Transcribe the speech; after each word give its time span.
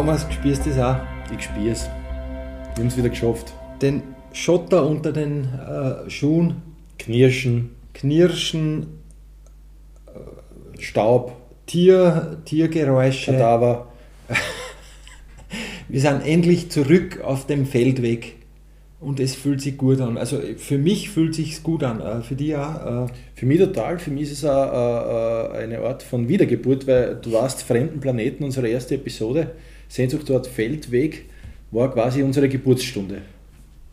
Thomas, 0.00 0.26
spürst 0.32 0.64
du 0.64 0.70
das 0.70 0.78
auch? 0.78 0.96
Ich 1.30 1.44
spür's. 1.44 1.90
Wir 2.74 2.84
haben 2.84 2.86
es 2.86 2.96
wieder 2.96 3.10
geschafft. 3.10 3.52
Den 3.82 4.02
Schotter 4.32 4.86
unter 4.86 5.12
den 5.12 5.44
äh, 5.44 6.08
Schuhen, 6.08 6.62
Knirschen, 6.98 7.72
Knirschen, 7.92 8.86
Staub, 10.78 11.36
Tier, 11.66 12.38
Tiergeräusche. 12.46 13.32
Kadaver. 13.32 13.88
Wir 15.90 16.00
sind 16.00 16.22
endlich 16.24 16.70
zurück 16.70 17.20
auf 17.22 17.46
dem 17.46 17.66
Feldweg 17.66 18.36
und 19.00 19.20
es 19.20 19.34
fühlt 19.34 19.60
sich 19.60 19.76
gut 19.76 20.00
an. 20.00 20.16
Also 20.16 20.40
für 20.56 20.78
mich 20.78 21.10
fühlt 21.10 21.34
sich 21.34 21.62
gut 21.62 21.84
an, 21.84 22.00
äh, 22.00 22.22
für 22.22 22.36
dich 22.36 22.56
auch. 22.56 23.04
Äh, 23.04 23.12
Für 23.34 23.44
mich 23.44 23.58
total. 23.58 23.98
Für 23.98 24.10
mich 24.10 24.22
ist 24.22 24.32
es 24.32 24.44
auch, 24.46 25.52
äh, 25.52 25.58
äh, 25.58 25.62
eine 25.64 25.80
Art 25.80 26.02
von 26.02 26.26
Wiedergeburt, 26.26 26.86
weil 26.86 27.16
du 27.16 27.32
warst 27.32 27.64
Fremden 27.64 28.00
Planeten, 28.00 28.44
unsere 28.44 28.66
erste 28.66 28.94
Episode. 28.94 29.50
Sehnsuchtsort 29.90 30.46
Feldweg 30.46 31.26
war 31.72 31.92
quasi 31.92 32.22
unsere 32.22 32.48
Geburtsstunde. 32.48 33.18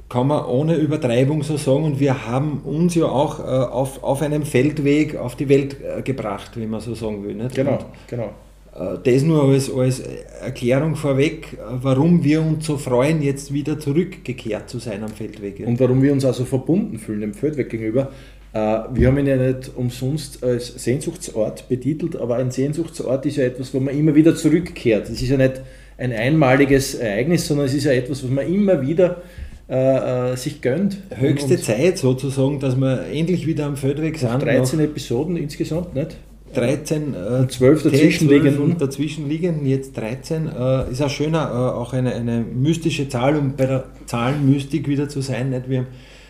kann 0.09 0.27
man 0.27 0.45
ohne 0.45 0.75
Übertreibung 0.75 1.43
so 1.43 1.57
sagen. 1.57 1.83
Und 1.83 1.99
wir 1.99 2.27
haben 2.27 2.61
uns 2.63 2.95
ja 2.95 3.05
auch 3.05 3.39
äh, 3.39 3.43
auf, 3.43 4.03
auf 4.03 4.21
einem 4.21 4.43
Feldweg 4.43 5.17
auf 5.17 5.35
die 5.35 5.49
Welt 5.49 5.75
äh, 5.83 6.01
gebracht, 6.01 6.51
wie 6.55 6.65
man 6.65 6.79
so 6.81 6.93
sagen 6.95 7.23
will. 7.25 7.35
Nicht? 7.35 7.55
Genau, 7.55 7.71
Und, 7.73 7.85
genau. 8.07 8.29
äh, 8.75 8.97
das 9.03 9.23
nur 9.23 9.43
als, 9.43 9.69
als 9.73 9.99
Erklärung 10.41 10.95
vorweg, 10.95 11.53
äh, 11.53 11.57
warum 11.81 12.23
wir 12.23 12.41
uns 12.41 12.65
so 12.67 12.77
freuen, 12.77 13.21
jetzt 13.21 13.51
wieder 13.51 13.79
zurückgekehrt 13.79 14.69
zu 14.69 14.79
sein 14.79 15.03
am 15.03 15.09
Feldweg. 15.09 15.63
Und 15.65 15.79
warum 15.79 16.01
wir 16.01 16.13
uns 16.13 16.23
also 16.23 16.45
verbunden 16.45 16.99
fühlen 16.99 17.21
dem 17.21 17.33
Feldweg 17.33 17.69
gegenüber. 17.69 18.11
Äh, 18.53 18.59
Wir 18.93 19.07
haben 19.09 19.17
ihn 19.17 19.27
ja 19.27 19.35
nicht 19.35 19.71
umsonst 19.75 20.41
als 20.41 20.67
Sehnsuchtsort 20.81 21.67
betitelt, 21.67 22.15
aber 22.15 22.35
ein 22.37 22.49
Sehnsuchtsort 22.51 23.25
ist 23.25 23.35
ja 23.37 23.43
etwas, 23.43 23.73
wo 23.73 23.81
man 23.81 23.93
immer 23.97 24.15
wieder 24.15 24.35
zurückkehrt. 24.37 25.09
Das 25.09 25.21
ist 25.21 25.27
ja 25.29 25.35
nicht 25.37 25.61
ein 25.97 26.13
einmaliges 26.13 26.95
Ereignis, 26.95 27.47
sondern 27.47 27.65
es 27.65 27.73
ist 27.73 27.85
ja 27.85 27.91
etwas, 27.91 28.23
was 28.23 28.29
man 28.29 28.47
immer 28.47 28.81
wieder 28.81 29.21
äh, 29.69 30.31
äh, 30.31 30.37
sich 30.37 30.61
gönnt. 30.61 30.97
Höchste 31.15 31.55
Und 31.55 31.63
Zeit 31.63 31.97
sozusagen, 31.97 32.59
dass 32.59 32.75
wir 32.75 33.05
endlich 33.11 33.45
wieder 33.47 33.65
am 33.65 33.75
Feldweg 33.75 34.17
sind. 34.17 34.41
13 34.41 34.79
Episoden 34.79 35.35
insgesamt, 35.37 35.93
nicht? 35.95 36.17
Nach 36.55 36.61
13, 36.61 37.13
äh, 37.13 37.47
12 37.47 37.49
T12 37.49 37.83
dazwischenliegenden. 37.83 38.61
und 38.61 38.81
dazwischenliegenden, 38.81 39.67
jetzt 39.67 39.97
13. 39.97 40.47
Äh, 40.47 40.91
ist 40.91 41.01
auch 41.01 41.09
schöner, 41.09 41.49
äh, 41.51 41.77
auch 41.77 41.93
eine, 41.93 42.13
eine 42.13 42.39
mystische 42.39 43.09
Zahl, 43.09 43.35
um 43.35 43.55
bei 43.55 43.65
der 43.65 43.83
Zahlenmystik 44.05 44.87
wieder 44.87 45.09
zu 45.09 45.21
sein. 45.21 45.49
Nicht? 45.49 45.69
Wir 45.69 45.79
haben, 45.79 45.87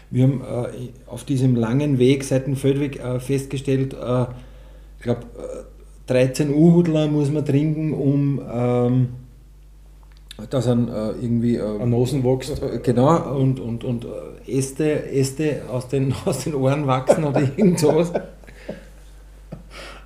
wir 0.10 0.23
haben 0.23 0.42
äh, 0.42 0.90
auf 1.06 1.23
diesem 1.23 1.56
langen 1.56 2.00
Weg 2.00 2.23
seit 2.23 2.48
dem 2.48 2.56
Feldweg 2.56 3.00
äh, 3.00 3.20
festgestellt, 3.20 3.94
äh, 3.94 4.26
ich 4.98 5.04
glaube, 5.04 5.22
äh, 5.38 6.12
13 6.12 6.54
U-Hudler 6.54 7.08
muss 7.08 7.32
man 7.32 7.45
trinken, 7.45 7.94
um 7.94 8.42
ähm, 8.52 9.10
dass 10.49 10.67
ein 10.67 10.88
äh, 10.88 11.09
irgendwie 11.21 11.55
äh, 11.55 11.61
An 11.81 11.89
Nosen 11.89 12.23
wächst. 12.23 12.61
äh, 12.61 12.80
Genau, 12.83 13.35
und, 13.38 13.59
und, 13.59 13.83
und 13.83 14.05
äh, 14.05 14.57
Äste, 14.57 15.09
Äste 15.11 15.61
aus, 15.71 15.88
den, 15.88 16.13
aus 16.25 16.43
den 16.43 16.55
Ohren 16.55 16.85
wachsen 16.88 17.23
oder 17.23 17.41
irgend 17.41 17.80
sowas. 17.80 18.11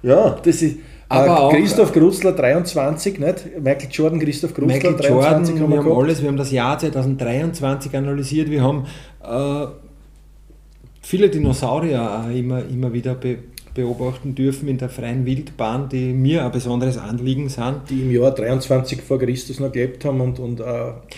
Ja, 0.03 0.37
das 0.43 0.61
ist. 0.61 0.77
Aber 1.09 1.25
äh, 1.25 1.29
auch- 1.29 1.51
Christoph 1.53 1.91
Grutzler 1.91 2.31
23, 2.31 3.19
nicht? 3.19 3.45
Michael 3.61 3.89
Jordan, 3.91 4.19
Christoph 4.19 4.53
Grutzler 4.53 4.73
Michael 4.75 4.95
23 4.95 5.09
Jordan, 5.09 5.63
haben 5.63 5.71
wir 5.71 5.83
wir 5.85 5.91
haben 5.91 6.01
alles, 6.03 6.21
wir 6.21 6.29
haben 6.29 6.37
das 6.37 6.51
Jahr 6.51 6.79
2023 6.79 7.95
analysiert, 7.97 8.49
wir 8.49 8.63
haben 8.63 8.85
äh, 9.21 9.67
viele 11.01 11.29
Dinosaurier 11.29 12.23
auch 12.25 12.33
immer, 12.33 12.63
immer 12.65 12.93
wieder 12.93 13.15
be 13.15 13.39
beobachten 13.73 14.35
dürfen 14.35 14.67
in 14.67 14.77
der 14.77 14.89
freien 14.89 15.25
Wildbahn, 15.25 15.89
die 15.89 16.13
mir 16.13 16.43
ein 16.45 16.51
besonderes 16.51 16.97
Anliegen 16.97 17.49
sind. 17.49 17.81
die 17.89 18.01
im 18.01 18.11
Jahr 18.11 18.31
23 18.33 19.01
vor 19.01 19.19
Christus 19.19 19.59
noch 19.59 19.71
gelebt 19.71 20.03
haben 20.05 20.19
und, 20.21 20.39
und 20.39 20.59
äh, 20.59 20.63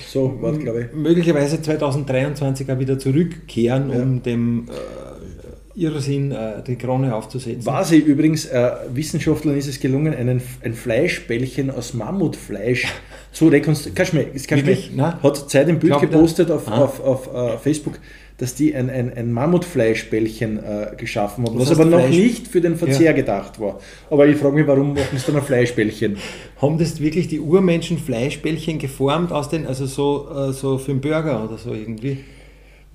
so 0.07 0.41
war 0.41 0.53
glaube 0.53 0.81
ich. 0.89 0.93
Möglicherweise 0.95 1.61
2023 1.61 2.71
auch 2.71 2.79
wieder 2.79 2.99
zurückkehren, 2.99 3.89
Ja. 3.91 4.01
um 4.01 4.21
dem 4.23 4.67
äh, 4.69 5.79
Irrsinn 5.81 6.31
äh, 6.31 6.61
die 6.65 6.75
Krone 6.75 7.15
aufzusetzen. 7.15 7.65
War 7.65 7.83
sie 7.83 7.97
übrigens, 7.97 8.45
äh, 8.45 8.71
Wissenschaftlern 8.93 9.57
ist 9.57 9.67
es 9.67 9.79
gelungen, 9.79 10.13
einen, 10.13 10.39
ein 10.63 10.73
Fleischbällchen 10.75 11.71
aus 11.71 11.95
Mammutfleisch 11.95 12.87
zu 13.31 13.47
rekonstruieren. 13.47 13.95
Kannst 13.95 14.13
du 14.13 14.17
mir, 14.17 14.25
das 14.25 14.45
kannst 14.45 14.63
du 14.63 14.67
Wirklich? 14.67 14.91
mir, 14.91 14.97
Nein. 15.01 15.23
hat 15.23 15.49
Zeit 15.49 15.67
im 15.69 15.79
Bild 15.79 15.93
Glaub 15.93 16.03
ich 16.03 16.09
gepostet 16.11 16.51
auf, 16.51 16.67
Ah. 16.67 16.77
auf, 16.83 16.99
auf 17.03 17.33
äh, 17.33 17.57
Facebook, 17.57 17.95
dass 18.37 18.55
die 18.55 18.75
ein, 18.75 18.89
ein, 18.89 19.13
ein 19.15 19.31
Mammutfleischbällchen 19.31 20.57
äh, 20.59 20.95
geschaffen 20.97 21.45
haben, 21.45 21.59
Was 21.59 21.69
was, 21.69 21.79
aber 21.79 21.89
noch 21.89 21.99
Fleisch? 22.01 22.15
nicht 22.15 22.47
für 22.47 22.61
den 22.61 22.75
Verzehr 22.75 23.13
gedacht 23.13 23.59
war. 23.59 23.79
Aber 24.09 24.25
ich 24.27 24.37
frage 24.37 24.55
mich, 24.55 24.67
warum 24.67 24.93
machen 24.93 25.17
sie 25.17 25.25
dann 25.27 25.37
ein 25.37 25.43
Fleischbällchen? 25.43 26.17
Haben 26.61 26.77
das 26.77 26.99
wirklich 26.99 27.27
die 27.27 27.39
Urmenschen 27.39 27.97
Fleischbällchen 27.97 28.79
geformt 28.79 29.31
aus 29.31 29.49
den, 29.49 29.67
also 29.67 29.85
so, 29.85 30.27
äh, 30.29 30.51
so 30.53 30.77
für 30.77 30.91
einen 30.91 31.01
Burger 31.01 31.43
oder 31.43 31.57
so 31.57 31.73
irgendwie? 31.73 32.19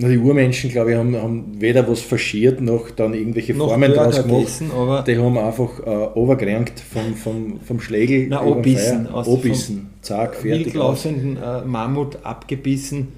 Na, 0.00 0.08
die 0.08 0.18
Urmenschen, 0.18 0.70
glaube 0.70 0.92
ich, 0.92 0.96
haben, 0.96 1.16
haben 1.16 1.60
weder 1.60 1.88
was 1.88 2.00
faschiert 2.00 2.60
noch 2.60 2.90
dann 2.90 3.14
irgendwelche 3.14 3.52
Noch 3.54 3.68
Formen 3.70 3.92
Burger 3.92 4.22
draus 4.22 4.58
gemacht. 4.60 4.72
aber- 4.76 5.02
die 5.02 5.18
haben 5.18 5.36
einfach 5.36 5.80
äh, 5.84 5.90
overgerankt 6.18 6.78
vom, 6.80 7.14
vom, 7.16 7.60
vom 7.60 7.80
Schlägel. 7.80 8.28
Na. 8.28 8.40
Aus- 8.40 9.28
Abbissen. 9.28 9.88
Zack, 10.02 10.36
fertig. 10.36 10.66
wildlaufenden 10.66 11.36
äh, 11.36 11.62
Mammut 11.64 12.18
abgebissen. 12.24 13.08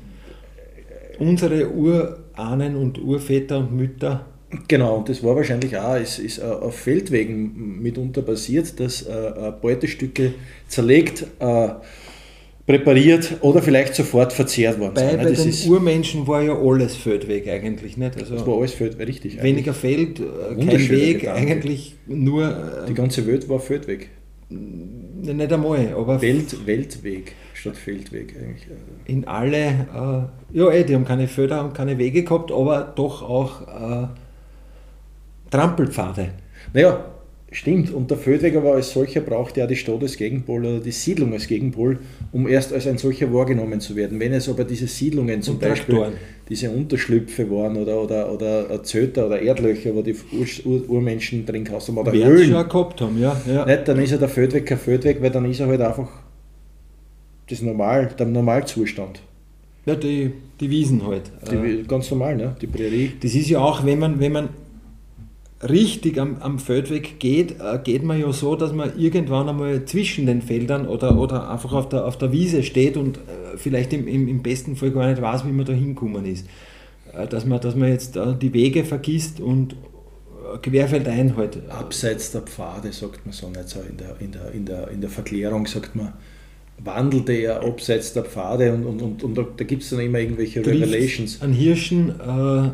Unsere 1.20 1.70
Urahnen 1.72 2.74
und 2.76 3.00
Urväter 3.00 3.58
und 3.58 3.76
Mütter. 3.76 4.26
Genau, 4.66 4.96
und 4.96 5.08
das 5.08 5.22
war 5.22 5.36
wahrscheinlich 5.36 5.76
auch, 5.78 5.94
es 5.94 6.18
ist 6.18 6.38
äh, 6.38 6.42
auf 6.42 6.74
Feldwegen 6.74 7.80
mitunter 7.80 8.22
passiert, 8.22 8.80
dass 8.80 9.02
äh, 9.02 9.12
äh, 9.12 9.52
Beutestücke 9.62 10.32
zerlegt, 10.66 11.24
präpariert 12.66 13.36
oder 13.42 13.62
vielleicht 13.62 13.94
sofort 13.94 14.32
verzehrt 14.32 14.78
worden 14.80 14.94
Bei, 14.94 15.08
sind. 15.08 15.16
bei 15.18 15.24
ne? 15.24 15.30
das, 15.30 15.40
den 15.42 15.48
ist, 15.50 15.66
Urmenschen 15.66 16.26
war 16.26 16.42
ja 16.42 16.56
alles 16.56 16.96
Feldweg 16.96 17.48
eigentlich 17.48 17.96
nicht. 17.96 18.20
das 18.20 18.30
Also 18.30 18.46
war 18.46 18.58
alles 18.58 18.72
Feld, 18.72 18.98
richtig. 18.98 19.42
weniger 19.42 19.74
Feld, 19.74 20.20
kein 20.56 20.88
Weg, 20.90 21.20
Gedanke. 21.20 21.32
eigentlich 21.32 21.96
nur, 22.06 22.84
Die 22.88 22.94
ganze 22.94 23.26
Welt 23.26 23.48
war 23.48 23.60
Feldweg. 23.60 24.10
Nicht 24.50 25.52
einmal, 25.52 25.94
aber 25.96 26.20
Welt, 26.20 26.66
Weltweg 26.66 27.34
statt 27.54 27.76
Feldweg 27.76 28.34
eigentlich. 28.36 28.66
in 29.04 29.26
alle, 29.26 29.66
äh, 30.52 30.56
ja 30.58 30.70
eh, 30.70 30.84
die 30.84 30.94
haben 30.94 31.04
keine 31.04 31.28
Felder 31.28 31.64
und 31.64 31.74
keine 31.74 31.98
Wege 31.98 32.24
gehabt, 32.24 32.50
aber 32.50 32.92
doch 32.94 33.22
auch 33.22 33.62
äh, 33.68 34.06
Trampelpfade. 35.50 36.30
Naja, 36.72 37.04
stimmt. 37.50 37.90
Und 37.92 38.10
der 38.10 38.18
Feldweg 38.18 38.56
aber 38.56 38.74
als 38.74 38.92
solcher 38.92 39.20
braucht 39.20 39.56
ja 39.56 39.66
die 39.66 39.76
Stadt 39.76 40.02
als 40.02 40.16
Gegenpol 40.16 40.64
oder 40.64 40.80
die 40.80 40.92
Siedlung 40.92 41.32
als 41.32 41.46
Gegenpol, 41.46 41.98
um 42.32 42.46
erst 42.48 42.72
als 42.72 42.86
ein 42.86 42.98
solcher 42.98 43.32
wahrgenommen 43.32 43.80
zu 43.80 43.96
werden. 43.96 44.20
Wenn 44.20 44.32
es 44.32 44.48
aber 44.48 44.64
diese 44.64 44.86
Siedlungen 44.86 45.42
zum 45.42 45.58
Beispiel 45.58 46.12
diese 46.48 46.70
Unterschlüpfe 46.70 47.48
waren 47.50 47.76
oder, 47.76 48.02
oder, 48.02 48.32
oder 48.32 48.82
Zöter 48.82 49.26
oder 49.26 49.40
Erdlöcher, 49.40 49.94
wo 49.94 50.02
die 50.02 50.14
Ur 50.32 50.46
Ur 50.64 50.90
Urmenschen 50.90 51.46
drin 51.46 51.64
gehaust 51.64 51.88
haben 51.88 51.98
oder 51.98 52.12
Werden 52.12 52.22
schon 52.22 52.54
Höhlen, 52.54 52.68
gehabt 52.68 53.00
haben, 53.00 53.20
ja. 53.20 53.40
ja. 53.46 53.64
nicht, 53.66 53.86
dann 53.86 54.00
ist 54.00 54.10
ja 54.10 54.16
der 54.16 54.28
Feldweg 54.28 54.66
kein 54.66 54.78
Feldweg, 54.78 55.22
weil 55.22 55.30
dann 55.30 55.44
ist 55.48 55.60
er 55.60 55.68
halt 55.68 55.80
einfach 55.80 56.08
das 57.48 57.62
Normal, 57.62 58.10
der 58.18 58.26
Normalzustand. 58.26 59.20
ja 59.86 59.94
die, 59.94 60.32
die 60.60 60.70
Wiesen 60.70 61.06
halt. 61.06 61.30
Äh, 61.46 61.78
Die, 61.78 61.82
ganz 61.86 62.10
normal, 62.10 62.36
ne? 62.36 62.56
die 62.60 62.66
Prärie. 62.66 63.12
Das 63.20 63.34
ist 63.34 63.48
ja 63.48 63.60
auch, 63.60 63.84
wenn 63.84 63.98
man, 63.98 64.20
wenn 64.20 64.32
man 64.32 64.48
richtig 65.68 66.18
am, 66.18 66.38
am 66.40 66.58
Feldweg 66.58 67.20
geht, 67.20 67.60
äh, 67.60 67.78
geht 67.82 68.02
man 68.02 68.18
ja 68.18 68.32
so, 68.32 68.56
dass 68.56 68.72
man 68.72 68.98
irgendwann 68.98 69.48
einmal 69.48 69.84
zwischen 69.84 70.26
den 70.26 70.42
Feldern 70.42 70.86
oder, 70.86 71.18
oder 71.18 71.50
einfach 71.50 71.72
auf 71.72 71.88
der, 71.88 72.06
auf 72.06 72.16
der 72.16 72.32
Wiese 72.32 72.62
steht 72.62 72.96
und 72.96 73.18
äh, 73.18 73.56
vielleicht 73.56 73.92
im, 73.92 74.08
im, 74.08 74.28
im 74.28 74.42
besten 74.42 74.76
Fall 74.76 74.90
gar 74.90 75.08
nicht 75.08 75.20
weiß, 75.20 75.44
wie 75.44 75.52
man 75.52 75.66
da 75.66 75.72
hinkommen 75.72 76.24
ist. 76.24 76.46
Äh, 77.12 77.26
dass, 77.26 77.44
man, 77.44 77.60
dass 77.60 77.74
man 77.74 77.90
jetzt 77.90 78.16
äh, 78.16 78.34
die 78.40 78.54
Wege 78.54 78.84
vergisst 78.84 79.40
und 79.40 79.76
querfeldein 80.62 81.36
halt. 81.36 81.58
Abseits 81.68 82.32
der 82.32 82.42
Pfade, 82.42 82.92
sagt 82.92 83.26
man 83.26 83.32
so 83.32 83.48
nicht 83.50 83.68
so 83.68 83.80
in 83.80 83.96
der, 83.96 84.16
in 84.20 84.32
der, 84.32 84.52
in 84.52 84.64
der, 84.64 84.88
in 84.88 85.00
der 85.00 85.10
Verklärung, 85.10 85.66
sagt 85.66 85.94
man, 85.94 86.14
wandelte 86.82 87.32
er 87.32 87.62
abseits 87.62 88.14
der 88.14 88.24
Pfade 88.24 88.72
und, 88.72 88.86
und, 88.86 89.02
und, 89.02 89.22
und 89.22 89.34
da, 89.36 89.46
da 89.56 89.64
gibt 89.64 89.82
es 89.82 89.90
dann 89.90 90.00
immer 90.00 90.18
irgendwelche 90.18 90.64
Revelations. 90.64 91.42
An 91.42 91.52
Hirschen 91.52 92.08
äh, 92.08 92.70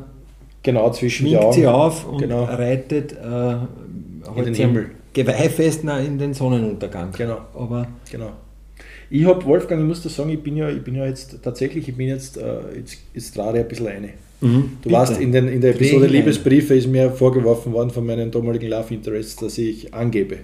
Genau, 0.67 0.91
zwischen 0.91 1.35
Augen. 1.37 1.53
sie 1.55 1.67
auf 1.67 2.07
und 2.07 2.19
Genau. 2.19 2.45
reitet 2.45 3.13
äh, 3.13 3.17
halt 3.25 3.67
den 4.47 4.55
sein 4.55 4.69
Himmel. 4.69 4.87
Geweih 5.15 5.49
fest 5.49 5.81
na, 5.85 5.99
in 6.01 6.19
den 6.19 6.35
Sonnenuntergang. 6.35 7.09
Genau. 7.17 7.39
Aber 7.55 7.87
Genau. 8.13 8.33
Ich 9.09 9.25
habe, 9.25 9.43
Wolfgang, 9.47 9.81
ich 9.83 9.87
muss 9.87 10.03
dir 10.03 10.09
sagen, 10.11 10.31
ich 10.31 10.43
bin 10.43 10.57
ja, 10.57 10.69
ich 10.69 10.83
bin 10.83 10.97
ja 10.97 11.07
jetzt 11.07 11.39
tatsächlich, 11.43 11.89
ich 11.89 11.95
bin 11.97 12.09
jetzt, 12.09 12.37
äh, 12.37 12.43
jetzt, 12.77 12.99
jetzt 13.15 13.33
gerade 13.35 13.61
ein 13.61 13.69
bisschen 13.69 13.87
eine. 13.87 14.09
Du 14.41 14.49
Bitte. 14.83 14.95
warst 14.95 15.19
in, 15.21 15.33
den, 15.33 15.49
in 15.49 15.61
der 15.63 15.71
Episode. 15.77 16.07
Liebesbriefe 16.09 16.75
ist 16.75 16.89
mir 16.89 17.11
vorgeworfen 17.11 17.73
worden 17.73 17.89
von 17.91 18.05
meinen 18.05 18.31
damaligen 18.31 18.69
Love 18.69 18.93
Interests, 18.93 19.37
dass 19.37 19.57
ich 19.59 19.95
angebe. 19.95 20.35
Äh, 20.35 20.39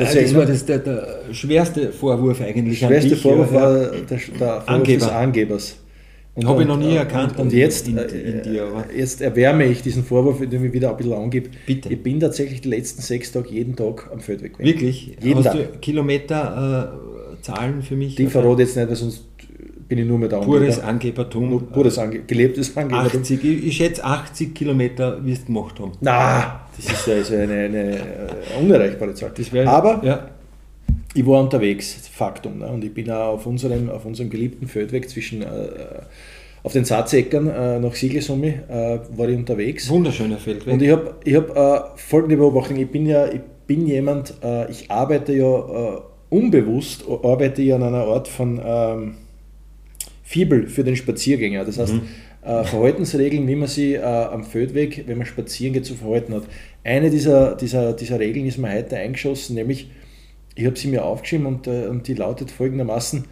Das, 0.00 0.14
erinnert- 0.14 0.34
war 0.36 0.46
das 0.46 0.66
der, 0.66 0.78
der 0.78 1.06
schwerste 1.32 1.90
Vorwurf 1.92 2.40
eigentlich. 2.42 2.80
Der 2.80 2.86
schwerste 2.88 3.08
an 3.10 3.14
dich, 3.14 3.22
Vorwurf 3.22 3.52
ja, 3.52 3.60
war 3.62 3.72
der, 3.78 3.90
der 4.02 4.18
Vorwurf 4.18 4.68
Angeber. 4.68 4.98
des 5.06 5.08
Angebers. 5.08 5.76
Und, 6.38 6.46
Hab 6.46 6.60
ich 6.60 6.66
noch 6.68 6.76
nie 6.78 6.92
äh, 6.92 6.98
erkannt 6.98 7.32
Und, 7.36 7.46
und 7.46 7.52
jetzt, 7.52 7.88
in- 7.88 7.98
äh, 7.98 8.02
in 8.04 8.42
dir, 8.42 8.62
aber- 8.64 8.84
jetzt 8.96 9.20
erwärme 9.20 9.64
ich 9.64 9.82
diesen 9.82 10.04
Vorwurf, 10.04 10.40
indem 10.40 10.64
ich 10.66 10.72
wieder 10.72 10.90
ein 10.90 10.96
bisschen 10.96 11.14
angebe. 11.14 11.48
Bitte. 11.66 11.92
Ich 11.92 12.00
bin 12.02 12.20
tatsächlich 12.20 12.60
die 12.60 12.68
letzten 12.68 13.02
sechs 13.02 13.32
Tage 13.32 13.48
jeden 13.50 13.74
Tag 13.74 14.08
am 14.12 14.20
Feldweg. 14.20 14.52
gewesen. 14.56 14.72
Wirklich? 14.74 15.16
Jeden 15.20 15.38
Hast 15.38 15.46
Tag. 15.46 15.72
du 15.72 15.78
Kilometer 15.80 16.96
Zahlen 17.42 17.82
für 17.82 17.96
mich. 17.96 18.14
Die 18.14 18.26
verrate 18.26 18.62
jetzt 18.62 18.76
nicht, 18.76 18.88
weil 18.88 18.94
sonst 18.96 19.24
bin 19.88 19.98
ich 19.98 20.06
nur 20.06 20.18
mehr 20.18 20.28
da. 20.28 20.38
Pures 20.38 20.78
Angebertum. 20.80 21.50
Nur 21.50 21.62
pures 21.70 21.98
Ange 21.98 22.20
gelebtes 22.20 22.76
Angebertum. 22.76 23.20
80, 23.22 23.44
ich, 23.44 23.66
ich 23.66 23.76
schätze 23.76 24.04
80 24.04 24.54
Kilometer 24.54 25.24
wirst 25.24 25.42
du 25.42 25.46
gemacht 25.46 25.80
haben. 25.80 25.92
Na, 26.00 26.60
das 26.76 26.86
ist 26.92 27.06
ja 27.06 27.14
also 27.14 27.34
eine, 27.34 27.54
eine 27.54 27.96
äh, 27.96 28.00
unerreichbare 28.62 29.14
Zahl. 29.14 29.32
wär, 29.50 29.68
Aber 29.68 30.00
ja. 30.04 30.28
Ich 31.18 31.26
war 31.26 31.40
unterwegs, 31.40 32.08
Faktum. 32.12 32.58
Ne? 32.58 32.68
Und 32.68 32.84
ich 32.84 32.94
bin 32.94 33.10
auch 33.10 33.34
auf 33.34 33.46
unserem, 33.46 33.90
auf 33.90 34.04
unserem 34.04 34.30
geliebten 34.30 34.68
Feldweg 34.68 35.08
zwischen, 35.08 35.42
äh, 35.42 35.46
auf 36.62 36.72
den 36.72 36.84
Saatzeckern 36.84 37.48
äh, 37.48 37.80
nach 37.80 37.94
Siegelsumme 37.94 38.46
äh, 38.68 38.98
war 39.16 39.28
ich 39.28 39.36
unterwegs. 39.36 39.88
Wunderschöner 39.88 40.38
Feldweg. 40.38 40.72
Und 40.72 40.82
ich 40.82 40.90
habe 40.90 41.16
ich 41.24 41.34
hab, 41.34 41.56
äh, 41.56 41.80
folgende 41.96 42.36
Beobachtung. 42.36 42.76
Ich 42.76 42.88
bin 42.88 43.06
ja 43.06 43.26
ich 43.26 43.40
bin 43.66 43.86
jemand, 43.86 44.34
äh, 44.44 44.70
ich 44.70 44.90
arbeite 44.90 45.32
ja 45.32 45.96
äh, 45.96 46.00
unbewusst, 46.30 47.04
arbeite 47.08 47.62
ich 47.62 47.74
an 47.74 47.82
einer 47.82 48.04
Art 48.04 48.28
von 48.28 48.60
ähm, 48.64 49.14
Fibel 50.22 50.68
für 50.68 50.84
den 50.84 50.94
Spaziergänger. 50.94 51.64
Das 51.64 51.78
heißt, 51.78 51.94
mhm. 51.94 52.02
Verhaltensregeln, 52.40 53.46
wie 53.46 53.56
man 53.56 53.68
sie 53.68 53.98
am 53.98 54.44
Feldweg, 54.44 55.04
wenn 55.06 55.18
man 55.18 55.26
spazieren 55.26 55.74
geht, 55.74 55.84
zu 55.84 55.94
verhalten 55.94 56.32
hat. 56.34 56.44
Eine 56.82 57.10
dieser, 57.10 57.56
dieser, 57.56 57.92
dieser 57.92 58.20
Regeln 58.20 58.46
ist 58.46 58.56
mir 58.56 58.72
heute 58.72 58.96
eingeschossen, 58.96 59.56
nämlich, 59.56 59.90
ich 60.58 60.66
habe 60.66 60.76
sie 60.76 60.88
mir 60.88 61.04
aufgeschrieben 61.04 61.46
und, 61.46 61.68
äh, 61.68 61.86
und 61.86 62.08
die 62.08 62.14
lautet 62.14 62.50
folgendermaßen, 62.50 63.24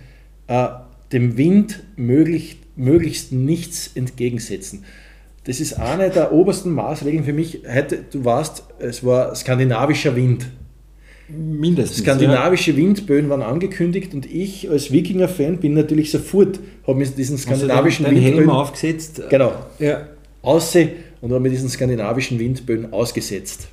äh, 0.46 0.68
dem 1.12 1.36
Wind 1.36 1.82
möglich, 1.96 2.58
möglichst 2.76 3.32
nichts 3.32 3.90
entgegensetzen. 3.94 4.84
Das 5.42 5.58
ist 5.58 5.74
eine 5.74 6.10
der 6.10 6.32
obersten 6.32 6.70
Maßregeln 6.70 7.24
für 7.24 7.32
mich. 7.32 7.62
Heute, 7.72 8.04
du 8.10 8.24
warst, 8.24 8.62
es 8.78 9.04
war 9.04 9.34
skandinavischer 9.34 10.14
Wind. 10.14 10.46
Mindestens. 11.28 11.98
Skandinavische 11.98 12.70
ja. 12.70 12.76
Windböen 12.76 13.28
waren 13.28 13.42
angekündigt 13.42 14.14
und 14.14 14.32
ich 14.32 14.70
als 14.70 14.92
Wikinger-Fan 14.92 15.58
bin 15.58 15.74
natürlich 15.74 16.12
sofort, 16.12 16.60
habe 16.86 16.98
mir 16.98 17.06
diesen 17.06 17.38
skandinavischen 17.38 18.06
also 18.06 18.16
Windböen 18.16 18.36
Helm 18.38 18.50
aufgesetzt. 18.50 19.20
Genau. 19.28 19.52
Ja. 19.80 20.06
Aussehen 20.42 20.90
und 21.20 21.30
habe 21.30 21.40
mir 21.40 21.50
diesen 21.50 21.68
skandinavischen 21.68 22.38
Windböen 22.38 22.92
ausgesetzt. 22.92 23.66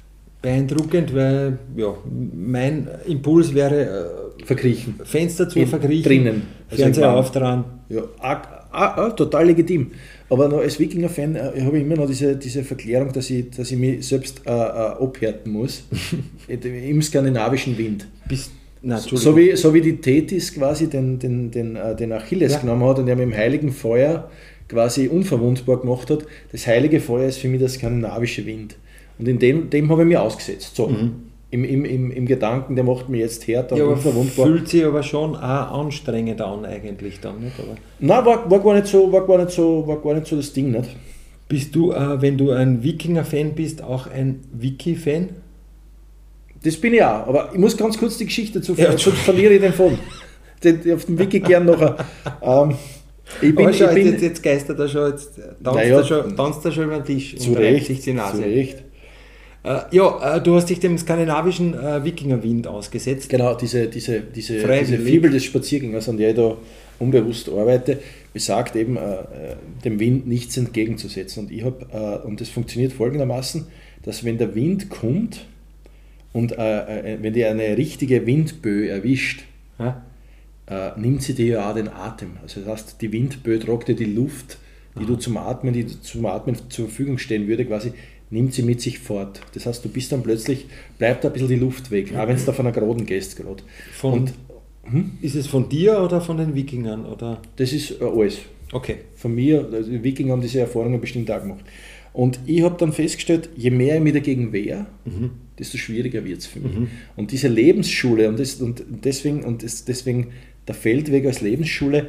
Beeindruckend, 0.44 1.16
weil 1.16 1.58
ja, 1.78 1.96
mein 2.36 2.90
Impuls 3.08 3.54
wäre 3.54 4.30
äh, 4.42 4.46
verkriechen. 4.46 4.96
Fenster 5.06 5.48
zu 5.48 5.66
verkriechen. 5.66 6.04
Drinnen. 6.04 6.42
Also 6.70 6.84
Fernseher 6.84 7.14
auftragen. 7.14 7.64
Ja, 7.88 8.02
ah, 8.20 8.42
ah, 8.72 8.94
ah, 8.98 9.10
total 9.12 9.48
legitim. 9.48 9.92
Aber 10.30 10.50
noch 10.50 10.58
als 10.58 10.78
Wikinger-Fan 10.80 11.38
äh, 11.38 11.62
habe 11.62 11.78
ich 11.78 11.86
immer 11.86 11.96
noch 11.96 12.08
diese, 12.08 12.36
diese 12.36 12.64
Verklärung, 12.66 13.14
dass 13.14 13.30
ich, 13.30 13.52
dass 13.52 13.72
ich 13.72 13.78
mich 13.78 14.06
selbst 14.06 14.42
äh, 14.46 14.50
äh, 14.50 14.54
abhärten 14.54 15.50
muss 15.50 15.86
im 16.48 17.02
skandinavischen 17.02 17.78
Wind. 17.78 18.06
Bis, 18.28 18.52
na, 18.82 18.98
so, 18.98 19.38
wie, 19.38 19.56
so 19.56 19.74
wie 19.74 19.80
die 19.80 20.02
Tethys 20.02 20.54
quasi 20.54 20.90
den, 20.90 21.20
den, 21.20 21.52
den, 21.52 21.78
äh, 21.78 21.96
den 21.96 22.12
Achilles 22.12 22.52
ja. 22.52 22.60
genommen 22.60 22.84
hat 22.84 23.00
und 23.00 23.08
er 23.08 23.16
mit 23.16 23.28
dem 23.28 23.34
heiligen 23.34 23.72
Feuer 23.72 24.30
quasi 24.68 25.08
unverwundbar 25.08 25.80
gemacht 25.80 26.10
hat. 26.10 26.26
Das 26.52 26.68
heilige 26.68 27.00
Feuer 27.00 27.30
ist 27.30 27.38
für 27.38 27.48
mich 27.48 27.60
der 27.62 27.70
skandinavische 27.70 28.46
Wind. 28.46 28.76
Und 29.24 29.30
in 29.30 29.40
dem, 29.40 29.70
dem 29.70 29.90
habe 29.90 30.02
ich 30.02 30.08
mich 30.10 30.18
ausgesetzt. 30.18 30.76
So. 30.76 30.88
Mhm 30.88 31.34
im, 31.54 31.64
im, 31.66 31.86
im, 31.86 32.10
im 32.10 32.26
Gedanken, 32.26 32.76
der 32.76 32.84
macht 32.84 33.10
mir 33.10 33.20
jetzt 33.20 33.48
härter 33.48 33.78
ja, 33.78 33.84
und 33.84 33.94
unverwundbar. 33.94 34.48
Fühlt 34.48 34.68
sich 34.68 34.84
aber 34.84 35.04
schon 35.04 35.36
auch 35.36 35.82
anstrengend 35.82 36.42
an 36.42 36.66
eigentlich 36.66 37.20
dann, 37.20 37.42
nicht? 37.42 37.54
Aber 37.60 37.76
Nein, 38.00 38.26
war, 38.26 38.50
war, 38.50 38.60
gar 38.60 38.74
nicht 38.74 38.88
so, 38.88 39.12
war, 39.12 39.28
gar 39.28 39.38
nicht 39.38 39.52
so, 39.52 39.86
war 39.86 40.02
gar 40.02 40.16
nicht 40.16 40.26
so 40.26 40.36
das 40.36 40.52
Ding, 40.52 40.72
nicht? 40.72 40.90
Bist 41.48 41.76
du, 41.76 41.92
äh, 41.92 42.20
wenn 42.20 42.40
du 42.40 42.50
ein 42.50 42.82
Wikinger-Fan 42.82 43.54
bist, 43.54 43.84
auch 43.84 44.08
ein 44.08 44.40
Wiki-Fan? 44.52 45.30
Das 46.64 46.76
bin 46.78 46.96
ich 46.96 47.04
auch, 47.04 47.28
aber 47.28 47.52
ich 47.54 47.60
muss 47.60 47.78
ganz 47.78 48.00
kurz 48.00 48.18
die 48.18 48.26
Geschichte 48.26 48.60
dazu 48.60 48.74
ja, 48.76 48.98
sonst 48.98 49.20
verliere 49.20 49.54
ich 49.54 49.62
den 49.62 49.74
von. 49.74 50.00
Den, 50.64 50.94
auf 50.94 51.06
dem 51.06 51.20
Wiki 51.20 51.42
gern 51.42 51.66
noch. 51.66 51.80
Ähm, 52.42 52.76
ich 53.42 53.54
bin, 53.54 53.74
schau, 53.74 53.90
ich 53.90 53.96
bin, 53.96 54.14
jetzt, 54.14 54.22
jetzt 54.22 54.42
geistert 54.42 54.80
er 54.80 54.88
schon, 54.88 55.12
jetzt 55.12 55.36
tanzt, 55.36 55.62
naja, 55.62 55.98
er 55.98 56.04
schon, 56.06 56.38
tanzt 56.38 56.66
er 56.66 56.72
schon 56.72 56.86
über 56.86 57.00
den 57.00 57.06
Tisch 57.06 57.36
zu 57.36 57.52
Recht, 57.52 57.88
sich 57.88 58.00
die 58.00 58.14
Nase. 58.14 58.38
Zu 58.38 58.44
Recht. 58.44 58.84
Äh, 59.64 59.82
ja, 59.92 60.36
äh, 60.36 60.42
du 60.42 60.56
hast 60.56 60.70
dich 60.70 60.80
dem 60.80 60.98
skandinavischen 60.98 61.74
äh, 61.74 62.04
Wikingerwind 62.04 62.68
ausgesetzt. 62.68 63.30
Genau, 63.30 63.56
diese, 63.56 63.88
diese, 63.88 64.20
diese, 64.20 64.56
diese 64.68 65.00
Fibel 65.00 65.32
des 65.32 65.46
Spaziergängers, 65.46 66.10
an 66.10 66.18
der 66.18 66.32
ich 66.32 66.36
da 66.36 66.58
unbewusst 67.00 67.50
arbeite, 67.50 68.00
besagt 68.34 68.76
eben, 68.76 68.98
äh, 68.98 69.56
dem 69.86 70.00
Wind 70.00 70.28
nichts 70.28 70.58
entgegenzusetzen. 70.58 71.46
Und 71.46 71.52
ich 71.52 71.64
habe, 71.64 71.86
äh, 71.94 72.28
und 72.28 72.42
das 72.42 72.50
funktioniert 72.50 72.92
folgendermaßen, 72.92 73.66
dass 74.04 74.26
wenn 74.26 74.38
der 74.38 74.54
Wind 74.54 74.90
kommt 74.90 75.46
und 76.34 76.52
äh, 76.52 77.18
wenn 77.22 77.34
dir 77.34 77.50
eine 77.50 77.78
richtige 77.78 78.26
Windböe 78.26 78.90
erwischt, 78.90 79.44
ja? 79.80 80.04
nimmt 80.96 81.22
sie 81.22 81.36
dir 81.36 81.46
ja 81.46 81.70
auch 81.70 81.76
den 81.76 81.90
Atem. 81.90 82.38
Also 82.42 82.62
das 82.62 82.70
heißt, 82.70 83.02
die 83.02 83.12
Windböe 83.12 83.60
tragt 83.60 83.90
dir 83.90 83.96
die 83.96 84.06
Luft, 84.06 84.58
die 84.96 85.00
Aha. 85.00 85.08
du 85.08 85.16
zum 85.18 85.38
Atmen, 85.38 85.74
die 85.74 85.86
zum 85.86 86.26
Atmen 86.26 86.56
zur 86.70 86.88
Verfügung 86.88 87.18
stehen 87.18 87.48
würde, 87.48 87.66
quasi 87.66 87.94
nimmt 88.34 88.54
sie 88.54 88.64
mit 88.64 88.82
sich 88.82 89.00
fort. 89.00 89.42
Das 89.54 89.66
heißt, 89.66 89.86
du 89.86 89.90
bist 89.90 90.12
dann 90.12 90.24
plötzlich, 90.24 90.66
bleibt 90.98 91.24
da 91.24 91.30
ein 91.30 91.34
bisschen 91.34 91.50
die 91.50 91.56
Luft 91.56 91.92
weg, 91.92 92.12
mhm. 92.12 92.18
auch 92.18 92.28
wenn 92.28 92.36
es 92.36 92.46
da 92.46 92.52
von 92.52 92.66
einer 92.66 92.76
Geraden 92.76 93.06
gehst 93.06 93.38
gerade. 93.38 93.64
Und, 94.02 94.34
hm? 94.84 95.12
Ist 95.22 95.36
es 95.36 95.48
von 95.48 95.70
dir 95.70 96.02
oder 96.02 96.20
von 96.20 96.36
den 96.36 96.56
Wikingern? 96.56 97.06
Oder? 97.06 97.42
Das 97.56 97.72
ist 97.72 98.02
äh, 98.02 98.04
alles. 98.04 98.40
Okay. 98.74 98.98
Von 99.16 99.34
mir, 99.36 99.70
also 99.72 99.90
die 99.90 100.04
Wikinger 100.04 100.34
haben 100.34 100.42
diese 100.42 100.60
Erfahrungen 100.60 101.00
bestimmt 101.00 101.32
auch 101.32 101.42
gemacht. 101.42 101.64
Und 102.12 102.40
ich 102.46 102.62
habe 102.64 102.76
dann 102.78 102.92
festgestellt, 102.92 103.50
je 103.56 103.70
mehr 103.70 103.96
ich 103.96 104.02
mich 104.02 104.14
dagegen 104.14 104.52
wehre, 104.52 104.88
mhm. 105.06 105.32
desto 105.58 105.78
schwieriger 105.78 106.26
wird 106.26 106.40
es 106.40 106.48
für 106.48 106.60
mich. 106.60 106.76
Mhm. 106.76 106.88
Und 107.16 107.32
diese 107.32 107.48
Lebensschule, 107.48 108.28
und, 108.28 108.40
das, 108.40 108.56
und 108.56 108.84
deswegen, 108.90 109.44
und 109.44 109.64
das, 109.64 109.86
deswegen 109.86 110.32
der 110.68 110.76
Feldweg 110.76 111.26
als 111.26 111.42
Lebensschule, 111.42 112.08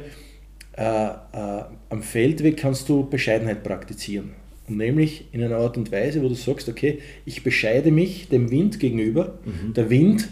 äh, 0.75 0.83
äh, 0.83 1.63
am 1.89 2.01
Feldweg 2.01 2.57
kannst 2.57 2.89
du 2.89 3.09
Bescheidenheit 3.09 3.63
praktizieren. 3.63 4.31
Und 4.67 4.77
nämlich 4.77 5.25
in 5.31 5.43
einer 5.43 5.57
Art 5.57 5.77
und 5.77 5.91
Weise, 5.91 6.23
wo 6.23 6.27
du 6.27 6.33
sagst, 6.33 6.67
okay, 6.69 6.99
ich 7.25 7.43
bescheide 7.43 7.91
mich 7.91 8.29
dem 8.29 8.49
Wind 8.49 8.79
gegenüber. 8.79 9.37
Mhm. 9.45 9.73
Der 9.73 9.89
Wind 9.89 10.27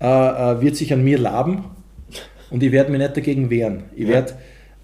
äh, 0.00 0.06
äh, 0.06 0.60
wird 0.60 0.76
sich 0.76 0.92
an 0.92 1.04
mir 1.04 1.18
laben 1.18 1.64
und 2.50 2.62
ich 2.62 2.72
werde 2.72 2.90
mich 2.90 3.00
nicht 3.00 3.16
dagegen 3.16 3.50
wehren. 3.50 3.84
Ich 3.94 4.04
ja. 4.04 4.14
werd, 4.14 4.34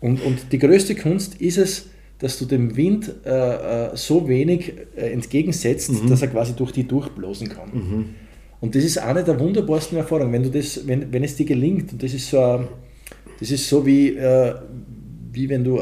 und, 0.01 0.23
und 0.23 0.53
die 0.53 0.59
größte 0.59 0.95
Kunst 0.95 1.41
ist 1.41 1.59
es, 1.59 1.87
dass 2.19 2.39
du 2.39 2.45
dem 2.45 2.77
Wind 2.77 3.13
äh, 3.25 3.31
äh 3.31 3.97
so 3.97 4.29
wenig 4.29 4.75
äh, 4.97 5.11
entgegensetzt, 5.11 5.91
mhm. 5.91 6.09
dass 6.09 6.23
er 6.23 6.29
quasi 6.29 6.55
durch 6.55 6.73
die 6.73 6.87
durchblasen 6.87 7.49
kann. 7.49 7.71
Mhm. 7.73 8.05
Und 8.61 8.77
das 8.77 8.85
ist 8.85 8.99
eine 8.99 9.25
der 9.25 9.41
wunderbarsten 9.41 9.99
Erfahrungen, 9.99 10.33
wenn, 10.33 10.45
du 10.45 10.51
das, 10.51 10.87
wenn, 10.87 11.13
wenn 11.13 11.25
es 11.25 11.35
dir 11.35 11.47
gelingt. 11.47 11.93
Und 11.93 12.03
das 12.03 12.15
ist 12.15 12.31
so, 12.31 12.65
das 13.41 13.51
ist 13.51 13.69
so 13.69 13.85
wie, 13.85 14.11
äh, 14.11 14.55
wie 15.33 15.49
wenn 15.49 15.65
du 15.65 15.79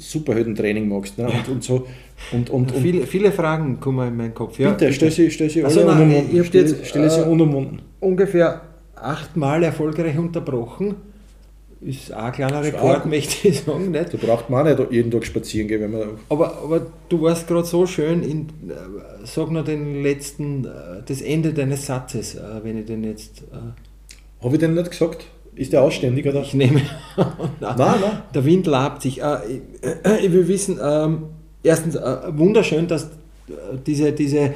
Superheldentraining 0.00 0.88
magst. 0.88 1.18
Ne? 1.18 1.26
Und, 1.26 1.48
und 1.48 1.64
so. 1.64 1.86
Und, 2.32 2.50
und, 2.50 2.72
und 2.72 2.80
viele, 2.80 3.06
viele 3.06 3.32
Fragen 3.32 3.80
kommen 3.80 4.08
in 4.08 4.16
meinen 4.16 4.34
Kopf. 4.34 4.58
Ja, 4.58 4.70
bitte, 4.70 4.92
stell 4.92 5.10
sie, 5.10 5.30
stell 5.30 5.50
sie 5.50 5.64
also 5.64 5.86
alle 5.86 6.06
nein, 6.06 6.30
ich 6.32 6.46
stell, 6.46 6.66
jetzt, 6.66 6.86
stell 6.86 7.08
sie 7.10 7.20
äh, 7.20 7.24
unumwunden. 7.24 7.82
Ungefähr 8.00 8.62
achtmal 8.94 9.62
erfolgreich 9.62 10.18
unterbrochen. 10.18 10.96
Ist 11.82 12.12
auch 12.12 12.24
ein 12.24 12.32
kleiner 12.32 12.62
Rekord, 12.62 13.06
möchte 13.06 13.48
ich 13.48 13.60
sagen. 13.62 13.90
Nicht? 13.90 14.12
Da 14.12 14.18
braucht 14.18 14.50
man 14.50 14.66
auch 14.66 14.78
nicht 14.78 14.92
jeden 14.92 15.10
Tag 15.10 15.24
spazieren 15.24 15.66
gehen, 15.66 15.80
wenn 15.80 15.92
man. 15.92 16.08
Aber, 16.28 16.58
aber 16.62 16.86
du 17.08 17.22
warst 17.22 17.48
gerade 17.48 17.66
so 17.66 17.86
schön, 17.86 18.22
in, 18.22 18.40
äh, 18.68 18.74
sag 19.24 19.50
nur 19.50 19.62
den 19.62 20.02
letzten, 20.02 20.66
äh, 20.66 21.02
das 21.06 21.22
Ende 21.22 21.54
deines 21.54 21.86
Satzes, 21.86 22.36
wenn 22.62 22.78
ich 22.78 22.86
den 22.86 23.04
jetzt. 23.04 23.44
Habe 24.42 24.54
ich 24.54 24.60
den 24.60 24.74
nicht 24.74 24.90
gesagt? 24.90 25.26
Ist 25.60 25.74
der 25.74 25.82
ausständig 25.82 26.26
oder? 26.26 26.40
Ich 26.40 26.54
nehme. 26.54 26.80
nein, 27.60 27.76
nein. 27.76 28.22
Der 28.34 28.46
Wind 28.46 28.66
labt 28.66 29.02
sich. 29.02 29.20
Äh, 29.20 29.36
ich 30.22 30.32
will 30.32 30.48
wissen, 30.48 30.80
ähm, 30.82 31.24
erstens, 31.62 31.96
äh, 31.96 32.16
wunderschön, 32.28 32.88
dass 32.88 33.04
äh, 33.04 33.76
diese, 33.86 34.12
diese, 34.12 34.54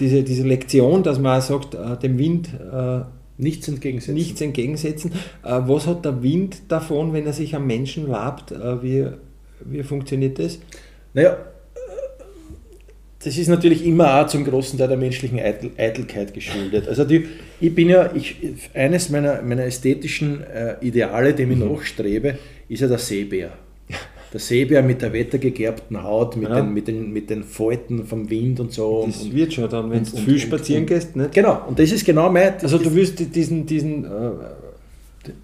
diese, 0.00 0.24
diese 0.24 0.42
Lektion, 0.42 1.04
dass 1.04 1.20
man 1.20 1.40
sagt, 1.40 1.76
dem 2.02 2.18
Wind 2.18 2.48
nichts 3.38 3.68
entgegensetzen. 3.68 4.14
Nichts 4.14 4.40
entgegensetzen. 4.40 5.12
Was 5.42 5.86
hat 5.86 6.04
der 6.04 6.20
Wind 6.20 6.62
davon, 6.66 7.12
wenn 7.12 7.26
er 7.26 7.32
sich 7.32 7.54
am 7.54 7.68
Menschen 7.68 8.08
labt? 8.08 8.52
Wie, 8.82 9.06
wie 9.64 9.82
funktioniert 9.84 10.40
das? 10.40 10.58
Naja, 11.14 11.36
das 13.22 13.36
ist 13.36 13.48
natürlich 13.48 13.84
immer 13.84 14.20
auch 14.20 14.26
zum 14.28 14.44
großen 14.44 14.78
Teil 14.78 14.88
der 14.88 14.96
menschlichen 14.96 15.38
Eitel, 15.38 15.70
Eitelkeit 15.76 16.32
geschuldet. 16.32 16.88
Also 16.88 17.04
die, 17.04 17.26
ich 17.60 17.74
bin 17.74 17.90
ja, 17.90 18.10
ich, 18.14 18.36
eines 18.72 19.10
meiner, 19.10 19.42
meiner 19.42 19.64
ästhetischen 19.64 20.42
äh, 20.42 20.76
Ideale, 20.80 21.34
dem 21.34 21.50
ich 21.52 21.58
mhm. 21.58 21.72
nachstrebe, 21.72 22.38
ist 22.68 22.80
ja 22.80 22.88
der 22.88 22.98
Seebär. 22.98 23.52
Der 24.32 24.40
Seebär 24.40 24.82
mit 24.82 25.02
der 25.02 25.12
wettergegerbten 25.12 26.02
Haut, 26.02 26.36
mit, 26.36 26.48
ja. 26.48 26.60
den, 26.60 26.72
mit, 26.72 26.88
den, 26.88 27.12
mit 27.12 27.28
den 27.28 27.42
Falten 27.42 28.06
vom 28.06 28.30
Wind 28.30 28.58
und 28.60 28.72
so. 28.72 29.04
Das 29.06 29.22
und, 29.22 29.34
wird 29.34 29.52
schon 29.52 29.68
dann, 29.68 29.90
wenn 29.90 30.04
du 30.04 30.16
viel 30.16 30.38
spazieren 30.38 30.84
und, 30.84 30.86
gehst. 30.86 31.16
Nicht? 31.16 31.32
Genau, 31.32 31.64
und 31.68 31.78
das 31.78 31.92
ist 31.92 32.06
genau 32.06 32.30
mein... 32.30 32.54
Also 32.62 32.78
du 32.78 32.94
willst 32.94 33.18
diesen, 33.34 33.66
diesen 33.66 34.04
äh, 34.04 34.08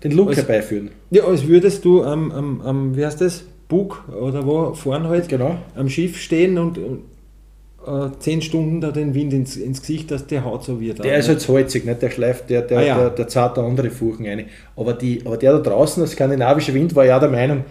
den 0.03 0.13
Look 0.13 0.29
als, 0.29 0.39
herbeiführen. 0.39 0.91
Ja, 1.11 1.25
als 1.25 1.47
würdest 1.47 1.85
du 1.85 2.05
am, 2.05 2.31
am, 2.31 2.61
am 2.63 2.97
wie 2.97 3.05
heißt 3.05 3.21
das, 3.21 3.45
Bug 3.69 4.05
oder 4.09 4.47
wo, 4.47 4.73
vorne 4.73 5.09
halt, 5.09 5.29
genau. 5.29 5.59
am 5.75 5.89
Schiff 5.91 6.19
stehen 6.19 6.57
und 6.57 6.79
äh, 6.79 6.83
zehn 8.19 8.43
Stunden 8.43 8.81
da 8.81 8.91
den 8.91 9.15
Wind 9.15 9.33
ins, 9.33 9.57
ins 9.57 9.81
Gesicht, 9.81 10.11
dass 10.11 10.27
der 10.27 10.45
Haut 10.45 10.65
so 10.65 10.81
wird. 10.81 11.03
Der 11.05 11.17
ist 11.19 11.29
halt 11.29 11.47
holzig, 11.49 11.85
nicht? 11.85 12.03
der 12.03 12.11
schleift, 12.11 12.51
der, 12.51 12.63
der, 12.63 12.79
Ah, 12.79 12.83
ja. 12.83 12.99
der, 12.99 13.11
der 13.11 13.29
zahlt 13.29 13.57
da 13.57 13.65
andere 13.67 13.91
Furchen 13.91 14.27
rein. 14.27 14.47
Aber, 14.77 14.93
die, 14.95 15.23
aber 15.25 15.37
der 15.37 15.53
da 15.59 15.71
draußen, 15.71 16.03
der 16.03 16.09
skandinavische 16.09 16.75
Wind, 16.75 16.95
war 16.95 17.05
ja 17.05 17.19
der 17.19 17.31
Meinung, 17.31 17.65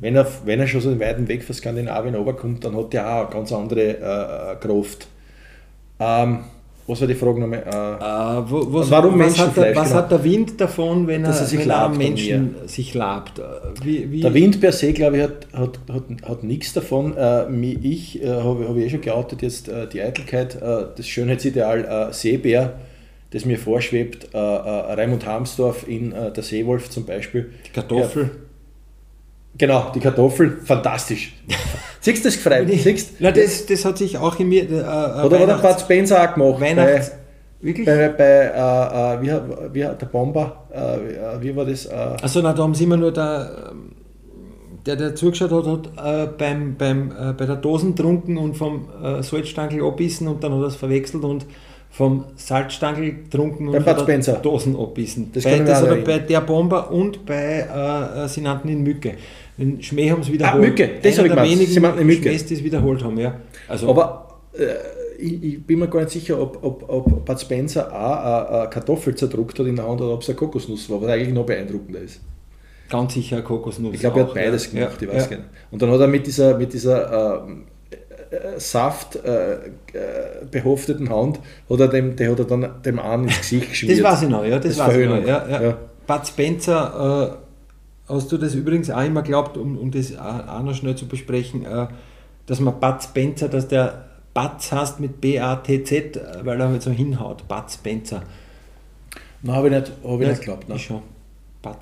wenn 0.00 0.16
er, 0.16 0.26
wenn 0.44 0.60
er 0.60 0.66
schon 0.66 0.80
so 0.80 0.90
einen 0.90 1.00
weiten 1.00 1.28
Weg 1.28 1.44
von 1.44 1.54
Skandinavien 1.54 2.14
runterkommt, 2.14 2.64
dann 2.64 2.76
hat 2.76 2.92
der 2.92 3.08
auch 3.08 3.20
eine 3.26 3.30
ganz 3.30 3.52
andere 3.52 3.80
äh, 3.96 4.56
Kraft. 4.60 5.06
Ähm, 5.98 6.40
was 6.86 7.00
war 7.00 7.08
die 7.08 7.14
Frage 7.14 7.40
nochmal? 7.40 7.60
Äh, 7.60 8.40
Äh, 8.40 8.50
wo, 8.50 8.72
was, 8.72 8.90
Warum 8.90 9.18
was, 9.18 9.38
hat 9.38 9.56
der, 9.56 9.74
was 9.74 9.88
genau. 9.88 10.00
hat 10.00 10.10
der 10.10 10.24
Wind 10.24 10.60
davon, 10.60 11.06
wenn 11.06 11.22
er, 11.22 11.28
Dass 11.28 11.40
er 11.40 11.46
sich 11.46 11.60
wenn 11.60 11.70
er 11.70 11.88
Menschen 11.88 12.54
sich 12.66 12.94
labt? 12.94 13.38
Äh, 13.38 13.42
Wie, 13.82 14.10
wie, 14.10 14.20
Der 14.20 14.34
Wind 14.34 14.60
per 14.60 14.72
se, 14.72 14.92
glaube 14.92 15.16
ich, 15.16 15.22
hat, 15.22 15.46
hat, 15.52 15.78
hat, 15.90 16.04
hat 16.28 16.44
nichts 16.44 16.72
davon. 16.72 17.16
Äh, 17.16 17.46
ich 17.82 18.22
äh, 18.22 18.28
habe 18.28 18.68
hab 18.68 18.76
ich 18.76 18.84
eh 18.84 18.90
schon 18.90 19.00
geoutet, 19.00 19.42
jetzt 19.42 19.68
äh, 19.68 19.86
die 19.88 20.02
Eitelkeit, 20.02 20.60
das 20.60 21.06
Schönheitsideal 21.06 22.10
Seebär, 22.12 22.74
das 23.30 23.44
mir 23.44 23.58
vorschwebt, 23.58 24.28
Raimund 24.34 25.26
Harmsdorf 25.26 25.88
in 25.88 26.10
Der 26.10 26.42
Seewolf 26.42 26.90
zum 26.90 27.04
Beispiel. 27.04 27.50
die 27.66 27.72
Kartoffel? 27.72 28.30
Genau, 29.56 29.92
die 29.94 30.00
Kartoffel, 30.00 30.58
fantastisch. 30.64 31.32
Siehst 32.00 32.24
du 32.24 32.28
das 32.28 32.36
gefreut? 32.36 32.68
Siehst 32.68 33.14
Na, 33.20 33.30
das, 33.30 33.66
das 33.66 33.84
hat 33.84 33.98
sich 33.98 34.18
auch 34.18 34.38
in 34.38 34.48
mir. 34.48 34.64
Äh, 34.64 34.74
äh, 34.74 35.26
Oder 35.26 35.40
hat 35.40 35.48
der 35.48 35.68
Bud 35.68 35.80
Spencer 35.80 36.22
auch 36.22 36.34
gemacht? 36.34 36.60
Weihnachts. 36.60 37.12
Wirklich? 37.60 37.86
Bei, 37.86 38.08
bei, 38.08 38.08
bei 38.10 38.24
äh, 38.24 39.14
äh, 39.14 39.22
wie, 39.22 39.74
wie 39.74 39.80
der 39.80 40.06
Bomber, 40.06 40.66
äh, 40.70 41.40
wie 41.40 41.56
war 41.56 41.64
das? 41.64 41.86
Äh, 41.86 41.94
Achso, 41.94 42.42
na, 42.42 42.52
da 42.52 42.62
haben 42.62 42.74
sie 42.74 42.84
immer 42.84 42.98
nur 42.98 43.10
der, 43.10 43.70
ähm, 43.70 43.92
der, 44.84 44.96
der 44.96 45.14
zugeschaut 45.14 45.50
hat, 45.50 45.66
hat 45.66 45.86
äh, 45.96 46.28
beim, 46.36 46.76
beim, 46.76 47.10
äh, 47.10 47.32
bei 47.32 47.46
der 47.46 47.56
Dosen 47.56 47.96
trunken 47.96 48.36
und 48.36 48.56
vom 48.58 48.88
äh, 49.02 49.22
Salzstangel 49.22 49.82
abbissen 49.82 50.28
und 50.28 50.44
dann 50.44 50.52
hat 50.52 50.60
er 50.60 50.66
es 50.66 50.76
verwechselt 50.76 51.24
und 51.24 51.46
vom 51.94 52.24
Salzstangel 52.34 53.28
trunken 53.30 53.70
Beim 53.70 53.84
und 53.84 54.00
Spencer. 54.00 54.32
Dosen 54.34 54.76
abbissen. 54.76 55.30
Das 55.32 55.44
bei, 55.44 55.60
das 55.60 55.80
hat 55.80 56.04
bei 56.04 56.18
der 56.18 56.40
Bomber 56.40 56.90
und 56.90 57.24
bei 57.24 57.68
äh, 57.72 58.24
äh, 58.24 58.28
Sie 58.28 58.40
nannten 58.40 58.68
ihn 58.68 58.82
Mücke. 58.82 59.12
Den 59.56 59.80
Schmäh 59.80 60.10
haben 60.10 60.24
sie 60.24 60.32
wiederholt. 60.32 60.64
Ah, 60.64 60.66
Mücke, 60.66 60.90
das 61.00 61.16
Einer 61.20 61.36
hab 61.36 61.44
ich 61.44 61.52
wenigen 61.52 61.70
Sie 61.70 61.78
meinten 61.78 62.04
Mücke. 62.04 62.22
Schmähs, 62.22 62.46
die 62.46 62.54
es 62.54 62.64
wiederholt 62.64 63.04
haben, 63.04 63.16
ja. 63.16 63.36
Also, 63.68 63.88
Aber 63.88 64.40
äh, 64.54 64.64
ich, 65.22 65.44
ich 65.44 65.64
bin 65.64 65.78
mir 65.78 65.86
gar 65.86 66.00
nicht 66.00 66.10
sicher, 66.10 66.40
ob, 66.42 66.58
ob, 66.64 66.84
ob 66.88 67.24
Bud 67.24 67.40
Spencer 67.40 67.86
auch 67.92 68.48
eine, 68.50 68.60
eine 68.62 68.70
Kartoffel 68.70 69.14
zerdruckt 69.14 69.56
hat 69.60 69.66
in 69.68 69.76
der 69.76 69.86
Hand 69.86 70.00
oder 70.00 70.14
ob 70.14 70.22
es 70.22 70.28
eine 70.28 70.34
Kokosnuss 70.34 70.90
war, 70.90 71.00
was 71.00 71.10
eigentlich 71.10 71.32
noch 71.32 71.46
beeindruckender 71.46 72.00
ist. 72.00 72.20
ganz 72.90 73.14
sicher 73.14 73.40
Kokosnuss. 73.42 73.94
Ich 73.94 74.00
glaube, 74.00 74.18
er 74.18 74.26
hat 74.26 74.34
beides 74.34 74.72
ja. 74.72 74.80
gemacht, 74.80 75.00
ja, 75.00 75.08
ich 75.08 75.14
weiß 75.14 75.22
ja. 75.24 75.30
gar 75.30 75.36
nicht. 75.36 75.50
Und 75.70 75.80
dann 75.80 75.92
hat 75.92 76.00
er 76.00 76.08
mit 76.08 76.26
dieser, 76.26 76.58
mit 76.58 76.72
dieser 76.72 77.44
ähm, 77.46 77.66
äh, 78.34 78.60
Saft 78.60 79.16
äh, 79.16 79.54
äh, 79.54 79.58
behafteten 80.50 81.10
Hand, 81.10 81.40
hat 81.68 81.80
er 81.80 81.88
dem, 81.88 82.16
der 82.16 82.30
hat 82.30 82.38
er 82.38 82.44
dann 82.44 82.82
dem 82.82 82.98
einen 82.98 83.24
ins 83.24 83.38
Gesicht 83.38 83.70
geschmiert. 83.70 83.98
Das 83.98 84.12
weiß 84.12 84.22
ich 84.22 84.28
noch, 84.28 84.44
ja, 84.44 84.58
das, 84.58 84.76
Das 84.76 84.86
weiß 84.86 84.96
ich 84.96 85.08
noch. 85.08 85.22
Verhöhnung, 85.22 85.26
Ja, 85.26 85.48
ja. 85.48 85.62
ja. 85.62 85.78
Bud 86.06 86.26
Spencer, 86.26 87.38
äh, 88.08 88.12
hast 88.12 88.30
du 88.30 88.36
das 88.36 88.54
übrigens 88.54 88.90
auch 88.90 89.02
immer 89.04 89.22
geglaubt, 89.22 89.56
um, 89.56 89.78
um 89.78 89.90
das 89.90 90.16
auch 90.18 90.62
noch 90.62 90.74
schnell 90.74 90.96
zu 90.96 91.06
besprechen, 91.06 91.64
äh, 91.64 91.86
dass 92.46 92.60
man 92.60 92.78
Bud 92.78 93.02
Spencer, 93.02 93.48
dass 93.48 93.68
der 93.68 94.04
Batz 94.34 94.72
heißt 94.72 95.00
mit 95.00 95.20
B-A-T-Z, 95.20 96.16
äh, 96.16 96.20
weil 96.42 96.60
er 96.60 96.68
halt 96.68 96.82
so 96.82 96.90
hinhaut. 96.90 97.46
Bud 97.48 97.70
Spencer. 97.70 98.22
Nein, 99.42 99.56
habe 99.56 99.68
ich 99.68 99.74
nicht, 99.74 99.92
hab 100.02 100.14
ich 100.14 100.20
Ja, 100.20 100.28
nicht 100.28 100.40
geglaubt. 100.40 100.64
Ich 100.74 100.84
schon. 100.84 101.02
Bud 101.62 101.76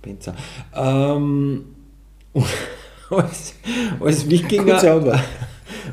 Spencer. 0.00 0.34
Ähm, 0.74 1.64
als, 3.10 3.54
als 3.98 4.28
Wikinger. 4.30 5.12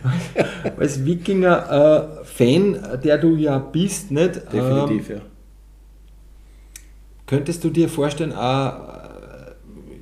Als 0.77 1.05
Wikinger-Fan, 1.05 2.77
der 3.03 3.17
du 3.17 3.35
ja 3.35 3.57
bist, 3.59 4.11
nicht? 4.11 4.35
Definitiv, 4.51 5.09
ja. 5.09 5.15
Ähm, 5.15 5.21
könntest 7.25 7.63
du 7.63 7.69
dir 7.69 7.89
vorstellen, 7.89 8.31
äh, 8.31 8.69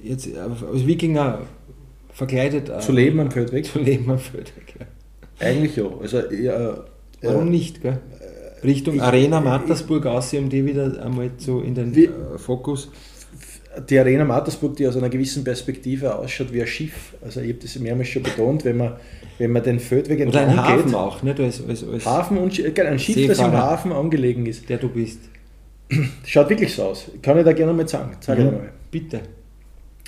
jetzt 0.07 0.27
äh, 0.27 0.37
als 0.39 0.85
Wikinger 0.87 1.39
verkleidet 2.13 2.69
äh, 2.69 2.79
Zu 2.79 2.91
leben 2.91 3.19
am 3.19 3.31
Feldweg? 3.31 3.65
zu 3.65 3.79
leben 3.79 4.09
am 4.11 4.19
Feldweg? 4.19 4.75
Ja. 4.79 4.85
Eigentlich 5.47 5.75
ja. 5.75 5.85
Also, 5.99 6.19
ja, 6.31 6.83
Warum 7.21 7.45
ja. 7.45 7.51
nicht? 7.51 7.81
Gell? 7.81 7.99
Richtung 8.63 8.95
ich- 8.95 9.01
Arena 9.01 9.39
ich- 9.39 9.43
Mattersburg 9.45 10.05
aus, 10.05 10.33
um 10.33 10.49
die 10.49 10.65
wieder 10.65 11.03
einmal 11.03 11.31
so 11.37 11.61
in 11.61 11.73
den 11.75 11.95
Wie- 11.95 12.05
äh, 12.05 12.37
Fokus. 12.37 12.91
Die 13.89 13.97
Arena 13.99 14.25
Mattersburg, 14.25 14.75
die 14.75 14.87
aus 14.87 14.97
einer 14.97 15.09
gewissen 15.09 15.43
Perspektive 15.43 16.15
ausschaut 16.15 16.51
wie 16.51 16.61
ein 16.61 16.67
Schiff. 16.67 17.13
Also 17.23 17.41
ich 17.41 17.49
habe 17.49 17.59
das 17.61 17.77
mehrmals 17.79 18.09
schon 18.09 18.23
betont, 18.23 18.65
wenn 18.65 18.77
man, 18.77 18.93
wenn 19.37 19.51
man 19.51 19.63
den 19.63 19.79
Feldweg 19.79 20.27
Oder 20.27 20.41
ein 20.41 20.49
entlang 20.49 20.65
Hafen 20.67 20.85
geht. 20.85 20.95
auch, 20.95 21.23
nicht? 21.23 21.39
Als, 21.39 21.61
als, 21.67 21.87
als 21.87 22.05
Hafen 22.05 22.37
und 22.37 22.47
ein 22.47 22.99
Schiff, 22.99 23.15
das 23.15 23.39
im 23.39 23.45
Seefahrer. 23.45 23.57
Hafen 23.57 23.91
angelegen 23.93 24.45
ist. 24.45 24.67
der 24.69 24.77
du 24.77 24.89
bist. 24.89 25.19
Schaut 26.25 26.49
wirklich 26.49 26.73
so 26.73 26.83
aus. 26.83 27.05
Kann 27.21 27.37
ich 27.37 27.45
da 27.45 27.53
gerne 27.53 27.73
mal 27.73 27.87
sagen. 27.87 28.11
Sag 28.19 28.39
Mhm. 28.39 28.45
mal. 28.45 28.69
Bitte. 28.91 29.21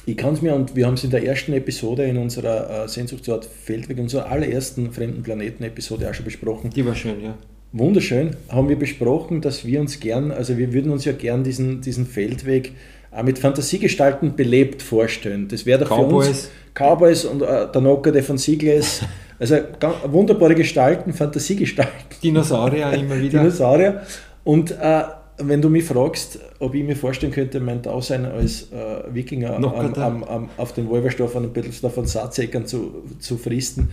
Ich 0.05 0.17
kann 0.17 0.33
es 0.33 0.41
mir, 0.41 0.53
und 0.53 0.75
wir 0.75 0.85
haben 0.85 0.95
es 0.95 1.03
in 1.05 1.11
der 1.11 1.25
ersten 1.25 1.53
Episode 1.53 2.03
in 2.03 2.17
unserer 2.17 2.83
äh, 2.83 2.87
Sehnsuchtsort 2.89 3.45
Feldweg, 3.45 3.97
unserer 3.99 4.29
allerersten 4.29 4.91
Fremden 4.91 5.23
Planeten-Episode 5.23 6.09
auch 6.09 6.13
schon 6.13 6.25
besprochen. 6.25 6.69
Die 6.71 6.85
war 6.85 6.93
schön, 6.95 7.21
ja. 7.23 7.37
Wunderschön, 7.71 8.35
haben 8.49 8.67
wir 8.69 8.77
besprochen, 8.77 9.39
dass 9.41 9.65
wir 9.65 9.79
uns 9.79 9.99
gern, 9.99 10.31
also 10.31 10.57
wir 10.57 10.73
würden 10.73 10.91
uns 10.91 11.05
ja 11.05 11.13
gern 11.13 11.43
diesen, 11.43 11.81
diesen 11.81 12.05
Feldweg 12.05 12.73
mit 13.21 13.37
Fantasiegestalten 13.37 14.35
belebt 14.35 14.81
vorstellen. 14.81 15.47
Das 15.47 15.65
wäre 15.65 15.79
doch 15.85 15.89
für 15.89 16.03
Cowboys. 16.03 16.27
uns 16.27 16.49
Cowboys 16.73 17.25
und 17.25 17.41
äh, 17.41 17.71
der 17.71 17.81
Nocker, 17.81 18.11
der 18.11 18.23
von 18.23 18.37
Siegles, 18.37 19.01
also 19.39 19.57
ganz 19.79 19.95
wunderbare 20.07 20.55
Gestalten, 20.55 21.13
Fantasiegestalten. 21.13 21.93
Dinosaurier 22.23 22.91
immer 22.93 23.19
wieder. 23.19 23.39
Dinosaurier. 23.39 24.01
Und 24.43 24.71
äh, 24.71 25.03
wenn 25.37 25.61
du 25.61 25.69
mich 25.69 25.83
fragst, 25.83 26.39
ob 26.59 26.75
ich 26.75 26.83
mir 26.83 26.95
vorstellen 26.95 27.31
könnte, 27.31 27.59
mein 27.59 27.81
Dasein 27.81 28.25
als 28.25 28.71
äh, 28.71 29.13
Wikinger 29.13 29.55
am, 29.55 29.65
am, 29.65 30.23
am, 30.23 30.49
auf 30.57 30.73
den 30.73 30.87
Wolverstoff 30.89 31.35
und 31.35 31.53
Bettelsdorf 31.53 31.97
und 31.97 32.07
Saatsäckern 32.07 32.65
zu, 32.65 33.03
zu 33.19 33.37
fristen, 33.37 33.89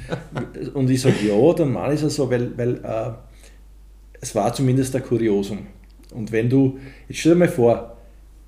und 0.74 0.90
ich 0.90 1.00
sage 1.00 1.16
ja, 1.26 1.52
dann 1.54 1.72
meine 1.72 1.94
ich 1.94 2.02
es 2.02 2.16
so, 2.16 2.30
weil, 2.30 2.56
weil 2.56 2.74
äh, 2.76 3.10
es 4.20 4.34
war 4.34 4.52
zumindest 4.52 4.94
ein 4.94 5.02
Kuriosum. 5.02 5.66
Und 6.14 6.32
wenn 6.32 6.48
du, 6.48 6.78
jetzt 7.08 7.20
stell 7.20 7.32
dir 7.32 7.38
mal 7.38 7.48
vor, 7.48 7.96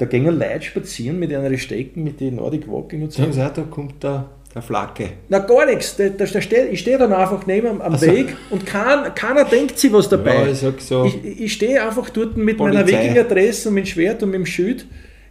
da 0.03 0.09
gehen 0.09 0.25
Leute 0.25 0.63
spazieren 0.63 1.19
mit 1.21 1.33
einer 1.33 1.57
Stecken, 1.57 2.03
mit 2.03 2.19
den 2.21 2.37
Nordic 2.37 2.67
Walking 2.69 3.03
und 3.03 3.13
so. 3.13 3.23
Sagen 3.23 3.41
auch, 3.41 3.53
da 3.55 3.63
kommt 3.63 4.03
der, 4.03 4.25
der 4.53 4.61
Flacke. 4.61 5.11
Na 5.29 5.39
gar 5.39 5.65
nichts, 5.67 5.95
da, 5.97 6.09
da, 6.09 6.25
da 6.25 6.41
steh, 6.41 6.67
ich 6.73 6.81
stehe 6.81 6.99
dann 6.99 7.13
einfach 7.13 7.47
neben 7.47 7.69
am, 7.69 7.81
am 7.81 7.95
Ach 7.95 7.99
so. 8.01 8.07
Weg 8.09 8.37
und 8.51 8.67
kein, 8.67 9.15
keiner 9.15 9.45
denkt 9.45 9.79
sich 9.79 9.93
was 9.93 10.09
dabei. 10.09 10.35
Ja, 10.35 10.47
ich 10.51 10.59
so. 10.83 11.05
Ich, 11.05 11.41
ich 11.43 11.53
stehe 11.53 11.81
einfach 11.87 12.11
dort 12.11 12.37
mit 12.37 12.59
meiner 12.59 12.81
Polizei. 12.83 13.05
Wikinger-Dress 13.05 13.67
und 13.67 13.75
mit 13.75 13.85
dem 13.85 13.91
Schwert 13.91 14.23
und 14.25 14.31
mit 14.31 14.41
dem 14.41 14.47
Schild 14.47 14.87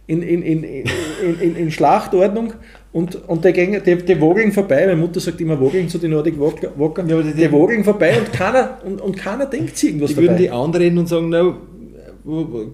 in, 0.06 0.22
in, 0.22 0.42
in, 0.42 0.64
in, 0.64 1.56
in, 1.56 1.70
Schlachtordnung 1.70 2.54
und, 2.92 3.28
und 3.28 3.44
die, 3.44 3.52
gehen, 3.52 3.80
die, 3.84 3.96
die 3.96 4.20
wogeln 4.20 4.50
vorbei. 4.52 4.86
Meine 4.86 4.96
Mutter 4.96 5.20
sagt 5.20 5.40
immer 5.40 5.60
wogeln 5.60 5.88
zu 5.88 5.98
den 5.98 6.10
Nordic 6.12 6.40
Walker. 6.40 6.72
Walker. 6.76 7.04
Ja, 7.06 7.14
aber 7.16 7.24
die- 7.24 7.34
die, 7.34 7.52
wogeln 7.52 7.84
vorbei 7.84 8.18
und 8.18 8.32
keiner, 8.32 8.78
und, 8.84 9.00
und 9.00 9.16
keiner 9.16 9.46
denkt 9.46 9.76
sich 9.76 9.90
irgendwas 9.90 10.10
Die 10.10 10.16
würden 10.16 10.26
dabei. 10.28 10.38
die 10.38 10.50
anreden 10.50 10.98
und 10.98 11.08
sagen, 11.08 11.28
na, 11.28 11.44
wo, 11.44 11.50
wo, 11.50 11.56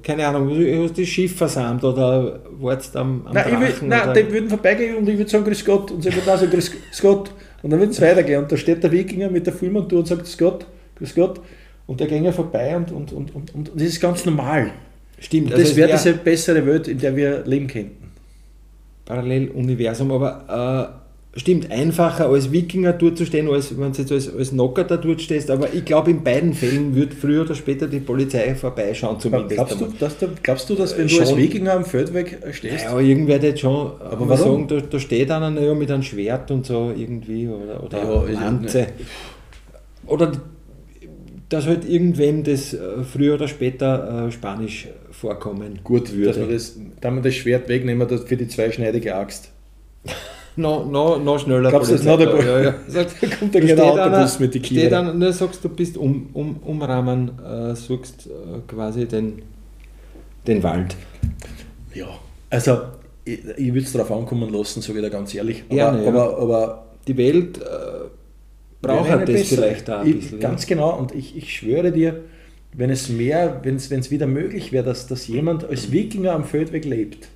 keine 0.03 0.27
Ahnung, 0.27 0.49
du 0.49 0.85
hast 0.85 0.99
das 0.99 1.09
Schiff 1.09 1.37
versammelt 1.37 1.83
oder 1.83 2.41
wartest 2.61 2.95
am, 2.97 3.27
am 3.27 3.33
Nein, 3.33 3.61
will, 3.61 3.89
nein 3.89 4.15
die 4.15 4.33
würden 4.33 4.49
vorbeigehen 4.49 4.97
und 4.97 5.09
ich 5.09 5.17
würde 5.17 5.31
sagen 5.31 5.45
Grüß 5.45 5.65
Gott 5.65 5.91
und 5.91 6.03
sie 6.03 6.15
würden 6.15 6.29
auch 6.29 6.39
sagen 6.39 6.51
Grüß, 6.51 6.71
Grüß 6.71 7.01
Gott 7.01 7.31
und 7.63 7.71
dann 7.71 7.81
würden 7.81 7.91
es 7.91 8.01
weitergehen 8.01 8.43
und 8.43 8.53
da 8.53 8.57
steht 8.57 8.83
der 8.83 8.93
Wikinger 8.93 9.31
mit 9.31 9.47
der 9.47 9.55
Fullmontur 9.55 10.01
und 10.01 10.07
sagt 10.07 10.23
Grüß 10.23 10.37
Gott, 10.37 10.67
Grüß 10.97 11.15
Gott 11.15 11.41
und 11.87 11.99
der 11.99 12.07
ging 12.07 12.31
vorbei 12.31 12.77
und, 12.77 12.93
und, 12.93 13.13
und, 13.13 13.35
und, 13.35 13.55
und 13.55 13.71
das 13.75 13.83
ist 13.83 14.01
ganz 14.01 14.25
normal. 14.27 14.71
Stimmt, 15.19 15.53
das 15.53 15.61
es 15.61 15.77
wäre 15.77 15.89
wär 15.89 15.97
diese 15.97 16.13
bessere 16.13 16.65
Welt, 16.67 16.87
in 16.87 16.99
der 16.99 17.17
wir 17.17 17.45
leben 17.45 17.67
könnten. 17.67 18.13
Paralleluniversum, 19.07 20.13
aber 20.13 20.93
äh, 20.95 21.08
stimmt, 21.39 21.71
einfacher 21.71 22.27
als 22.29 22.51
Wikinger 22.53 22.93
dort 22.93 23.17
zu 23.17 23.25
stehen, 23.25 23.49
als 23.49 23.79
wenn 23.79 23.93
du 23.93 23.99
jetzt 23.99 24.11
als, 24.13 24.35
als 24.35 24.53
Nocker 24.53 24.85
da 24.85 24.97
dort 24.97 25.21
stehst, 25.23 25.51
aber 25.51 25.73
ich 25.73 25.85
glaube, 25.85 26.11
in 26.11 26.23
beiden 26.25 26.53
Fällen 26.53 26.95
wird 26.95 27.15
früher 27.15 27.43
oder 27.43 27.55
später 27.55 27.87
die 27.87 28.01
Polizei 28.01 28.55
vorbeischauen 28.55 29.21
zumindest. 29.21 29.55
Glaubst 29.57 29.81
du, 29.81 29.87
dass, 29.99 30.19
du- 30.19 30.29
glaubst 30.43 30.69
du, 30.71 30.75
dass 30.75 30.99
wenn 30.99 31.07
Äh, 31.07 31.11
du 31.11 31.21
als. 31.21 31.37
Wikinger 31.37 31.73
am 31.75 31.85
Feldweg 31.85 32.39
stehst, 32.53 32.85
Ja, 32.85 32.99
irgendwer 32.99 33.41
wird 33.41 33.59
schon 33.61 33.93
aber 34.01 34.29
warum? 34.29 34.37
sagen, 34.37 34.69
da, 34.69 34.81
da 34.81 34.99
steht 34.99 35.31
einer 35.31 35.61
ja, 35.61 35.75
mit 35.75 35.91
einem 35.91 36.03
Schwert 36.03 36.51
und 36.51 36.67
so 36.67 36.93
irgendwie 36.97 37.49
oder, 37.49 37.83
oder 37.85 37.99
Ja, 38.33 38.41
Lanze. 38.41 38.87
Oder 40.07 40.33
dass 41.49 41.67
halt 41.67 41.89
irgendwem 41.89 42.45
das 42.45 42.75
äh, 42.75 42.79
früher 43.05 43.35
oder 43.35 43.49
später 43.49 44.27
äh, 44.27 44.33
Spanisch 44.33 44.89
vorkommen 45.11 45.79
gut, 45.83 46.13
würde. 46.15 46.27
dass 46.29 46.37
man 46.39 46.51
das, 46.51 46.77
dass 47.01 47.13
man 47.15 47.23
das 47.23 47.35
Schwert 47.35 47.69
wegnehmen 47.69 48.07
für 48.09 48.37
die 48.37 48.49
zweischneidige 48.49 49.15
Axt. 49.15 49.51
Noch, 50.59 50.91
noch, 50.91 51.23
noch 51.23 51.39
schneller. 51.39 51.71
Glaubst 51.71 51.91
du, 51.91 51.95
das 51.97 52.05
noch 52.05 52.19
der 52.19 52.45
ja, 52.45 52.61
ja. 52.63 52.75
Sagt, 52.89 53.15
Da 53.23 53.27
kommt 53.37 53.55
der 53.55 53.61
kleine 53.63 53.81
steht 53.81 53.91
Autobus 53.91 54.35
einer- 54.37 54.41
mit 54.41 54.55
den 54.55 54.65
steht 54.65 54.79
Kindern. 54.81 55.07
dann, 55.07 55.19
ne, 55.19 55.33
sagst 55.33 55.65
du, 55.65 55.69
bist 55.69 55.97
um, 55.97 56.29
um, 56.35 56.57
umrahmen, 56.65 57.31
äh, 57.45 57.75
suchst 57.75 58.27
äh, 58.27 58.61
quasi 58.67 59.07
den, 59.07 59.43
den 60.47 60.63
Wald. 60.63 60.97
Ja, 61.95 62.07
also 62.51 62.79
ich, 63.25 63.41
ich 63.57 63.69
würde 63.69 63.87
es 63.87 63.93
darauf 63.93 64.11
ankommen 64.13 64.53
lassen, 64.53 64.81
sage 64.83 64.99
ich 64.99 65.05
da 65.05 65.09
ganz 65.11 65.35
ehrlich. 65.35 65.65
Aber, 65.69 65.75
Gerne, 65.77 66.03
ja. 66.03 66.09
aber, 66.09 66.39
aber 66.39 66.85
Die 67.07 67.17
Welt 67.17 67.59
äh, 67.59 67.63
braucht 68.83 69.29
das 69.29 69.43
vielleicht 69.49 69.89
da 69.89 70.01
ein 70.03 70.13
bisschen. 70.13 70.39
Ich, 70.39 70.43
ganz 70.43 70.67
genau, 70.67 70.97
und 70.99 71.15
ich, 71.15 71.37
ich 71.37 71.53
schwöre 71.57 71.91
dir, 71.93 72.21
wenn 72.75 72.91
es 72.91 73.09
mehr, 73.09 73.61
wenn 73.63 73.77
es, 73.77 73.91
wenn 73.91 74.01
es 74.01 74.11
wieder 74.11 74.27
möglich 74.27 74.73
wäre, 74.73 74.85
dass, 74.85 75.07
dass 75.07 75.27
jemand 75.27 75.65
als 75.65 75.91
Wikinger 75.91 76.33
am 76.33 76.45
Feldweg 76.45 76.85
lebt. 76.85 77.29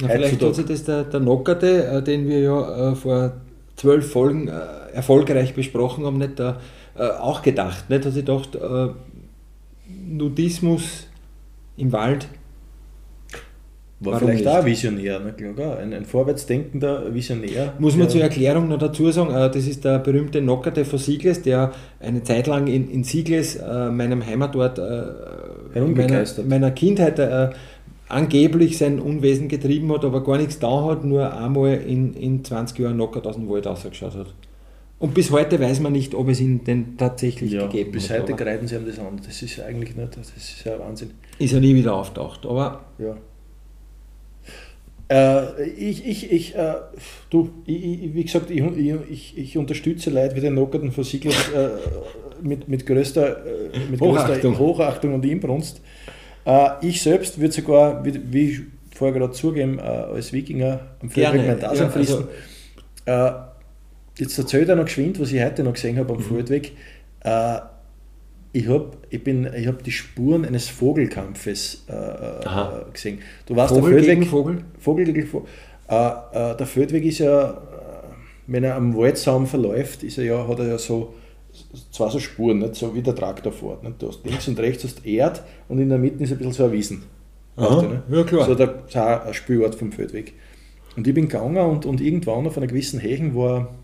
Ja, 0.00 0.08
vielleicht 0.08 0.40
tut 0.40 0.54
sich 0.56 0.66
das 0.66 0.84
der, 0.84 1.04
der 1.04 1.20
Nockerte, 1.20 1.86
äh, 1.86 2.02
den 2.02 2.28
wir 2.28 2.40
ja 2.40 2.92
äh, 2.92 2.94
vor 2.96 3.32
zwölf 3.76 4.10
Folgen 4.10 4.48
äh, 4.48 4.52
erfolgreich 4.92 5.54
besprochen 5.54 6.04
haben, 6.04 6.18
nicht 6.18 6.38
da, 6.38 6.60
äh, 6.96 7.08
auch 7.08 7.42
gedacht. 7.42 7.90
Nicht, 7.90 8.04
dass 8.04 8.16
ich 8.16 8.24
dachte, 8.24 8.94
äh, 8.96 9.90
Nudismus 10.08 11.06
im 11.76 11.92
Wald 11.92 12.28
war 14.00 14.14
Warum 14.14 14.28
vielleicht 14.28 14.44
nicht? 14.44 14.54
auch 14.54 14.64
Visionär, 14.64 15.20
ne? 15.20 15.32
klar, 15.32 15.78
ein, 15.78 15.94
ein 15.94 16.04
vorwärtsdenkender 16.04 17.14
Visionär. 17.14 17.72
Muss 17.78 17.96
man 17.96 18.08
zur 18.08 18.20
Erklärung 18.20 18.68
noch 18.68 18.78
dazu 18.78 19.10
sagen, 19.10 19.30
äh, 19.34 19.50
das 19.50 19.66
ist 19.66 19.84
der 19.84 19.98
berühmte 19.98 20.40
Nockerte 20.42 20.84
von 20.84 20.98
Siegles, 20.98 21.42
der 21.42 21.72
eine 22.00 22.22
Zeit 22.22 22.46
lang 22.46 22.66
in, 22.66 22.90
in 22.90 23.04
Siegles, 23.04 23.58
meinem 23.58 24.24
Heimatort, 24.26 24.78
meiner, 25.74 26.24
meiner 26.46 26.70
Kindheit 26.72 27.18
angeblich 28.08 28.78
sein 28.78 29.00
Unwesen 29.00 29.48
getrieben 29.48 29.92
hat, 29.92 30.04
aber 30.04 30.22
gar 30.22 30.38
nichts 30.38 30.58
da 30.58 30.84
hat, 30.84 31.04
nur 31.04 31.36
einmal 31.36 31.74
in, 31.74 32.14
in 32.14 32.44
20 32.44 32.78
Jahren 32.78 32.96
Nockert 32.96 33.26
aus 33.26 33.36
dem 33.36 33.48
Wald 33.48 33.66
ausgeschaut 33.66 34.14
hat. 34.14 34.34
Und 34.98 35.12
bis 35.12 35.30
heute 35.30 35.60
weiß 35.60 35.80
man 35.80 35.92
nicht, 35.92 36.14
ob 36.14 36.28
es 36.28 36.40
ihn 36.40 36.64
denn 36.64 36.96
tatsächlich 36.96 37.52
ja, 37.52 37.66
gegeben 37.66 37.92
bis 37.92 38.08
hat. 38.08 38.26
Bis 38.26 38.34
heute 38.34 38.42
greiten 38.42 38.66
sie 38.66 38.76
ihm 38.76 38.86
das 38.86 38.98
an. 38.98 39.20
Das 39.24 39.42
ist 39.42 39.60
eigentlich 39.60 39.96
nicht, 39.96 40.16
das 40.16 40.32
ist 40.36 40.64
ja 40.64 40.78
Wahnsinn. 40.78 41.10
Ist 41.38 41.52
ja 41.52 41.60
nie 41.60 41.74
wieder 41.74 41.94
auftaucht, 41.94 42.46
aber. 42.46 42.84
Ja. 42.98 43.16
Äh, 45.10 45.68
ich, 45.68 46.06
ich, 46.06 46.32
ich, 46.32 46.54
äh, 46.54 46.74
du, 47.28 47.50
ich, 47.66 48.14
wie 48.14 48.24
gesagt, 48.24 48.50
ich, 48.50 48.62
ich, 49.10 49.38
ich 49.38 49.58
unterstütze 49.58 50.10
Leute 50.10 50.36
wie 50.36 50.40
den 50.40 50.54
Nockerten 50.54 50.92
von 50.92 51.04
Siegler 51.04 51.32
äh, 51.32 51.68
mit, 52.42 52.68
mit, 52.68 52.86
größter, 52.86 53.44
äh, 53.44 53.78
mit 53.90 54.00
Hochachtung. 54.00 54.40
größter 54.40 54.58
Hochachtung 54.58 55.14
und 55.14 55.24
Inbrunst. 55.26 55.82
Äh, 56.44 56.68
ich 56.82 57.02
selbst 57.02 57.40
würde 57.40 57.52
sogar, 57.52 58.04
wie, 58.04 58.50
ich 58.50 58.60
vorher 58.94 59.18
gerade 59.18 59.32
zugeben, 59.32 59.78
äh, 59.78 59.82
als 59.82 60.32
Wikinger 60.32 60.80
am 61.00 61.10
Feldweg 61.10 61.46
mein 61.46 61.60
Dasein 61.60 61.90
ja, 61.90 61.94
also, 63.06 63.44
jetzt 64.16 64.38
erzählt 64.38 64.68
er 64.68 64.76
noch 64.76 64.84
geschwind, 64.84 65.20
was 65.20 65.32
ich 65.32 65.42
heute 65.42 65.64
noch 65.64 65.74
gesehen 65.74 65.98
habe 65.98 66.12
am 66.12 66.20
mhm. 66.20 66.22
Feldweg 66.22 66.72
ich 68.54 68.68
habe 68.68 68.90
ich 69.10 69.26
ich 69.26 69.66
hab 69.66 69.82
die 69.82 69.90
Spuren 69.90 70.44
eines 70.44 70.68
Vogelkampfes 70.68 71.86
äh, 71.88 72.92
gesehen. 72.92 73.18
Du 73.46 73.56
warst 73.56 73.74
Vogel 73.74 73.94
der 73.94 74.04
Feldweg. 74.04 74.28
Vogel? 74.28 74.58
Vogel 74.78 75.04
gegen 75.06 75.26
Vogel. 75.26 75.48
Äh, 75.88 75.94
äh, 76.52 76.56
der 76.56 76.66
Feldweg 76.66 77.04
ist 77.04 77.18
ja, 77.18 77.50
äh, 77.50 77.54
wenn 78.46 78.62
er 78.62 78.76
am 78.76 78.96
Waldsaum 78.96 79.48
verläuft, 79.48 80.04
ist 80.04 80.18
er 80.18 80.24
ja, 80.24 80.46
hat 80.46 80.60
er 80.60 80.68
ja 80.68 80.78
so 80.78 81.14
zwei 81.90 82.10
so 82.10 82.18
Spuren, 82.18 82.58
nicht? 82.58 82.74
so 82.74 82.94
wie 82.94 83.02
der 83.02 83.14
Traktor 83.14 83.52
fährt. 83.52 83.82
Nicht? 83.82 84.00
Du 84.00 84.08
hast 84.08 84.24
links 84.24 84.48
und 84.48 84.58
rechts 84.58 84.84
hast 84.84 85.04
Erd 85.06 85.42
und 85.68 85.78
in 85.78 85.88
der 85.88 85.98
Mitte 85.98 86.22
ist 86.22 86.32
ein 86.32 86.38
bisschen 86.38 86.52
so 86.52 86.64
ein 86.64 86.72
Wiesen. 86.72 87.02
Aha, 87.56 88.02
du, 88.08 88.16
ja, 88.16 88.24
klar. 88.24 88.46
So 88.46 88.54
der, 88.54 88.82
so 88.88 88.98
ein 88.98 89.34
Spielort 89.34 89.74
vom 89.74 89.92
Feldweg. 89.92 90.34
Und 90.96 91.06
ich 91.06 91.14
bin 91.14 91.28
gegangen 91.28 91.56
und, 91.56 91.86
und 91.86 92.00
irgendwann 92.00 92.46
auf 92.46 92.56
einer 92.56 92.66
gewissen 92.66 93.00
Hechen 93.00 93.34
war, 93.34 93.74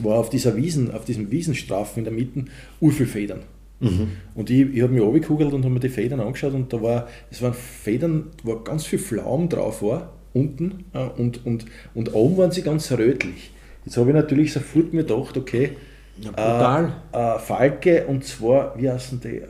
war 0.00 0.18
auf 0.18 0.30
dieser 0.30 0.56
Wiesen, 0.56 0.92
auf 0.92 1.04
diesem 1.04 1.30
Wiesenstrafen 1.30 2.00
in 2.00 2.04
der 2.04 2.12
Mitte 2.12 2.44
Urfelfedern. 2.80 3.40
Mhm. 3.80 4.08
Und 4.34 4.50
ich, 4.50 4.74
ich 4.74 4.82
habe 4.82 4.92
mich 4.92 5.02
runtergekugelt 5.02 5.52
und 5.52 5.64
habe 5.64 5.74
mir 5.74 5.80
die 5.80 5.88
Federn 5.88 6.20
angeschaut 6.20 6.54
und 6.54 6.72
da 6.72 6.82
war, 6.82 7.08
es 7.30 7.42
waren 7.42 7.54
Federn, 7.54 8.30
wo 8.42 8.56
ganz 8.60 8.86
viel 8.86 8.98
Pflaumen 8.98 9.48
drauf 9.48 9.82
war, 9.82 10.12
unten 10.32 10.84
äh, 10.92 11.04
und, 11.04 11.44
und, 11.44 11.66
und 11.94 12.14
oben 12.14 12.36
waren 12.36 12.50
sie 12.50 12.62
ganz 12.62 12.90
rötlich. 12.92 13.50
Jetzt 13.84 13.96
habe 13.96 14.10
ich 14.10 14.16
natürlich 14.16 14.52
sofort 14.52 14.92
mir 14.92 15.04
gedacht, 15.04 15.36
okay, 15.36 15.72
ja, 16.18 16.80
äh, 17.12 17.36
äh, 17.36 17.38
Falke 17.38 18.06
und 18.06 18.24
zwar, 18.24 18.74
wie 18.76 18.90
heißen 18.90 19.20
die? 19.20 19.38
Äh, 19.38 19.48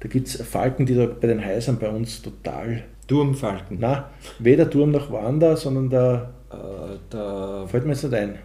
da 0.00 0.08
gibt 0.08 0.28
es 0.28 0.40
Falken, 0.42 0.86
die 0.86 0.94
da 0.94 1.06
bei 1.06 1.26
den 1.26 1.44
Häusern 1.44 1.78
bei 1.78 1.88
uns 1.88 2.22
total. 2.22 2.84
Turmfalken? 3.06 3.78
Nein, 3.80 4.04
weder 4.38 4.70
Turm 4.70 4.92
noch 4.92 5.10
Wander, 5.10 5.56
sondern 5.56 5.90
der. 5.90 6.30
Äh, 6.50 7.12
der 7.12 7.64
fällt 7.66 7.84
mir 7.84 7.92
jetzt 7.92 8.04
nicht 8.04 8.14
ein. 8.14 8.38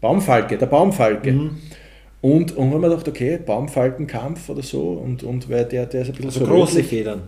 Baumfalke, 0.00 0.58
der 0.58 0.66
Baumfalke. 0.66 1.32
Mhm. 1.32 1.56
Und, 2.20 2.56
und 2.56 2.72
haben 2.72 2.80
wir 2.80 2.88
gedacht, 2.88 3.08
okay, 3.08 3.38
Baumfaltenkampf 3.44 4.48
oder 4.48 4.62
so, 4.62 4.80
und, 4.80 5.22
und 5.22 5.48
weil 5.48 5.64
der, 5.64 5.86
der 5.86 6.02
ist 6.02 6.08
ein 6.08 6.14
bisschen 6.14 6.30
also 6.30 6.40
so 6.40 6.46
große 6.46 6.72
rötlich. 6.72 6.88
Federn? 6.88 7.22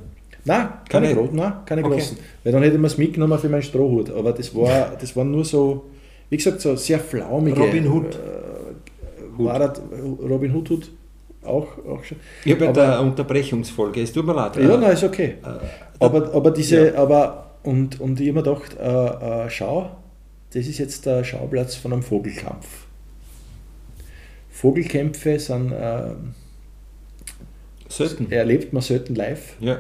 Nein, 0.44 0.68
keine, 0.88 1.09
keine, 1.09 1.14
Gro 1.14 1.29
nein, 1.33 1.53
keine 1.64 1.85
okay. 1.85 1.94
großen. 1.94 2.18
Weil 2.42 2.53
dann 2.53 2.62
hätte 2.62 2.79
man 2.79 2.87
es 2.87 2.98
mitgenommen 2.98 3.38
für 3.38 3.48
meinen 3.48 3.62
Strohhut. 3.62 4.11
Aber 4.11 4.33
das 4.33 4.55
war, 4.55 4.96
das 4.98 5.14
war 5.14 5.24
nur 5.24 5.44
so, 5.44 5.85
wie 6.29 6.37
gesagt, 6.37 6.61
so 6.61 6.74
sehr 6.76 6.98
flaumige. 6.98 7.61
Robin 7.61 7.88
Hood. 7.88 8.18
Äh, 9.38 9.45
war 9.45 9.59
das, 9.59 9.81
Robin 10.23 10.55
Hood, 10.55 10.71
Hood 10.71 10.90
auch, 11.43 11.66
auch 11.87 12.05
schon. 12.05 12.19
Ich 12.45 12.53
habe 12.53 12.66
ja 12.66 12.71
eine 12.71 13.01
Unterbrechungsfolge, 13.01 14.03
es 14.03 14.12
tut 14.12 14.27
mir 14.27 14.35
leid. 14.35 14.57
Ja, 14.57 14.77
nein, 14.77 14.93
ist 14.93 15.05
okay. 15.05 15.37
Äh, 15.43 16.05
aber, 16.05 16.35
aber 16.35 16.51
diese, 16.51 16.88
ja. 16.88 16.95
aber, 16.97 17.53
und, 17.62 18.01
und 18.01 18.21
ich 18.21 18.29
habe 18.29 18.40
mir 18.40 18.43
gedacht, 18.43 18.77
äh, 18.79 19.47
äh, 19.47 19.51
schau, 19.51 19.90
das 20.53 20.66
ist 20.66 20.79
jetzt 20.79 21.07
der 21.07 21.25
Schauplatz 21.25 21.77
von 21.77 21.93
einem 21.93 22.03
Vogelkampf. 22.03 22.66
Vogelkämpfe 24.51 25.38
sind 25.38 25.73
äh, 25.73 26.11
selten. 27.88 28.31
erlebt 28.31 28.73
man 28.73 28.83
selten 28.83 29.14
live. 29.14 29.55
Ja. 29.61 29.79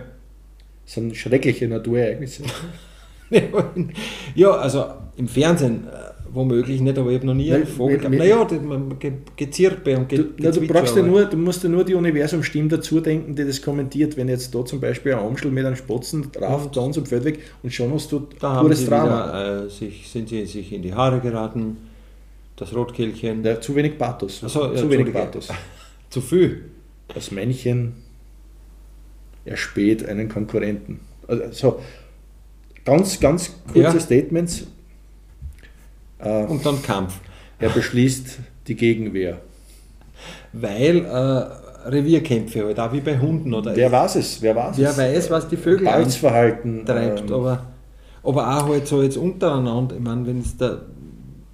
Das 0.84 0.94
sind 0.94 1.16
schreckliche 1.16 1.68
Naturereignisse. 1.68 2.44
ja, 4.34 4.50
also 4.52 4.86
im 5.16 5.28
Fernsehen 5.28 5.86
äh, 5.86 6.19
womöglich 6.32 6.80
nicht, 6.80 6.98
aber 6.98 7.10
ich 7.10 7.16
habe 7.16 7.26
noch 7.26 7.34
nie 7.34 7.52
einen 7.52 7.66
Vogel 7.66 7.98
gehabt. 7.98 8.16
Naja, 8.16 8.46
Gezirpe 9.36 9.96
und 9.96 10.08
Ge 10.08 10.18
du, 10.18 10.24
na, 10.38 10.50
du, 10.50 10.66
brauchst 10.66 10.96
ja 10.96 11.02
nur, 11.02 11.24
du 11.24 11.36
musst 11.36 11.62
ja 11.62 11.68
nur 11.68 11.84
die 11.84 11.94
Universumstimmen 11.94 12.68
dazu 12.68 13.00
denken, 13.00 13.34
die 13.34 13.44
das 13.44 13.60
kommentiert. 13.60 14.16
Wenn 14.16 14.28
jetzt 14.28 14.54
da 14.54 14.64
zum 14.64 14.80
Beispiel 14.80 15.14
ein 15.14 15.20
Amschel 15.20 15.50
mit 15.50 15.64
einem 15.64 15.76
Spotzen 15.76 16.30
drauf, 16.32 16.64
ja. 16.64 16.70
da 16.72 16.80
uns 16.80 16.98
am 16.98 17.06
Feldweg 17.06 17.40
und 17.62 17.72
schon 17.72 17.92
hast 17.92 18.12
du 18.12 18.26
da 18.38 18.60
pures 18.60 18.86
Drama. 18.86 19.28
Wieder, 19.28 19.64
äh, 19.64 19.70
sich, 19.70 20.08
sind 20.08 20.28
sie 20.28 20.46
sich 20.46 20.72
in 20.72 20.82
die 20.82 20.94
Haare 20.94 21.20
geraten 21.20 21.76
das 22.56 22.74
Rotkehlchen. 22.74 23.42
Ja, 23.44 23.60
zu 23.60 23.74
wenig 23.74 23.98
Pathos. 23.98 24.40
So, 24.40 24.74
zu 24.74 24.90
wenig 24.90 25.12
Pathos. 25.12 25.48
zu 26.10 26.20
viel. 26.20 26.66
Das 27.12 27.30
Männchen 27.30 27.94
erspäht 29.44 30.06
einen 30.06 30.28
Konkurrenten. 30.28 31.00
Also 31.26 31.80
ganz, 32.84 33.18
ganz 33.18 33.54
kurze 33.66 33.80
ja. 33.80 34.00
Statements. 34.00 34.66
Äh, 36.22 36.44
Und 36.44 36.64
dann 36.64 36.82
Kampf. 36.82 37.18
Er 37.58 37.70
beschließt 37.70 38.38
die 38.66 38.74
Gegenwehr. 38.74 39.38
Weil 40.52 41.04
äh, 41.04 41.88
Revierkämpfe 41.88 42.64
halt, 42.66 42.80
auch 42.80 42.92
wie 42.92 43.00
bei 43.00 43.18
Hunden. 43.18 43.52
Oder 43.54 43.74
wer 43.74 43.90
weiß 43.90 44.16
es? 44.16 44.40
Wer 44.42 44.54
weiß, 44.56 44.76
wer 44.78 44.90
es? 44.90 44.98
weiß 44.98 45.30
was 45.30 45.48
die 45.48 45.56
Vögel 45.56 45.86
Balzverhalten 45.86 46.84
treibt. 46.84 47.22
Ähm, 47.22 47.32
aber, 47.32 47.66
aber 48.22 48.58
auch 48.58 48.68
halt 48.68 48.86
so 48.86 49.02
jetzt 49.02 49.16
untereinander. 49.16 49.96
Ich 49.96 50.02
meine, 50.02 50.26
wenn 50.26 50.40
es 50.40 50.56
der 50.56 50.82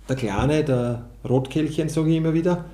der 0.09 0.17
Kleine, 0.17 0.65
der 0.65 1.05
Rotkehlchen, 1.29 1.89
sage 1.89 2.11
ich 2.11 2.17
immer 2.17 2.33
wieder, 2.35 2.65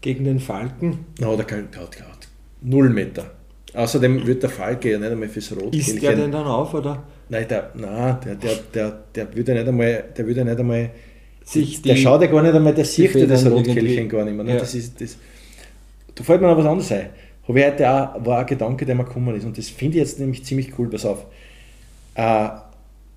gegen 0.00 0.24
den 0.24 0.40
Falken. 0.40 1.04
No, 1.20 1.36
der 1.36 1.44
kann, 1.44 1.68
Gott, 1.72 1.96
Gott. 1.96 2.28
Null 2.62 2.88
Meter. 2.90 3.30
Außerdem 3.74 4.26
wird 4.26 4.42
der 4.42 4.50
Falke 4.50 4.90
ja 4.90 4.98
nicht 4.98 5.10
einmal 5.10 5.28
fürs 5.28 5.52
Rotkehlchen. 5.52 5.94
Ist 5.94 6.02
der 6.02 6.16
denn 6.16 6.32
dann 6.32 6.46
auf, 6.46 6.74
oder? 6.74 7.02
Nein, 7.28 7.46
der, 7.48 7.70
nein, 7.74 8.16
der, 8.24 8.34
der, 8.34 8.54
der, 8.74 8.98
der 9.14 9.36
würde 9.36 9.52
nicht 9.54 9.68
einmal, 9.68 10.04
der 10.16 10.26
würde 10.26 10.44
nicht 10.44 10.58
einmal, 10.58 10.90
sich 11.52 11.82
der 11.82 11.96
schaut 11.96 12.22
ja 12.22 12.28
gar 12.28 12.42
nicht 12.42 12.54
einmal, 12.54 12.74
der 12.74 12.84
sieht 12.84 13.14
ja 13.14 13.26
das 13.26 13.44
Rotkehlchen 13.46 14.08
gar 14.08 14.24
nicht 14.24 14.36
mehr. 14.36 14.44
Ne? 14.44 14.52
Ja. 14.52 14.58
Das 14.58 14.74
ist, 14.74 15.00
das, 15.00 15.16
da 16.14 16.24
fällt 16.24 16.40
mir 16.40 16.48
noch 16.48 16.56
was 16.56 16.66
anderes 16.66 16.92
ein. 16.92 17.10
Habe 17.48 17.58
ich 17.58 17.66
heute 17.66 17.90
auch, 17.90 18.24
war 18.24 18.40
ein 18.40 18.46
Gedanke, 18.46 18.86
der 18.86 18.94
mir 18.94 19.04
gekommen 19.04 19.34
ist 19.34 19.44
und 19.44 19.58
das 19.58 19.68
finde 19.68 19.98
ich 19.98 20.04
jetzt 20.04 20.20
nämlich 20.20 20.44
ziemlich 20.44 20.78
cool, 20.78 20.88
pass 20.88 21.04
auf. 21.04 21.26
Äh, 22.14 22.48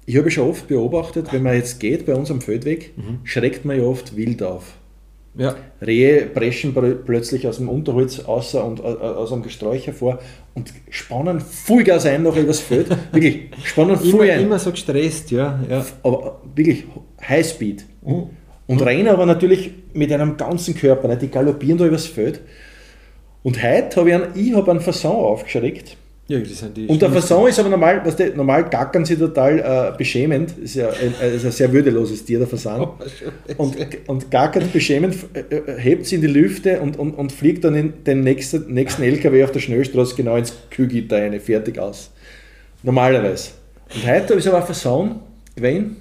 ich 0.05 0.17
habe 0.17 0.29
schon 0.31 0.49
oft 0.49 0.67
beobachtet, 0.67 1.31
wenn 1.31 1.43
man 1.43 1.55
jetzt 1.55 1.79
geht 1.79 2.05
bei 2.05 2.15
uns 2.15 2.29
am 2.29 2.41
Feldweg, 2.41 2.97
mhm. 2.97 3.19
schreckt 3.23 3.65
man 3.65 3.77
ja 3.77 3.83
oft 3.83 4.15
wild 4.15 4.43
auf. 4.43 4.73
Ja. 5.35 5.55
Rehe 5.81 6.27
preschen 6.27 6.75
plötzlich 7.05 7.47
aus 7.47 7.57
dem 7.57 7.67
Unterholz 7.67 8.19
außer 8.19 8.63
und 8.63 8.81
aus 8.81 9.31
einem 9.31 9.41
Gesträuch 9.41 9.87
hervor 9.87 10.19
und 10.53 10.71
spannen 10.89 11.39
Vollgas 11.39 12.05
ein 12.05 12.21
noch 12.21 12.37
übers 12.37 12.59
Feld. 12.59 12.87
Wirklich, 13.11 13.49
spannen 13.63 13.97
voll 13.97 14.29
ein. 14.29 14.41
Immer 14.41 14.59
so 14.59 14.71
gestresst, 14.71 15.31
ja. 15.31 15.59
ja. 15.67 15.85
Aber 16.03 16.41
wirklich 16.53 16.83
Highspeed. 17.27 17.85
Mhm. 18.05 18.29
Und 18.65 18.79
mhm. 18.79 18.83
rennen 18.83 19.07
aber 19.07 19.25
natürlich 19.25 19.71
mit 19.93 20.11
einem 20.11 20.37
ganzen 20.37 20.75
Körper. 20.75 21.07
Ne? 21.07 21.17
Die 21.17 21.29
galoppieren 21.29 21.77
da 21.77 21.85
übers 21.85 22.05
Feld. 22.05 22.41
Und 23.43 23.61
heute 23.61 23.99
habe 23.99 24.09
ich 24.09 24.15
einen, 24.15 24.27
ich 24.35 24.53
habe 24.53 24.71
einen 24.71 24.79
Fasson 24.79 25.15
aufgeschreckt 25.15 25.97
ja, 26.25 26.39
und 26.87 27.01
der 27.01 27.11
Fasson 27.11 27.49
ist 27.49 27.59
aber 27.59 27.67
normal, 27.67 28.03
weißt 28.05 28.17
du, 28.17 28.29
normal 28.33 28.69
gackern 28.69 29.03
sie 29.03 29.17
total 29.17 29.59
äh, 29.59 29.97
beschämend, 29.97 30.57
ist 30.57 30.75
ja 30.75 30.87
ein, 30.89 31.13
äh, 31.21 31.35
ist 31.35 31.45
ein 31.45 31.51
sehr 31.51 31.71
würdeloses 31.73 32.23
Tier, 32.23 32.39
der 32.39 32.47
Fasan. 32.47 32.81
Oh, 32.81 32.93
und, 33.57 33.75
und 34.07 34.31
gackert 34.31 34.71
beschämend, 34.71 35.17
äh, 35.33 35.39
äh, 35.53 35.77
hebt 35.77 36.05
sie 36.05 36.15
in 36.15 36.21
die 36.21 36.27
Lüfte 36.27 36.79
und, 36.79 36.97
und, 36.97 37.11
und 37.15 37.33
fliegt 37.33 37.65
dann 37.65 37.75
in 37.75 38.05
den 38.05 38.21
nächsten, 38.21 38.73
nächsten 38.73 39.03
LKW 39.03 39.43
auf 39.43 39.51
der 39.51 39.59
Schnellstraße 39.59 40.15
genau 40.15 40.37
ins 40.37 40.53
Kühlgitter 40.69 41.17
eine, 41.17 41.41
fertig 41.41 41.77
aus. 41.77 42.09
Normalerweise. 42.83 43.49
Und 43.93 44.07
heute 44.07 44.35
ist 44.35 44.47
aber 44.47 44.59
ein 44.59 44.65
Fasan 44.65 45.19
gewesen, 45.57 45.97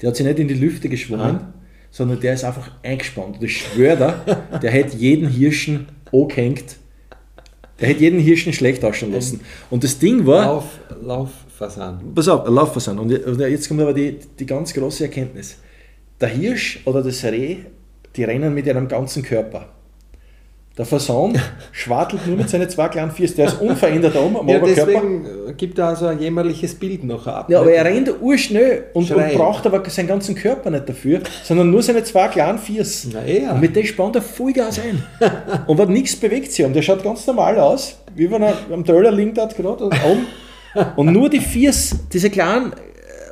der 0.00 0.08
hat 0.08 0.16
sich 0.16 0.26
nicht 0.26 0.38
in 0.38 0.48
die 0.48 0.54
Lüfte 0.54 0.88
geschwommen, 0.88 1.36
Aha. 1.36 1.52
sondern 1.90 2.20
der 2.20 2.34
ist 2.34 2.44
einfach 2.44 2.70
eingespannt. 2.82 3.38
Und 3.38 3.44
ich 3.44 3.58
schwöre 3.58 3.96
da, 3.96 4.58
der 4.58 4.70
hätte 4.70 4.96
jeden 4.96 5.28
Hirschen 5.28 5.88
angehängt. 6.12 6.76
Der 7.80 7.88
hätte 7.88 8.00
jeden 8.00 8.18
Hirschen 8.18 8.52
schlecht 8.52 8.84
ausschauen 8.84 9.12
lassen. 9.12 9.40
Und 9.70 9.84
das 9.84 9.98
Ding 9.98 10.26
war. 10.26 10.46
Lauf, 10.46 10.64
Lauffasan. 11.02 12.14
Pass 12.14 12.28
auf, 12.28 12.48
Lauffasan. 12.48 12.98
Und 12.98 13.10
jetzt 13.10 13.68
kommt 13.68 13.80
aber 13.80 13.92
die, 13.92 14.18
die 14.38 14.46
ganz 14.46 14.72
große 14.72 15.04
Erkenntnis. 15.04 15.58
Der 16.20 16.28
Hirsch 16.28 16.80
oder 16.86 17.02
das 17.02 17.22
Reh, 17.24 17.56
die 18.16 18.24
rennen 18.24 18.54
mit 18.54 18.66
ihrem 18.66 18.88
ganzen 18.88 19.22
Körper. 19.22 19.75
Der 20.78 20.84
Fasan 20.84 21.40
schwartelt 21.72 22.26
nur 22.26 22.36
mit 22.36 22.50
seinen 22.50 22.68
zwei 22.68 22.88
kleinen 22.88 23.10
Füßen. 23.10 23.36
Der 23.36 23.46
ist 23.46 23.60
unverändert 23.62 24.14
oben 24.14 24.36
am 24.36 24.46
Ja, 24.46 24.58
Oberkörper. 24.58 24.92
deswegen 24.92 25.26
gibt 25.56 25.78
er 25.78 25.88
also 25.88 26.06
ein 26.06 26.20
jämmerliches 26.20 26.74
Bild 26.74 27.02
noch 27.02 27.26
ab. 27.26 27.48
Ja, 27.48 27.60
aber 27.60 27.72
er 27.72 27.86
rennt 27.86 28.12
urschnell 28.20 28.84
und, 28.92 29.10
und 29.10 29.32
braucht 29.32 29.64
aber 29.66 29.82
seinen 29.88 30.08
ganzen 30.08 30.34
Körper 30.34 30.68
nicht 30.70 30.86
dafür, 30.86 31.20
sondern 31.44 31.70
nur 31.70 31.82
seine 31.82 32.04
zwei 32.04 32.28
kleinen 32.28 32.58
Füße. 32.58 33.08
Na 33.14 33.24
ja. 33.24 33.52
Und 33.52 33.60
mit 33.62 33.74
dem 33.74 33.86
spannt 33.86 34.16
er 34.16 34.22
Vollgas 34.22 34.78
ein. 34.78 35.02
und 35.66 35.78
wenn 35.78 35.92
nichts 35.92 36.14
bewegt 36.16 36.52
sich. 36.52 36.66
Und 36.66 36.74
der 36.74 36.82
schaut 36.82 37.02
ganz 37.02 37.26
normal 37.26 37.58
aus, 37.58 37.96
wie 38.14 38.30
wenn 38.30 38.42
er 38.42 38.54
am 38.70 38.84
Töller 38.84 39.12
liegt 39.12 39.38
dort 39.38 39.56
gerade 39.56 39.84
und 39.84 39.94
oben. 40.04 40.26
Und 40.96 41.10
nur 41.10 41.30
die 41.30 41.40
Füße, 41.40 42.00
diese 42.12 42.28
kleinen 42.28 42.74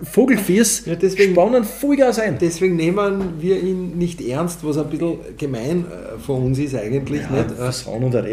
Vogelfüße, 0.03 0.91
Ja, 0.91 0.97
deswegen- 0.97 1.33
spannen 1.33 1.65
Vollgas 1.65 2.19
ein. 2.19 2.37
Deswegen 2.41 2.77
nehmen 2.77 3.35
wir 3.41 3.61
ihn 3.63 3.97
nicht 3.97 4.21
ernst, 4.21 4.65
was 4.67 4.77
ein 4.79 4.89
bisschen 4.91 5.19
gemein 5.39 5.85
äh, 5.87 6.19
von 6.19 6.43
uns 6.45 6.59
ist 6.59 6.75
eigentlich. 6.75 7.23
Ja, 7.23 7.31
nicht? 7.31 7.51
Äh, 7.53 7.55
Fasan 7.55 8.03
und 8.05 8.15
ein 8.17 8.27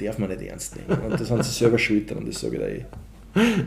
darf 0.00 0.18
man 0.18 0.28
nicht 0.30 0.42
ernst 0.42 0.76
nehmen. 0.76 1.00
Und 1.10 1.20
das 1.20 1.30
haben 1.30 1.42
sie 1.42 1.50
selber 1.52 1.78
schuld 1.78 2.10
dran, 2.10 2.24
das 2.26 2.40
sage 2.40 2.56
ich 2.56 2.62
dir 2.62 3.42
eh. 3.42 3.64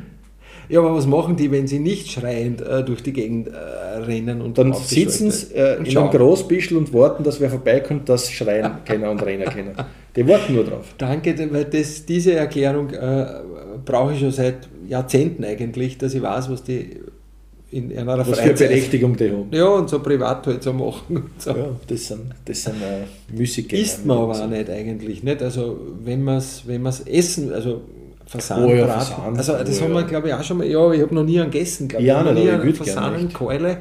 Ja, 0.70 0.80
aber 0.80 0.96
was 0.96 1.06
machen 1.06 1.36
die, 1.36 1.52
wenn 1.52 1.68
sie 1.68 1.80
nicht 1.80 2.10
schreiend 2.10 2.62
äh, 2.62 2.84
durch 2.84 3.04
die 3.04 3.12
Gegend 3.12 3.50
äh, 3.50 3.52
rennen 3.98 4.42
und 4.42 4.58
Dann 4.58 4.74
sitzen 4.74 5.30
sie 5.30 5.54
äh, 5.54 5.74
in 5.74 5.78
einem 5.80 5.86
schauen? 5.92 6.12
Großbischel 6.12 6.78
und 6.78 6.94
warten, 6.94 7.24
dass 7.26 7.42
wer 7.42 7.50
vorbeikommt, 7.50 8.08
das 8.08 8.32
schreien 8.32 8.72
können 8.86 9.04
und 9.10 9.22
rennen 9.22 9.50
können. 9.50 9.74
Die 10.16 10.26
warten 10.28 10.54
nur 10.56 10.64
drauf. 10.64 10.94
Danke, 10.98 11.36
weil 11.52 11.66
das, 11.66 12.06
diese 12.06 12.34
Erklärung 12.34 12.90
äh, 12.92 13.26
brauche 13.84 14.14
ich 14.14 14.20
schon 14.22 14.32
seit 14.32 14.70
Jahrzehnten 14.88 15.44
eigentlich, 15.44 15.98
dass 15.98 16.14
ich 16.14 16.22
weiß, 16.22 16.50
was 16.50 16.64
die 16.64 17.00
in 17.72 17.98
einer 17.98 18.18
Was 18.18 18.28
für 18.28 18.36
Freizeit 18.36 18.70
Berechtigung 18.70 19.16
die 19.18 19.32
haben. 19.32 19.48
ja, 19.52 19.66
und 19.66 19.90
so 19.90 20.00
privat 20.00 20.46
halt 20.48 20.62
so 20.64 20.74
machen. 20.74 21.32
So. 21.38 21.52
Ja, 21.52 21.70
das 21.88 22.08
sind, 22.08 22.22
das 22.46 22.64
sind 22.64 22.76
äh, 22.82 23.36
Müßiggänger. 23.36 23.82
Isst 23.82 24.06
man 24.06 24.18
aber 24.18 24.34
auch 24.44 24.48
nicht 24.48 24.70
eigentlich. 24.70 25.24
Nicht? 25.24 25.42
Also 25.42 25.78
wenn 26.04 26.24
man 26.24 26.38
es 26.38 26.64
wenn 26.68 26.82
man's 26.82 27.00
essen, 27.02 27.52
also 27.54 27.82
Fasan, 28.26 28.64
Oh 28.66 28.74
ja, 28.74 28.88
Fasan. 28.88 29.36
also 29.38 29.54
das 29.54 29.80
Oh 29.80 29.84
haben 29.86 29.94
wir 29.94 30.02
ja. 30.02 30.08
glaube 30.08 30.28
ich 30.30 30.34
auch 30.34 30.44
schon 30.44 30.58
mal, 30.60 30.68
ja, 30.68 30.92
ich 30.92 31.02
habe 31.02 31.16
noch 31.16 31.24
nie 31.24 31.40
einen 31.40 31.52
gegessen, 31.52 31.88
glaube 31.88 32.04
Ja, 32.06 32.14
ich. 32.22 32.26
habe 32.28 32.34
noch 32.36 32.42
nie 32.42 32.48
ich 32.48 32.54
einen 32.54 32.64
würd 32.64 32.84
gerne 32.84 32.92
Fasanenkeule 33.02 33.78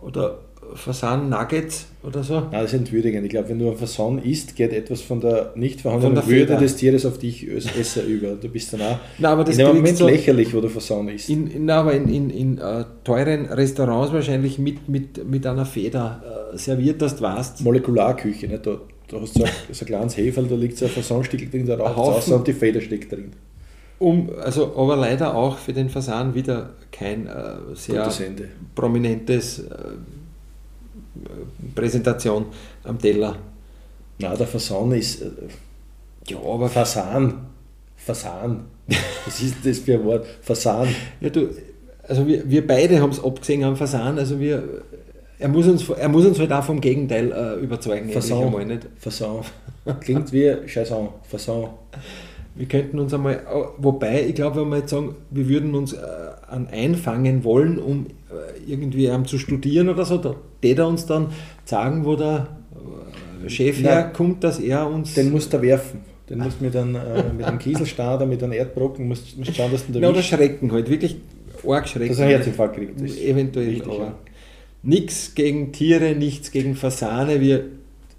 oder 0.00 0.38
Fasan-Nuggets 0.76 1.86
oder 2.04 2.22
so. 2.22 2.40
Nein, 2.40 2.50
das 2.52 2.72
ist 2.72 2.78
entwürdigend. 2.78 3.24
Ich 3.24 3.30
glaube, 3.30 3.48
wenn 3.48 3.58
du 3.58 3.68
einen 3.68 3.76
Fasan 3.78 4.18
isst, 4.18 4.54
geht 4.56 4.72
etwas 4.72 5.00
von 5.00 5.20
der 5.20 5.52
nicht 5.56 5.80
Von 5.80 5.92
vorhandenen 5.92 6.14
der 6.16 6.26
Würde 6.26 6.46
Feder. 6.46 6.58
des 6.60 6.76
Tieres 6.76 7.06
auf 7.06 7.18
dich 7.18 7.50
als 7.52 7.66
Esser 7.76 8.04
über. 8.04 8.34
Du 8.34 8.48
bist 8.48 8.72
dann 8.72 8.82
auch 8.82 8.98
Nein, 9.18 9.32
aber 9.32 9.44
das 9.44 9.58
in 9.58 9.66
dem 9.66 9.76
Moment 9.76 9.98
du- 10.00 10.06
lächerlich, 10.06 10.54
wo 10.54 10.60
du 10.60 10.68
Fasan 10.68 11.08
isst. 11.08 11.28
In, 11.28 11.46
in, 11.48 11.70
aber 11.70 11.92
in, 11.94 12.08
in, 12.08 12.30
in 12.30 12.58
äh, 12.58 12.84
teuren 13.04 13.46
Restaurants 13.46 14.12
wahrscheinlich 14.12 14.58
mit, 14.58 14.88
mit, 14.88 15.26
mit 15.28 15.46
einer 15.46 15.66
Feder 15.66 16.50
äh, 16.52 16.56
serviert, 16.58 17.02
dass 17.02 17.16
du 17.16 17.22
weißt, 17.22 17.62
Molekularküche. 17.62 18.46
Nicht? 18.48 18.66
Da, 18.66 18.78
da 19.08 19.20
hast 19.20 19.34
du 19.36 19.40
so 19.40 19.44
ein, 19.44 19.50
so 19.72 19.84
ein 19.84 19.86
kleines 19.86 20.16
Heferl, 20.16 20.46
da 20.46 20.54
liegt 20.54 20.76
so 20.78 20.84
ein 20.86 20.90
Fasanstück 20.90 21.50
drin, 21.50 21.66
da 21.66 21.76
raucht 21.76 21.92
es 21.92 22.28
raus 22.30 22.38
und 22.38 22.46
die 22.46 22.52
Feder 22.52 22.80
steckt 22.80 23.12
drin. 23.12 23.32
um, 23.98 24.28
also, 24.42 24.74
aber 24.76 24.96
leider 24.96 25.34
auch 25.34 25.58
für 25.58 25.72
den 25.72 25.88
Fasan 25.88 26.34
wieder 26.34 26.70
kein 26.92 27.26
äh, 27.26 27.54
sehr 27.74 28.08
prominentes 28.74 29.60
äh, 29.60 29.64
Präsentation 31.74 32.46
am 32.84 32.98
Teller. 32.98 33.36
Nein, 34.18 34.36
der 34.38 34.46
Fasan 34.46 34.92
ist. 34.92 35.22
Äh, 35.22 35.30
Ja, 36.28 36.38
aber 36.38 36.68
Fasan. 36.68 37.46
Fasan. 37.96 38.64
Was 39.24 39.40
ist 39.42 39.56
das 39.64 39.78
für 39.80 39.94
ein 39.94 40.04
Wort? 40.04 40.26
Fasan. 40.42 40.88
Ja, 41.20 41.28
du, 41.30 41.48
also 42.08 42.26
wir, 42.26 42.48
wir 42.48 42.66
beide 42.66 43.00
haben 43.00 43.10
es 43.10 43.22
abgesehen 43.22 43.64
am 43.64 43.76
Fasan, 43.76 44.18
also 44.18 44.38
wir, 44.38 44.62
er 45.38 45.48
muss 45.48 45.66
uns, 45.66 45.88
er 45.88 46.08
muss 46.08 46.24
uns 46.24 46.38
halt 46.38 46.52
auch 46.52 46.64
vom 46.64 46.80
Gegenteil 46.80 47.32
äh, 47.32 47.62
überzeugen, 47.64 48.10
Fasan. 48.10 48.44
einmal 48.44 48.64
nicht. 48.64 48.86
Fasan. 48.98 49.40
Klingt 50.00 50.32
wie 50.32 50.54
Chaisan. 50.66 51.08
Fasan. 51.28 51.68
Wir 52.54 52.66
könnten 52.66 52.98
uns 52.98 53.12
einmal, 53.12 53.40
wobei, 53.78 54.24
ich 54.24 54.34
glaube, 54.34 54.62
wenn 54.62 54.68
wir 54.70 54.78
jetzt 54.78 54.90
sagen, 54.90 55.14
wir 55.30 55.48
würden 55.48 55.74
uns 55.74 55.92
äh, 55.92 55.98
an 56.48 56.68
einfangen 56.68 57.44
wollen, 57.44 57.78
um 57.78 58.06
äh, 58.30 58.70
irgendwie 58.70 59.06
ähm, 59.06 59.24
zu 59.24 59.38
studieren 59.38 59.88
oder 59.88 60.04
so, 60.04 60.18
da 60.18 60.34
tät 60.62 60.78
er 60.78 60.86
uns 60.86 61.06
dann 61.06 61.28
sagen, 61.64 62.04
wo 62.04 62.16
der 62.16 62.48
äh, 63.44 63.48
Chef 63.48 63.80
Nein. 63.80 63.92
herkommt, 63.92 64.44
dass 64.44 64.58
er 64.58 64.88
uns... 64.88 65.14
Den 65.14 65.30
musst 65.30 65.52
du 65.52 65.60
werfen. 65.60 66.00
Den 66.28 66.38
musst 66.38 66.60
du 66.60 66.64
mit 66.64 66.76
einem, 66.76 66.94
äh, 66.96 67.32
mit 67.36 67.46
einem 67.46 67.58
Kieselstein 67.58 68.16
oder 68.16 68.26
mit 68.26 68.42
einem 68.42 68.52
Erdbrocken 68.52 69.06
musst, 69.06 69.36
musst 69.38 69.54
schauen, 69.54 69.70
dass 69.70 69.86
du 69.86 69.92
ihn 69.92 70.02
ja, 70.02 70.08
oder 70.08 70.22
schrecken 70.22 70.72
halt, 70.72 70.90
wirklich 70.90 71.16
arg 71.66 71.88
schrecken. 71.88 72.08
Dass 72.08 72.18
er 72.18 72.26
einen 72.26 72.34
Herzinfarkt 72.36 72.76
kriegt. 72.76 73.00
Eventuell, 73.00 73.68
richtig, 73.68 73.98
ja. 73.98 74.14
nichts 74.82 75.34
gegen 75.34 75.72
Tiere, 75.72 76.14
nichts 76.14 76.50
gegen 76.50 76.74
Fasane. 76.74 77.40
Wir 77.40 77.64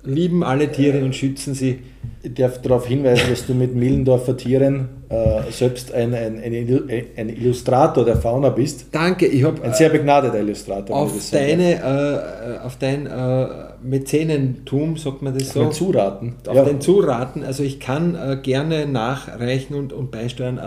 lieben 0.07 0.43
alle 0.43 0.71
Tiere 0.71 1.03
und 1.03 1.13
schützen 1.15 1.53
sie. 1.53 1.79
Ich 2.23 2.33
darf 2.33 2.61
darauf 2.61 2.87
hinweisen, 2.87 3.29
dass 3.29 3.45
du 3.45 3.53
mit 3.53 3.75
Millendorfer 3.75 4.35
Tieren 4.35 4.89
äh, 5.09 5.51
selbst 5.51 5.93
ein, 5.93 6.13
ein, 6.13 6.41
ein, 6.41 6.89
ein 7.17 7.29
Illustrator 7.29 8.03
der 8.05 8.17
Fauna 8.17 8.49
bist. 8.49 8.87
Danke, 8.91 9.27
ich 9.27 9.43
habe 9.43 9.61
Ein 9.61 9.73
sehr 9.73 9.89
begnadeter 9.89 10.39
Illustrator. 10.39 10.95
auf, 10.95 11.11
deine, 11.31 11.75
äh, 11.75 12.55
äh, 12.55 12.59
auf 12.65 12.77
dein 12.77 13.05
äh, 13.05 13.47
Mäzenentum, 13.83 14.97
sagt 14.97 15.21
man 15.21 15.37
das 15.37 15.49
so, 15.53 15.63
Mit 15.65 15.73
Zuraten. 15.73 16.35
auf 16.47 16.55
Ja. 16.55 16.65
dein 16.65 16.81
Zuraten. 16.81 17.43
Also 17.43 17.63
ich 17.63 17.79
kann 17.79 18.15
äh, 18.15 18.37
gerne 18.41 18.85
nachreichen 18.87 19.75
und, 19.75 19.93
und 19.93 20.11
beisteuern. 20.11 20.59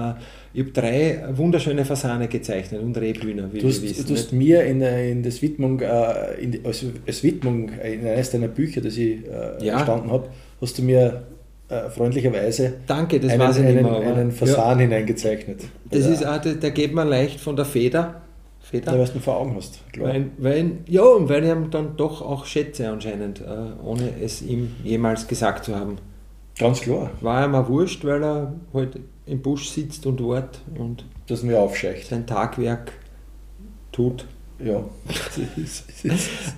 Äh, 0.53 0.59
ich 0.59 0.61
habe 0.63 0.73
drei 0.73 1.25
wunderschöne 1.33 1.85
Fasane 1.85 2.29
gezeichnet 2.29 2.83
und 2.83 2.97
Rebhühner, 2.97 3.53
wie 3.53 3.61
Du 3.61 3.69
hast, 3.69 3.83
wissen. 3.83 4.07
du 4.07 4.15
hast 4.15 4.33
mir 4.33 4.65
in, 4.65 4.83
äh, 4.83 5.11
in 5.11 5.23
das 5.23 5.41
Widmung, 5.43 5.81
äh, 5.81 6.35
in 6.41 6.53
die, 6.53 6.65
als, 6.65 6.85
als 7.07 7.23
Widmung 7.23 7.69
in 7.71 8.07
eines 8.07 8.31
deiner 8.31 8.49
Bücher, 8.49 8.81
das 8.81 8.97
ich 8.97 9.25
äh, 9.27 9.65
Ja. 9.65 9.75
erstanden 9.79 10.11
habe, 10.11 10.29
hast 10.61 10.79
du 10.79 10.83
mir 10.83 11.23
äh, 11.69 11.89
freundlicherweise 11.91 12.75
Danke, 12.87 13.21
das 13.21 13.31
einen, 13.33 13.41
weiß 13.43 13.59
ich 13.59 13.65
einen, 13.67 13.83
mehr. 13.85 14.15
einen 14.17 14.33
Fasan 14.33 14.81
hineingezeichnet. 14.81 15.61
Das 15.91 16.05
ja, 16.07 16.13
ist 16.13 16.27
auch, 16.27 16.39
der, 16.39 16.55
der 16.55 16.71
geht 16.73 16.95
mir 16.95 17.05
leicht 17.05 17.39
von 17.41 17.55
der 17.57 17.65
Feder. 17.65 18.23
Feder. 18.61 18.93
da, 18.93 18.99
was 18.99 19.13
du 19.13 19.19
vor 19.19 19.37
Augen 19.37 19.55
hast. 19.57 19.81
Klar. 19.93 20.11
Weil, 20.11 20.27
weil, 20.39 20.71
ja, 20.87 21.03
und 21.03 21.29
weil 21.29 21.43
ich 21.45 21.51
ihn 21.51 21.71
dann 21.71 21.97
doch 21.97 22.23
auch 22.23 22.45
schätze 22.45 22.89
anscheinend, 22.89 23.41
äh, 23.41 23.45
ohne 23.85 24.11
es 24.23 24.43
ihm 24.43 24.71
jemals 24.85 25.27
gesagt 25.27 25.65
zu 25.65 25.75
haben. 25.75 25.97
Ganz 26.59 26.81
klar, 26.83 27.11
War 27.21 27.45
ihm 27.47 27.55
auch 27.55 27.69
wurscht, 27.69 28.05
weil 28.05 28.23
er 28.23 28.53
halt 28.75 29.01
im 29.31 29.41
Busch 29.41 29.69
sitzt 29.69 30.07
und 30.07 30.23
wartet 30.23 30.61
und 30.77 31.05
dass 31.27 31.43
mir 31.43 31.59
aufscheicht. 31.59 32.09
sein 32.09 32.27
Tagwerk 32.27 32.93
tut. 33.93 34.27
Ja. 34.65 34.85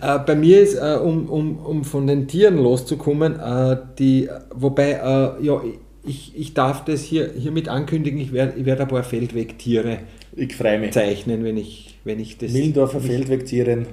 Äh, 0.01 0.19
bei 0.27 0.35
mir 0.35 0.61
ist, 0.61 0.75
äh, 0.75 0.99
um, 1.01 1.29
um, 1.29 1.59
um 1.59 1.85
von 1.85 2.07
den 2.07 2.27
Tieren 2.27 2.57
loszukommen, 2.57 3.39
äh, 3.39 3.77
die, 3.99 4.29
wobei, 4.53 4.93
äh, 4.93 5.45
ja, 5.45 5.61
ich, 6.05 6.33
ich 6.37 6.55
darf 6.55 6.85
das 6.85 7.03
hier 7.03 7.33
hiermit 7.37 7.69
ankündigen, 7.69 8.19
ich 8.19 8.33
werde 8.33 8.59
ich 8.59 8.67
werd 8.67 8.81
ein 8.81 8.89
paar 8.89 9.05
Feldwegtiere 9.05 9.99
Ich 10.35 10.57
freue 10.57 10.81
mich. 10.81 10.93
zeichnen, 10.93 11.45
wenn 11.45 11.57
ich, 11.57 11.97
wenn 12.03 12.19
ich 12.19 12.39
das... 12.39 12.53
Millendorfer 12.53 13.01
Feldwegtieren. 13.01 13.87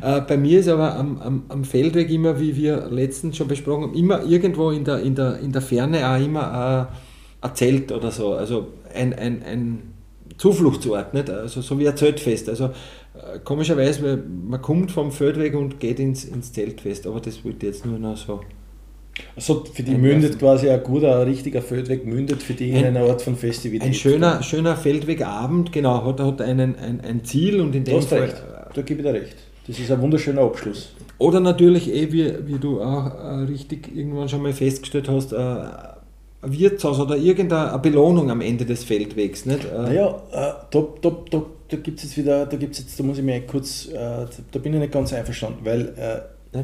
Äh, 0.00 0.22
bei 0.22 0.36
mir 0.36 0.60
ist 0.60 0.68
aber 0.68 0.94
am, 0.96 1.18
am, 1.20 1.42
am 1.48 1.64
Feldweg 1.64 2.10
immer, 2.10 2.40
wie 2.40 2.56
wir 2.56 2.88
letztens 2.90 3.36
schon 3.36 3.48
besprochen 3.48 3.84
haben, 3.84 3.94
immer 3.94 4.24
irgendwo 4.24 4.70
in 4.70 4.84
der, 4.84 5.00
in 5.00 5.14
der, 5.14 5.38
in 5.40 5.52
der 5.52 5.62
Ferne 5.62 6.08
auch 6.08 6.22
immer 6.22 6.90
äh, 6.92 7.05
ein 7.48 7.54
Zelt 7.56 7.92
oder 7.92 8.10
so, 8.10 8.32
also 8.34 8.68
ein, 8.94 9.12
ein, 9.14 9.42
ein 9.42 9.82
Zufluchtsort, 10.38 11.14
nicht? 11.14 11.30
Also 11.30 11.60
so 11.62 11.78
wie 11.78 11.88
ein 11.88 11.96
Zeltfest. 11.96 12.48
Also 12.48 12.64
äh, 12.66 13.38
komischerweise, 13.44 14.02
weil 14.02 14.16
man 14.48 14.60
kommt 14.60 14.90
vom 14.90 15.10
Feldweg 15.12 15.54
und 15.54 15.80
geht 15.80 15.98
ins, 16.00 16.24
ins 16.24 16.52
Zeltfest, 16.52 17.06
aber 17.06 17.20
das 17.20 17.44
wollte 17.44 17.66
ich 17.66 17.72
jetzt 17.74 17.86
nur 17.86 17.98
noch 17.98 18.16
so. 18.16 18.40
Also 19.34 19.64
für 19.72 19.82
die 19.82 19.94
mündet 19.94 20.38
quasi 20.38 20.68
ein 20.68 20.82
guter, 20.82 21.20
ein 21.20 21.26
richtiger 21.28 21.62
Feldweg, 21.62 22.04
mündet 22.04 22.42
für 22.42 22.52
die 22.52 22.68
in 22.70 22.76
Ein- 22.76 22.84
einer 22.96 23.00
Art 23.08 23.22
von 23.22 23.34
Festivität. 23.34 23.88
Ein 23.88 23.94
schöner, 23.94 24.42
schöner 24.42 24.76
Feldwegabend, 24.76 25.72
genau, 25.72 26.04
hat, 26.04 26.20
hat 26.20 26.42
einen, 26.42 26.76
ein, 26.76 27.00
ein 27.00 27.24
Ziel 27.24 27.60
und 27.62 27.74
in 27.74 27.84
dem 27.84 28.02
Fall. 28.02 28.20
recht, 28.24 28.42
da 28.74 28.82
gebe 28.82 29.00
ich 29.00 29.06
dir 29.06 29.14
recht. 29.14 29.36
Das 29.66 29.78
ist 29.78 29.90
ein 29.90 30.00
wunderschöner 30.02 30.42
Abschluss. 30.42 30.94
Oder 31.18 31.40
natürlich, 31.40 31.90
eh, 31.92 32.12
wie, 32.12 32.30
wie 32.46 32.58
du 32.58 32.82
auch 32.82 33.06
äh, 33.06 33.44
richtig 33.44 33.96
irgendwann 33.96 34.28
schon 34.28 34.42
mal 34.42 34.52
festgestellt 34.52 35.08
hast, 35.08 35.32
äh, 35.32 35.36
Wirtshaus 36.46 36.98
oder 37.00 37.16
irgendeine 37.16 37.78
Belohnung 37.78 38.30
am 38.30 38.40
Ende 38.40 38.64
des 38.64 38.84
Feldwegs. 38.84 39.46
Nicht? 39.46 39.64
Äh, 39.64 39.76
Naja, 39.82 40.08
äh, 40.32 40.52
da, 40.70 40.86
da, 41.02 41.16
da, 41.30 41.42
da 41.68 41.76
gibt 41.76 41.98
es 41.98 42.04
jetzt 42.04 42.16
wieder, 42.16 42.46
da 42.46 42.56
gibt's 42.56 42.78
jetzt, 42.78 42.98
da 42.98 43.04
muss 43.04 43.18
ich 43.18 43.24
mir 43.24 43.40
kurz, 43.42 43.86
äh, 43.88 44.26
da 44.52 44.58
bin 44.58 44.74
ich 44.74 44.80
nicht 44.80 44.92
ganz 44.92 45.12
einverstanden, 45.12 45.60
weil 45.64 45.92
äh, 45.96 46.20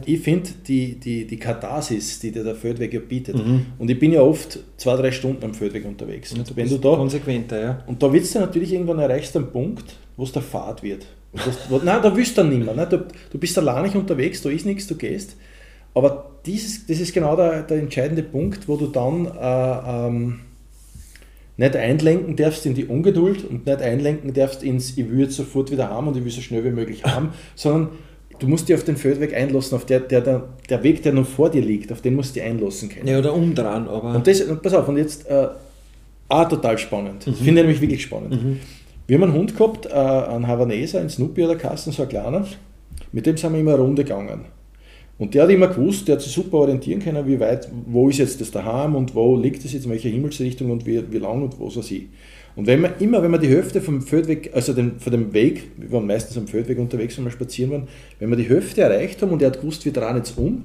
ich 0.07 0.21
finde 0.21 0.49
die, 0.67 0.95
die, 0.95 1.27
die 1.27 1.37
Katharsis, 1.37 2.19
die 2.21 2.31
dir 2.33 2.45
der 2.45 2.55
Feldweg 2.55 2.95
ja 2.95 3.01
bietet, 3.01 3.37
Mhm. 3.37 3.67
und 3.79 3.91
ich 3.91 3.99
bin 3.99 4.13
ja 4.13 4.23
oft 4.23 4.59
zwei, 4.79 4.97
drei 4.97 5.11
Stunden 5.13 5.45
am 5.45 5.53
Feldweg 5.55 5.85
unterwegs. 5.85 6.33
Und 6.33 6.49
du 6.49 6.57
wenn 6.57 6.69
du 6.69 6.79
da, 6.79 6.95
konsequenter, 6.97 7.61
ja. 7.61 7.83
und 7.87 8.03
da 8.03 8.13
es 8.25 8.33
dann 8.33 8.43
natürlich 8.43 8.73
irgendwann 8.73 8.99
erreichst 9.01 9.35
du 9.35 9.41
einen 9.41 9.51
Punkt, 9.51 9.85
wo 10.17 10.25
es 10.25 10.33
der 10.33 10.43
Fahrt 10.43 10.83
wird. 10.83 11.07
Das, 11.35 11.59
nein, 11.83 12.01
da 12.03 12.15
willst 12.15 12.37
du 12.37 12.43
dann 12.43 12.51
nicht 12.51 12.65
mehr. 12.65 12.75
Ne? 12.75 12.87
Du, 12.87 13.05
du 13.31 13.39
bist 13.39 13.57
nicht 13.83 13.95
unterwegs, 13.97 14.43
da 14.43 14.51
ist 14.51 14.67
nichts, 14.67 14.87
du 14.87 14.95
gehst. 14.97 15.37
Aber 15.95 16.31
dieses, 16.47 16.87
das 16.87 17.01
ist 17.01 17.13
genau 17.13 17.37
der, 17.37 17.63
der 17.63 17.79
entscheidende 17.79 18.23
Punkt, 18.23 18.69
wo 18.69 18.77
du 18.77 18.87
dann 18.87 19.27
äh, 19.27 20.07
ähm, 20.07 20.41
nicht 21.57 21.77
einlenken 21.77 22.35
darfst 22.37 22.67
in 22.67 22.75
die 22.75 22.87
Ungeduld 22.87 23.45
und 23.45 23.67
nicht 23.67 23.83
einlenken 23.83 24.33
darfst 24.33 24.63
ins, 24.63 24.97
ich 24.97 25.11
will 25.11 25.21
jetzt 25.21 25.37
sofort 25.37 25.71
wieder 25.71 25.91
haben 25.91 26.09
und 26.09 26.17
ich 26.17 26.25
will 26.25 26.31
so 26.31 26.41
schnell 26.41 26.65
wie 26.65 26.71
möglich 26.71 27.05
haben, 27.05 27.31
sondern 27.55 27.91
du 28.39 28.49
musst 28.49 28.69
dich 28.69 28.77
auf 28.77 28.85
den 28.85 28.97
Feldweg 28.97 29.35
einlassen, 29.35 29.77
auf 29.77 29.85
der, 29.85 30.01
der, 30.01 30.23
der, 30.23 30.49
der 30.69 30.83
Weg, 30.83 31.03
der 31.03 31.13
noch 31.13 31.27
vor 31.27 31.51
dir 31.51 31.63
liegt, 31.63 31.93
auf 31.93 32.01
den 32.01 32.15
musst 32.15 32.35
du 32.35 32.41
dich 32.41 32.49
einlassen 32.49 32.89
können. 32.89 33.07
Ja, 33.07 33.19
oder 33.19 33.35
umdrehen, 33.35 33.87
aber. 33.87 34.15
Und 34.15 34.27
das, 34.27 34.41
und 34.41 34.63
pass 34.63 34.75
auf, 34.75 34.89
und 34.89 34.97
jetzt 34.97 35.29
äh, 35.29 35.49
auch 36.29 36.49
total 36.49 36.79
spannend. 36.79 37.27
Mhm. 37.27 37.35
Finde 37.35 37.51
ich 37.51 37.67
nämlich 37.67 37.81
wirklich 37.81 38.03
spannend. 38.03 38.43
Mhm. 38.43 38.61
Wir 39.07 39.19
haben 39.19 39.25
einen 39.25 39.35
Hund 39.35 39.57
gehabt, 39.57 39.87
äh, 39.87 39.91
einen 39.91 40.47
Havaneser, 40.47 41.01
einen 41.01 41.11
Snoopy 41.11 41.45
oder 41.45 41.57
Kasten, 41.57 41.93
so 41.93 42.03
ein 42.03 42.09
kleiner. 42.09 42.47
Mit 43.13 43.27
dem 43.27 43.37
sind 43.37 43.53
wir 43.53 43.61
immer 43.61 43.75
eine 43.75 43.83
Runde 43.83 44.05
gegangen. 44.05 44.47
Und 45.19 45.35
der 45.35 45.45
hat 45.45 45.51
immer 45.51 45.69
gewusst, 45.69 46.09
der 46.09 46.17
hat 46.17 46.23
sich 46.23 46.33
super 46.33 46.59
orientieren 46.59 47.01
können, 47.01 47.27
wie 47.27 47.39
weit, 47.39 47.69
wo 47.87 48.09
ist 48.09 48.19
jetzt 48.19 48.41
das 48.41 48.51
daheim 48.51 48.97
und 48.97 49.15
wo 49.15 49.37
liegt 49.37 49.65
es 49.65 49.73
jetzt, 49.73 49.85
in 49.85 49.91
welcher 49.91 50.09
Himmelsrichtung 50.09 50.71
und 50.71 50.85
wie, 50.87 51.01
wie 51.13 51.19
lang 51.19 51.43
und 51.43 51.59
wo 51.61 51.71
soll 51.71 51.83
sie. 51.83 52.09
Und 52.55 52.67
wenn 52.67 52.81
man 52.81 52.93
immer, 52.99 53.23
wenn 53.23 53.31
man 53.31 53.41
die 53.41 53.49
Hälfte 53.49 53.81
vom 53.81 54.03
Feldweg, 54.03 54.51
also 54.55 54.73
den, 54.73 54.99
von 54.99 55.13
dem 55.13 55.33
Weg, 55.33 55.71
wir 55.77 55.93
waren 55.93 56.07
meistens 56.07 56.37
am 56.37 56.47
Feldweg 56.47 56.79
unterwegs, 56.79 57.17
wenn 57.17 57.25
wir 57.25 57.31
spazieren 57.31 57.71
waren, 57.71 57.89
wenn 58.19 58.31
wir 58.31 58.37
die 58.37 58.49
Hälfte 58.49 58.83
erreicht 58.83 59.23
haben 59.23 59.31
und 59.31 59.41
er 59.43 59.51
hat 59.51 59.61
gewusst, 59.61 59.85
wir 59.85 59.93
drehen 59.93 60.17
jetzt 60.17 60.37
um, 60.37 60.65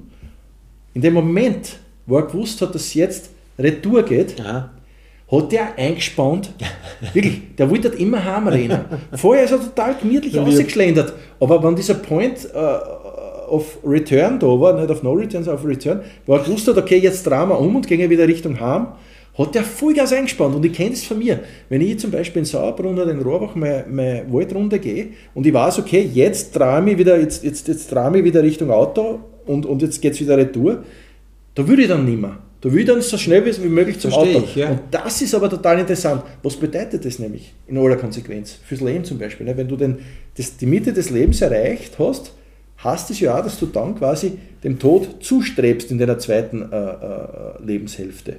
in 0.94 1.02
dem 1.02 1.14
Moment, 1.14 1.78
wo 2.06 2.18
er 2.18 2.26
gewusst 2.26 2.62
hat, 2.62 2.74
dass 2.74 2.84
es 2.84 2.94
jetzt 2.94 3.30
Retour 3.60 4.04
geht, 4.04 4.40
Aha. 4.40 4.72
hat 5.32 5.52
der 5.52 5.78
eingespannt. 5.78 6.52
Wirklich, 7.14 7.56
der 7.58 7.70
wollte 7.70 7.90
halt 7.90 8.00
immer 8.00 8.24
heimrennen. 8.24 8.82
Vorher 9.14 9.46
ist 9.46 9.52
er 9.52 9.60
total 9.60 9.96
gemütlich 10.02 10.38
ausgeschlendert. 10.38 11.14
Aber 11.40 11.64
wenn 11.64 11.76
dieser 11.76 11.96
Point 11.96 12.50
äh, 12.54 12.58
of 13.48 13.80
Return 13.86 14.40
da 14.40 14.48
war, 14.48 14.80
nicht 14.80 14.92
auf 14.92 15.04
No 15.04 15.14
Return, 15.14 15.44
sondern 15.44 15.64
auf 15.64 15.66
Return, 15.68 16.02
wo 16.26 16.34
er 16.34 16.44
gewusst 16.44 16.68
hat, 16.68 16.78
okay, 16.78 16.98
jetzt 16.98 17.26
drehen 17.26 17.50
wir 17.50 17.60
um 17.60 17.76
und 17.76 17.88
gehen 17.88 18.10
wieder 18.10 18.28
Richtung 18.28 18.60
Heim, 18.60 18.88
hat 19.38 19.56
der 19.56 19.64
Vollgas 19.64 20.14
eingespannt. 20.14 20.56
Und 20.56 20.66
ich 20.66 20.74
kenne 20.74 20.92
das 20.92 21.04
von 21.04 21.20
mir. 21.20 21.40
Wenn 21.70 21.82
ich 21.82 22.00
zum 22.00 22.12
Beispiel 22.12 22.40
in 22.40 22.46
Sauerbrunn 22.46 22.98
oder 22.98 23.12
in 23.12 23.22
Rohrbach 23.22 23.56
meine, 23.56 23.86
meine 23.90 24.26
Waldrunde 24.32 24.80
gehe 24.80 25.10
und 25.34 25.46
ich 25.46 25.54
weiß, 25.54 25.80
okay, 25.80 26.10
jetzt 26.12 26.56
drehe 26.56 26.84
ich 26.90 26.98
wieder, 26.98 27.20
jetzt, 27.20 27.44
jetzt, 27.44 27.68
jetzt 27.68 27.92
drehe 27.92 28.18
ich 28.18 28.24
wieder 28.24 28.44
Richtung 28.44 28.72
Auto 28.72 29.20
und, 29.46 29.66
und 29.66 29.82
jetzt 29.82 30.02
geht 30.02 30.14
es 30.14 30.22
wieder 30.22 30.38
retour, 30.38 30.84
da 31.56 31.68
würde 31.68 31.84
ich 31.84 31.88
dann 31.88 32.06
nicht 32.06 32.20
mehr. 32.20 32.40
Da 32.60 32.72
will 32.74 32.80
ich 32.80 32.88
dann 32.88 33.02
so 33.02 33.18
schnell 33.18 33.46
wie 33.46 33.68
möglich 33.68 34.00
zum 34.00 34.12
Versteh 34.12 34.36
Auto. 34.36 34.46
Ich, 34.46 34.56
ja. 34.56 34.72
Und 34.72 34.80
das 34.90 35.22
ist 35.22 35.36
aber 35.36 35.48
total 35.48 35.80
interessant. 35.80 36.24
Was 36.42 36.56
bedeutet 36.56 37.06
das 37.06 37.20
nämlich 37.20 37.54
in 37.68 37.78
aller 37.78 37.98
Konsequenz? 37.98 38.58
Fürs 38.66 38.82
Leben 38.82 39.04
zum 39.04 39.20
Beispiel. 39.20 39.46
Ne? 39.46 39.56
Wenn 39.56 39.68
du 39.68 39.76
den, 39.76 40.00
das, 40.36 40.58
die 40.58 40.66
Mitte 40.66 40.92
des 40.92 41.12
Lebens 41.12 41.42
erreicht 41.42 42.00
hast, 42.00 42.34
heißt 42.84 43.10
es 43.12 43.20
ja 43.20 43.38
auch, 43.38 43.44
dass 43.44 43.60
du 43.60 43.66
dann 43.66 43.96
quasi 43.96 44.38
dem 44.64 44.80
Tod 44.80 45.24
zustrebst 45.24 45.92
in 45.92 45.98
deiner 45.98 46.20
zweiten 46.20 46.72
äh, 46.72 46.76
äh, 46.76 47.64
Lebenshälfte. 47.64 48.38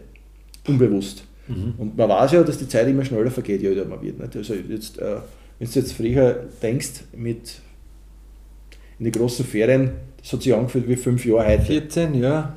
Unbewusst. 0.66 1.24
Mhm. 1.48 1.74
Und 1.78 1.96
man 1.96 2.08
weiß 2.08 2.32
ja, 2.32 2.42
dass 2.42 2.58
die 2.58 2.68
Zeit 2.68 2.88
immer 2.88 3.04
schneller 3.04 3.30
vergeht, 3.30 3.62
je 3.62 3.68
älter 3.68 3.84
man 3.84 4.02
wird. 4.02 4.18
Nicht? 4.18 4.36
Also 4.36 4.54
jetzt, 4.54 4.98
äh, 4.98 5.16
wenn 5.58 5.68
du 5.68 5.78
jetzt 5.78 5.92
früher 5.92 6.46
denkst, 6.62 7.04
mit 7.16 7.60
in 8.98 9.04
die 9.04 9.10
großen 9.12 9.44
Ferien, 9.44 9.92
das 10.20 10.32
hat 10.32 10.42
sich 10.42 10.54
angefühlt 10.54 10.88
wie 10.88 10.96
fünf 10.96 11.24
Jahre 11.24 11.48
heute. 11.48 11.64
14, 11.64 12.14
ja. 12.14 12.54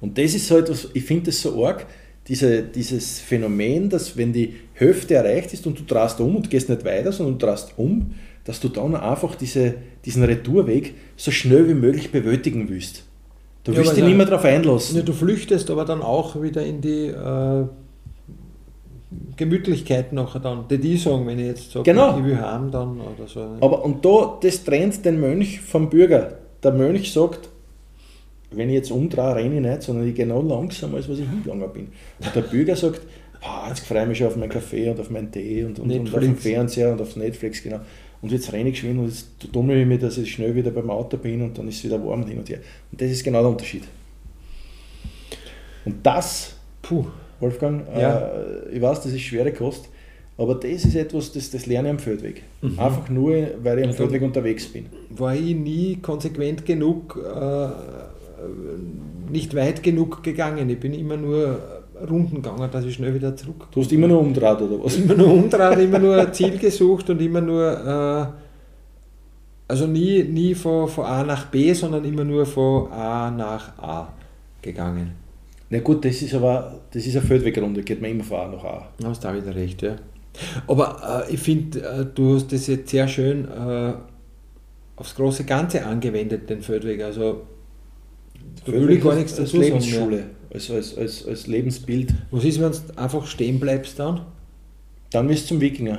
Und 0.00 0.18
das 0.18 0.34
ist 0.34 0.50
halt, 0.50 0.68
was, 0.68 0.88
ich 0.92 1.04
finde 1.04 1.26
das 1.26 1.40
so 1.40 1.64
arg, 1.64 1.86
diese, 2.28 2.62
dieses 2.62 3.20
Phänomen, 3.20 3.88
dass 3.88 4.16
wenn 4.16 4.32
die 4.32 4.54
Hälfte 4.74 5.14
erreicht 5.14 5.52
ist 5.54 5.66
und 5.66 5.78
du 5.78 5.82
drast 5.84 6.20
um 6.20 6.36
und 6.36 6.50
gehst 6.50 6.68
nicht 6.68 6.84
weiter, 6.84 7.12
sondern 7.12 7.38
du 7.38 7.46
drast 7.46 7.72
um, 7.76 8.14
dass 8.44 8.60
du 8.60 8.68
dann 8.68 8.96
einfach 8.96 9.34
diese, 9.34 9.74
diesen 10.04 10.24
Retourweg 10.24 10.94
so 11.16 11.30
schnell 11.30 11.68
wie 11.68 11.74
möglich 11.74 12.10
bewältigen 12.10 12.68
willst. 12.68 13.04
Du 13.64 13.74
willst 13.76 13.90
ja, 13.90 13.94
dich 13.94 14.04
nicht 14.04 14.16
mehr 14.16 14.26
darauf 14.26 14.44
einlassen. 14.44 14.96
Ja, 14.96 15.02
du 15.02 15.12
flüchtest 15.12 15.70
aber 15.70 15.84
dann 15.84 16.02
auch 16.02 16.40
wieder 16.42 16.64
in 16.64 16.80
die 16.80 17.06
äh, 17.06 17.64
Gemütlichkeit 19.36 20.12
nachher 20.12 20.40
dann. 20.40 20.66
Die 20.68 20.78
die 20.78 20.96
sagen, 20.96 21.26
wenn 21.28 21.38
ich 21.38 21.46
jetzt 21.46 21.70
sage, 21.70 21.84
genau. 21.84 22.18
ich 22.18 22.24
will 22.24 22.38
haben 22.38 22.72
dann 22.72 23.00
oder 23.00 23.28
so. 23.28 23.40
Aber 23.60 23.84
und 23.84 24.04
da, 24.04 24.38
das 24.42 24.64
trennt 24.64 25.04
den 25.04 25.20
Mönch 25.20 25.60
vom 25.60 25.88
Bürger. 25.90 26.38
Der 26.64 26.72
Mönch 26.72 27.12
sagt, 27.12 27.50
wenn 28.50 28.68
ich 28.68 28.74
jetzt 28.74 28.90
umdrehe, 28.90 29.36
renne 29.36 29.54
ich 29.54 29.60
nicht, 29.60 29.82
sondern 29.82 30.08
ich 30.08 30.14
gehe 30.14 30.26
noch 30.26 30.42
langsamer, 30.42 30.96
als 30.96 31.08
was 31.08 31.20
ich 31.20 31.28
hingegangen 31.28 31.72
bin. 31.72 31.88
Und 32.18 32.34
der 32.34 32.42
Bürger 32.42 32.74
sagt, 32.74 33.02
ah, 33.42 33.68
jetzt 33.68 33.86
freue 33.86 34.02
ich 34.02 34.08
mich 34.08 34.18
schon 34.18 34.26
auf 34.26 34.36
meinen 34.36 34.50
Kaffee 34.50 34.90
und 34.90 34.98
auf 34.98 35.08
meinen 35.08 35.30
Tee 35.30 35.64
und, 35.64 35.78
und, 35.78 35.90
und 35.90 36.14
auf 36.14 36.20
den 36.20 36.36
Fernseher 36.36 36.92
und 36.92 37.00
auf 37.00 37.14
Netflix, 37.14 37.62
genau 37.62 37.80
und 38.22 38.30
jetzt 38.30 38.52
renne 38.52 38.70
ich 38.70 38.76
geschwind 38.76 39.00
und 39.00 39.06
jetzt 39.06 39.52
tummel 39.52 39.80
ich 39.80 39.86
mich, 39.86 40.00
dass 40.00 40.16
ich 40.16 40.32
schnell 40.32 40.54
wieder 40.54 40.70
beim 40.70 40.88
Auto 40.90 41.16
bin 41.16 41.42
und 41.42 41.58
dann 41.58 41.68
ist 41.68 41.78
es 41.78 41.84
wieder 41.84 42.02
warm 42.04 42.22
und 42.22 42.28
hin 42.28 42.38
und 42.38 42.48
her. 42.48 42.60
Und 42.90 43.00
das 43.00 43.10
ist 43.10 43.24
genau 43.24 43.40
der 43.40 43.50
Unterschied. 43.50 43.82
Und 45.84 45.96
das, 46.04 46.54
puh, 46.80 47.04
Wolfgang, 47.40 47.84
ja. 47.98 48.28
äh, 48.28 48.76
ich 48.76 48.80
weiß, 48.80 49.00
das 49.00 49.12
ist 49.12 49.22
schwere 49.22 49.52
Kost, 49.52 49.88
aber 50.38 50.54
das 50.54 50.84
ist 50.84 50.94
etwas, 50.94 51.32
das, 51.32 51.50
das 51.50 51.66
lerne 51.66 51.88
ich 51.88 51.94
am 51.94 51.98
Feldweg. 51.98 52.44
Mhm. 52.62 52.78
Einfach 52.78 53.08
nur, 53.08 53.48
weil 53.62 53.80
ich 53.80 53.86
am 53.86 53.92
Feldweg 53.92 54.22
unterwegs 54.22 54.68
bin. 54.68 54.86
War 55.10 55.34
ich 55.34 55.54
nie 55.56 55.96
konsequent 55.96 56.64
genug, 56.64 57.18
äh, 57.18 57.68
nicht 59.30 59.54
weit 59.56 59.82
genug 59.82 60.22
gegangen. 60.22 60.70
Ich 60.70 60.78
bin 60.78 60.94
immer 60.94 61.16
nur 61.16 61.81
Runden 62.08 62.36
gegangen, 62.36 62.70
dass 62.70 62.84
ich 62.84 62.94
schnell 62.94 63.14
wieder 63.14 63.34
zurück. 63.36 63.68
Du 63.70 63.80
hast 63.80 63.92
immer 63.92 64.08
nur 64.08 64.20
umdraht 64.20 64.60
oder 64.62 64.82
was? 64.82 64.96
Immer 64.96 65.14
nur 65.14 65.32
umdraht, 65.32 65.78
immer 65.78 65.98
nur 65.98 66.16
ein 66.16 66.32
Ziel 66.32 66.58
gesucht 66.58 67.10
und 67.10 67.20
immer 67.20 67.40
nur, 67.40 67.70
äh, 67.70 68.26
also 69.68 69.86
nie, 69.86 70.22
nie 70.24 70.54
von, 70.54 70.88
von 70.88 71.04
A 71.04 71.22
nach 71.24 71.46
B, 71.46 71.72
sondern 71.72 72.04
immer 72.04 72.24
nur 72.24 72.46
von 72.46 72.90
A 72.92 73.30
nach 73.30 73.78
A 73.78 74.12
gegangen. 74.60 75.12
Na 75.70 75.80
gut, 75.80 76.04
das 76.04 76.20
ist 76.22 76.34
aber 76.34 76.80
das 76.90 77.06
ist 77.06 77.16
eine 77.16 77.24
Feldwegrunde, 77.24 77.82
geht 77.82 78.00
man 78.00 78.10
immer 78.10 78.24
von 78.24 78.38
A 78.38 78.48
nach 78.48 78.64
A. 78.64 78.88
Du 78.98 79.06
hast 79.06 79.24
da 79.24 79.34
wieder 79.34 79.54
recht, 79.54 79.82
ja. 79.82 79.96
Aber 80.66 81.26
äh, 81.28 81.34
ich 81.34 81.40
finde, 81.40 81.80
äh, 81.80 82.06
du 82.06 82.36
hast 82.36 82.52
das 82.52 82.66
jetzt 82.66 82.90
sehr 82.90 83.08
schön 83.08 83.46
äh, 83.48 83.92
aufs 84.96 85.14
große 85.14 85.44
Ganze 85.44 85.84
angewendet, 85.84 86.48
den 86.48 86.62
Feldweg. 86.62 87.02
Also 87.02 87.42
da 88.64 88.72
will 88.72 88.90
ich 88.90 89.02
gar 89.02 89.14
nichts 89.14 89.36
dazu 89.36 89.56
sagen. 89.56 89.62
Lebensschule 89.62 90.24
als, 90.52 90.70
als, 90.70 90.96
als, 90.96 91.26
als 91.26 91.46
Lebensbild. 91.46 92.14
Was 92.30 92.44
ist, 92.44 92.60
wenn 92.60 92.72
du 92.72 92.78
einfach 92.96 93.26
stehen 93.26 93.58
bleibst 93.58 93.98
dann? 93.98 94.20
Dann 95.10 95.28
bist 95.28 95.44
du 95.44 95.48
zum 95.48 95.60
Wikinger. 95.60 95.98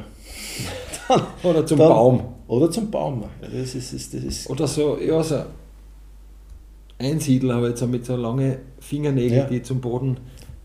dann, 1.08 1.22
oder 1.44 1.66
zum 1.66 1.78
dann, 1.78 1.89
Baum. 1.89 2.24
Oder 2.48 2.72
zum 2.72 2.92
Baum. 2.92 3.26
Das 3.42 3.76
ist, 3.76 3.94
das 3.94 4.24
ist 4.24 4.50
oder 4.50 4.68
so, 4.68 4.98
ja, 5.00 5.24
so 5.24 5.44
Einsiedler, 7.00 7.56
aber 7.56 7.70
jetzt 7.70 7.86
mit 7.88 8.06
so 8.06 8.16
langen 8.16 8.58
Fingernägeln, 8.80 9.42
ja. 9.42 9.46
die 9.46 9.62
zum 9.62 9.82
Boden 9.82 10.18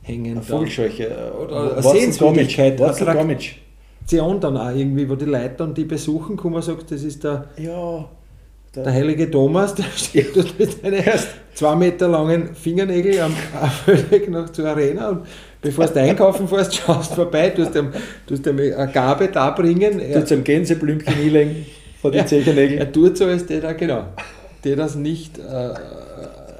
hängen. 0.02 0.32
Eine 0.32 0.42
Vogelscheuche. 0.42 1.32
Oder 1.42 1.72
eine 1.72 1.82
Sehenswürdigkeit. 1.82 2.80
Attraktion 2.80 4.40
dann 4.40 4.56
auch 4.56 4.70
irgendwie, 4.70 5.08
wo 5.08 5.16
die 5.16 5.24
Leute 5.24 5.54
dann 5.58 5.74
die 5.74 5.84
besuchen 5.84 6.36
kommen 6.36 6.56
und 6.56 6.62
sagen, 6.62 6.82
das 6.88 7.02
ist 7.02 7.24
der... 7.24 7.50
Ja 7.58 8.08
der, 8.74 8.92
heilige 8.92 9.30
Thomas, 9.30 9.74
der 9.74 9.84
steht 9.96 10.34
mit 10.58 10.80
seinen 10.80 11.02
zwei 11.54 11.74
Meter 11.74 12.08
langen 12.08 12.54
Fingernägeln 12.54 13.20
am 13.20 13.34
Weg 14.10 14.30
noch 14.30 14.50
zur 14.50 14.66
Arena 14.66 15.08
und 15.08 15.26
bevor 15.60 15.86
du 15.86 16.00
einkaufen 16.00 16.46
fährst, 16.48 16.74
schaust 16.74 17.14
vorbei, 17.14 17.50
du 17.50 17.64
hast 17.64 17.74
ihm, 17.74 17.90
du 18.26 18.34
hast 18.34 18.46
ihm 18.46 18.58
eine 18.58 18.92
Gabe 18.92 19.28
darbringen. 19.28 19.98
Du 19.98 20.20
hast 20.20 20.30
ihm 20.30 20.44
Gänseblümchen 20.44 21.14
hinlegen 21.14 21.66
von 22.00 22.12
den 22.12 22.20
ja, 22.20 22.26
Zechernägeln. 22.26 22.78
Er 22.78 22.92
tut 22.92 23.16
so, 23.16 23.26
als 23.26 23.46
der 23.46 23.60
da, 23.60 23.72
genau, 23.72 24.04
der 24.64 24.76
das 24.76 24.94
nicht 24.94 25.38
äh, 25.38 25.42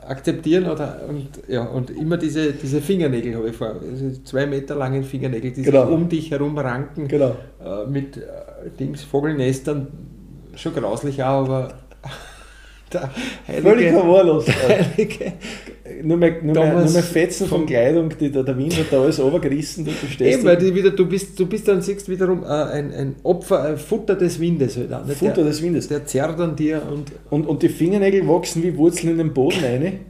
akzeptieren 0.07 0.69
oder 0.69 1.01
und, 1.09 1.29
ja, 1.49 1.65
und 1.65 1.91
immer 1.91 2.17
diese, 2.17 2.53
diese 2.53 2.81
Fingernägel 2.81 3.37
habe 3.37 3.51
ich 3.51 3.57
vor, 3.57 3.77
also 3.81 4.11
zwei 4.25 4.47
Meter 4.47 4.75
langen 4.75 5.05
Fingernägel, 5.05 5.53
die 5.53 5.63
genau. 5.63 5.85
sich 5.85 5.95
um 5.95 6.09
dich 6.09 6.31
herum 6.31 6.59
ranken 6.59 7.09
genau. 7.09 7.37
äh, 7.65 7.87
mit 7.89 8.17
äh, 8.17 8.21
Dings, 8.79 9.03
Vogelnestern, 9.03 9.89
schon 10.55 10.75
grauslich 10.75 11.23
auch, 11.23 11.45
aber 11.45 11.75
Völlig 13.63 13.91
verwahrlost. 13.91 14.49
nur 16.03 16.17
mehr, 16.17 16.43
nur, 16.43 16.55
mehr, 16.55 16.75
nur 16.75 16.91
mehr 16.91 17.03
Fetzen 17.03 17.47
von 17.47 17.67
Kleidung, 17.67 18.11
die 18.19 18.31
da, 18.31 18.43
der 18.43 18.57
Wind 18.57 18.79
hat 18.79 18.87
da 18.91 19.03
alles 19.03 19.21
runtergerissen. 19.21 19.85
Du, 19.85 20.25
Eben, 20.25 20.45
weil 20.45 20.57
die 20.57 20.75
wieder, 20.75 20.91
du, 20.91 21.07
bist, 21.07 21.39
du 21.39 21.47
bist 21.47 21.69
dann, 21.69 21.83
siehst 21.83 22.09
wiederum 22.09 22.43
äh, 22.43 22.47
ein, 22.47 22.93
ein 22.93 23.17
Opfer, 23.23 23.63
ein 23.63 23.77
Futter 23.77 24.17
des 24.17 24.41
Windes. 24.41 24.77
Halt 24.77 24.93
auch, 24.93 25.07
Futter 25.07 25.35
der, 25.35 25.45
des 25.45 25.63
Windes. 25.63 25.87
Der 25.89 26.07
zerrt 26.07 26.41
an 26.41 26.57
dir. 26.57 26.83
Und, 26.91 27.13
und, 27.31 27.47
und 27.47 27.63
die 27.63 27.69
Fingernägel 27.69 28.27
wachsen 28.27 28.63
wie 28.63 28.77
Wurzeln 28.77 29.13
in 29.13 29.19
den 29.19 29.35
Boden 29.35 29.63
rein. 29.63 30.01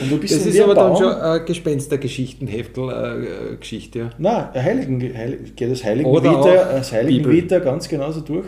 Und 0.00 0.10
du 0.10 0.16
bist 0.18 0.34
das 0.34 0.46
ist 0.46 0.58
aber 0.60 0.74
Baum. 0.74 0.94
dann 0.94 1.02
schon 1.02 1.12
eine 1.12 1.44
Gespenstergeschichtenheftel-Geschichte. 1.44 3.98
Äh, 3.98 4.02
ja. 4.02 4.10
Nein, 4.18 4.48
Heiligen, 4.54 5.14
Heilig, 5.16 5.54
geht 5.56 5.70
das 5.70 5.84
Heiligen 5.84 6.10
Vita, 6.10 6.72
das 6.72 6.90
Heiligen 6.92 7.48
ganz 7.48 7.86
genauso 7.88 8.22
durch. 8.22 8.46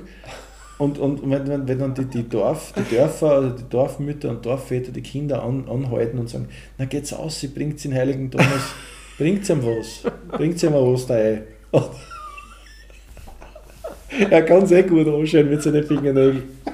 Und, 0.79 0.99
und 0.99 1.23
wenn, 1.31 1.49
wenn, 1.49 1.67
wenn 1.67 1.79
dann 1.79 1.95
die, 1.95 2.05
die, 2.05 2.29
Dorf, 2.29 2.75
die 2.77 2.95
Dörfer, 2.95 3.31
also 3.31 3.49
die 3.51 3.69
Dorfmütter 3.69 4.31
und 4.31 4.45
Dorfväter 4.45 4.93
die 4.93 5.01
Kinder 5.01 5.43
an, 5.43 5.67
anhalten 5.69 6.19
und 6.19 6.29
sagen, 6.29 6.49
na 6.77 6.85
geht's 6.85 7.15
aus, 7.15 7.41
sie 7.41 7.49
bringt 7.49 7.83
den 7.83 7.95
heiligen 7.95 8.31
Thomas, 8.31 8.75
bringt 9.19 9.49
ihm 9.49 9.65
was, 9.65 10.03
bringt 10.33 10.63
ihm 10.63 10.75
ein. 10.75 11.43
er 14.31 14.43
kann 14.43 14.63
es 14.63 14.73
eh 14.73 14.83
gut 14.83 15.09
anschauen 15.09 15.49
mit 15.49 15.63
seinen 15.63 15.83
Fingernägeln. 15.83 16.43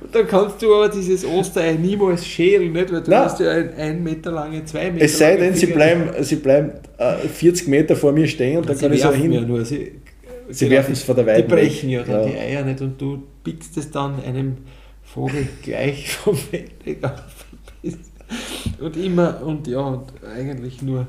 Und 0.00 0.14
dann 0.14 0.28
kannst 0.28 0.60
du 0.60 0.74
aber 0.74 0.90
dieses 0.90 1.24
Osterei 1.24 1.72
niemals 1.72 2.26
schälen, 2.26 2.72
nicht? 2.72 2.92
Weil 2.92 3.02
du 3.02 3.10
Nein. 3.10 3.20
hast 3.20 3.40
ja 3.40 3.50
ein, 3.50 3.74
ein 3.74 4.02
Meter 4.02 4.30
lange, 4.30 4.62
zwei 4.66 4.90
Meter 4.90 5.06
Es 5.06 5.18
sei 5.18 5.36
denn, 5.36 5.54
sie 5.54 5.66
bleiben, 5.66 6.10
sie 6.22 6.36
bleiben 6.36 6.72
äh, 6.98 7.26
40 7.26 7.68
Meter 7.68 7.96
vor 7.96 8.12
mir 8.12 8.28
stehen 8.28 8.58
und 8.58 8.68
dann 8.68 8.76
sie 8.76 8.84
kann 8.84 8.92
ich 8.92 9.00
so 9.00 9.12
hin. 9.12 9.32
ja 9.32 9.40
nur. 9.40 9.64
Sie, 9.64 9.92
Sie 10.50 10.70
werfen 10.70 10.92
es 10.92 11.02
von 11.02 11.16
der 11.16 11.24
Die 11.24 11.30
Weide 11.30 11.48
brechen 11.48 11.88
weg. 11.90 11.96
ja 11.98 12.02
dann 12.04 12.22
Ja. 12.22 12.28
die 12.28 12.38
Eier 12.38 12.64
nicht 12.64 12.80
und 12.80 13.00
du 13.00 13.22
pickst 13.42 13.76
es 13.76 13.90
dann 13.90 14.22
einem 14.22 14.58
Vogel 15.02 15.48
gleich 15.62 16.10
vom 16.10 16.36
Feldweg 16.36 17.02
auf. 17.04 17.44
Und 18.80 18.96
immer, 18.96 19.42
und 19.42 19.66
ja, 19.68 19.80
und 19.80 20.10
eigentlich 20.24 20.80
nur, 20.82 21.06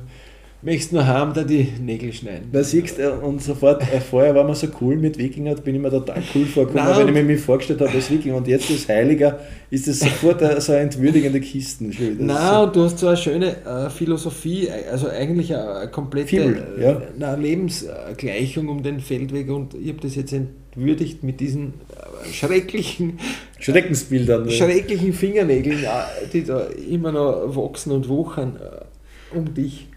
möchtest 0.65 0.93
nur 0.93 1.05
haben, 1.05 1.33
da 1.33 1.43
die 1.43 1.67
Nägel 1.79 2.11
schneiden. 2.11 2.49
Da 2.51 2.63
siehst 2.63 2.97
du, 2.97 3.13
und 3.13 3.41
sofort, 3.41 3.83
äh, 3.83 4.01
vorher 4.01 4.33
war 4.33 4.43
man 4.43 4.55
so 4.55 4.67
cool 4.81 4.97
mit 4.97 5.17
Wikinger, 5.17 5.53
bin 5.55 5.75
ich 5.75 5.81
mir 5.81 5.91
total 5.91 6.21
cool 6.33 6.45
vorgekommen, 6.45 6.89
Nein, 6.89 7.07
wenn 7.07 7.15
ich 7.17 7.23
mir 7.23 7.37
vorgestellt 7.37 7.81
habe 7.81 7.91
als 7.91 8.09
Wikinger 8.09 8.35
und 8.35 8.47
jetzt 8.47 8.69
als 8.71 8.87
Heiliger, 8.89 9.39
ist 9.69 9.87
das 9.87 9.99
sofort 9.99 10.41
äh, 10.41 10.59
so 10.59 10.71
eine 10.71 10.81
entwürdigende 10.81 11.39
Kisten. 11.39 11.91
Das 11.91 11.99
ist 11.99 12.17
Na, 12.19 12.63
und 12.63 12.75
du 12.75 12.83
hast 12.83 12.97
so 12.97 13.07
eine 13.07 13.17
schöne 13.17 13.55
äh, 13.63 13.89
Philosophie, 13.91 14.67
also 14.91 15.07
eigentlich 15.07 15.53
eine, 15.53 15.75
eine 15.75 15.91
komplette 15.91 16.27
Fibel, 16.27 16.67
ja. 16.81 16.93
äh, 16.93 17.23
eine 17.23 17.41
Lebensgleichung 17.41 18.67
um 18.67 18.81
den 18.81 18.99
Feldweg 18.99 19.49
und 19.51 19.75
ich 19.75 19.89
habe 19.89 19.99
das 20.01 20.15
jetzt 20.15 20.33
entwürdigt 20.33 21.23
mit 21.23 21.41
diesen 21.41 21.75
äh, 22.23 22.33
schrecklichen, 22.33 23.19
so 23.59 23.71
Schreckensbildern. 23.71 24.45
ne? 24.45 24.51
schrecklichen 24.51 25.13
Fingernägeln, 25.13 25.83
äh, 25.83 26.27
die 26.33 26.43
da 26.43 26.65
immer 26.89 27.11
noch 27.11 27.55
wachsen 27.55 27.91
und 27.91 28.09
wuchern 28.09 28.57
äh, 28.59 29.37
um 29.37 29.53
dich 29.53 29.89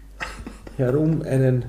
herum 0.79 1.21
einen 1.21 1.65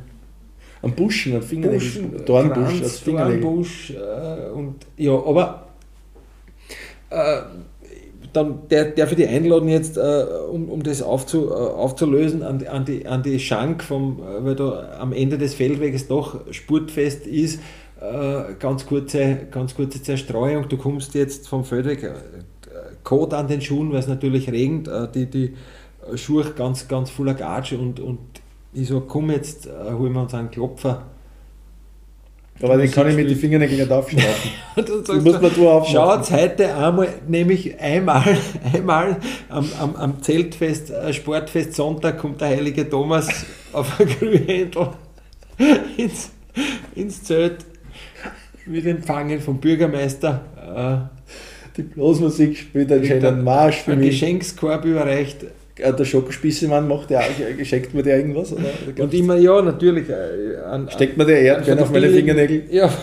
Am 0.82 0.92
Buschen, 0.92 1.34
am 1.36 1.42
Fingernägel, 1.42 1.78
Buschen, 1.88 2.24
Dornbusch 2.24 2.82
als 2.82 2.98
Fingernägel. 3.00 3.40
Dornbusch 3.42 3.90
äh, 3.90 4.50
und 4.50 4.76
ja, 4.96 5.12
aber 5.12 5.66
äh, 7.10 7.42
dann 8.32 8.60
der, 8.70 8.86
darf 8.92 9.10
ich 9.10 9.16
dich 9.16 9.28
einladen 9.28 9.68
jetzt, 9.68 9.96
äh, 9.98 10.24
um, 10.50 10.68
um 10.70 10.82
das 10.82 11.02
aufzu, 11.02 11.50
äh, 11.50 11.52
aufzulösen, 11.52 12.42
an, 12.42 12.60
die- 12.60 12.68
an, 12.68 12.84
die, 12.84 13.06
an 13.06 13.22
die 13.22 13.40
Schank, 13.40 13.82
vom, 13.82 14.20
äh, 14.20 14.44
weil 14.44 14.54
da 14.54 14.96
am 15.00 15.12
Ende 15.12 15.36
des 15.36 15.54
Feldweges 15.54 16.06
doch 16.08 16.40
spurtfest 16.52 17.26
ist. 17.26 17.60
Äh, 18.00 18.54
ganz, 18.58 18.86
kurze, 18.86 19.36
ganz 19.50 19.74
kurze 19.74 20.02
Zerstreuung. 20.02 20.68
Du 20.68 20.78
kommst 20.78 21.14
jetzt 21.14 21.48
vom 21.48 21.64
Feldweg, 21.64 22.04
äh, 22.04 22.12
Kot 23.04 23.34
an 23.34 23.48
den 23.48 23.60
Schuhen, 23.60 23.90
weil 23.92 23.98
es 23.98 24.06
natürlich 24.08 24.50
regnet, 24.50 24.88
äh, 24.88 25.08
die, 25.12 25.26
die 25.26 25.54
Schuhe 26.14 26.44
ganz, 26.56 26.86
ganz 26.88 27.10
voller 27.10 27.34
Gatsch 27.34 27.72
und, 27.72 27.98
und 28.00 28.18
ich 28.72 28.88
so, 28.88 29.00
komm 29.00 29.30
jetzt, 29.30 29.66
äh, 29.66 29.92
holen 29.92 30.12
wir 30.12 30.22
uns 30.22 30.34
einen 30.34 30.50
Klopfer. 30.50 31.06
Aber 32.62 32.76
den 32.76 32.90
kann 32.90 33.08
ich 33.08 33.16
mit 33.16 33.28
den 33.28 33.38
Fingernägeln 33.38 33.78
nicht 33.78 33.90
Du 34.76 35.02
sagst 35.02 35.24
musst 35.24 35.38
du, 35.38 35.42
mir 35.42 35.50
du 35.50 35.68
aufmachen. 35.68 35.94
Schaut 35.94 36.30
heute 36.30 36.74
einmal, 36.74 37.08
nämlich 37.26 37.78
einmal, 37.80 38.36
einmal 38.74 39.16
am, 39.48 39.66
am, 39.80 39.96
am 39.96 40.22
Zeltfest, 40.22 40.90
äh, 40.90 41.12
Sportfest 41.12 41.74
Sonntag 41.74 42.18
kommt 42.18 42.40
der 42.40 42.48
heilige 42.48 42.88
Thomas 42.88 43.28
auf 43.72 43.98
ein 43.98 44.06
Grünhändel 44.06 44.88
ins, 45.96 46.30
ins 46.94 47.22
Zelt, 47.22 47.64
wird 48.66 48.86
empfangen 48.86 49.40
vom 49.40 49.58
Bürgermeister, 49.58 51.10
Die 51.76 51.82
Blasmusik 51.82 52.56
spielt 52.58 52.92
einen 52.92 53.04
äh, 53.04 53.06
schönen 53.06 53.42
Marsch 53.42 53.78
für 53.78 53.92
ein 53.92 54.00
mich. 54.00 54.10
Geschenkskorb 54.10 54.84
überreicht 54.84 55.44
Äh, 55.44 55.46
Der 55.80 56.04
Schokospissemann 56.04 56.86
macht 56.86 57.10
der 57.10 57.20
auch, 57.20 57.56
geschenkt 57.56 57.94
mir 57.94 58.02
der 58.02 58.18
irgendwas? 58.18 58.52
Oder? 58.52 58.70
und 58.98 59.14
immer, 59.14 59.36
ja, 59.36 59.62
natürlich. 59.62 60.08
Äh, 60.08 60.56
an, 60.64 60.88
Steckt 60.90 61.16
mir 61.16 61.24
der 61.24 61.40
Erdbeeren 61.40 61.78
auf 61.80 61.90
meine 61.90 62.08
Fingernägel? 62.08 62.64
Ja. 62.70 62.90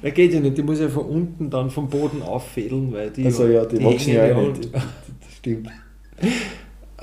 Da 0.00 0.08
geht 0.08 0.32
ja 0.32 0.40
nicht, 0.40 0.56
die 0.56 0.62
muss 0.62 0.80
ja 0.80 0.88
von 0.88 1.04
unten 1.04 1.50
dann 1.50 1.68
vom 1.68 1.90
Boden 1.90 2.22
auffädeln, 2.22 2.90
weil 2.90 3.10
die, 3.10 3.26
Also 3.26 3.46
ja, 3.46 3.66
die 3.66 3.84
wachsen 3.84 4.14
ja 4.14 4.34
auch 4.34 4.48
nicht. 4.48 4.72
Das 4.72 4.82
stimmt. 5.36 5.68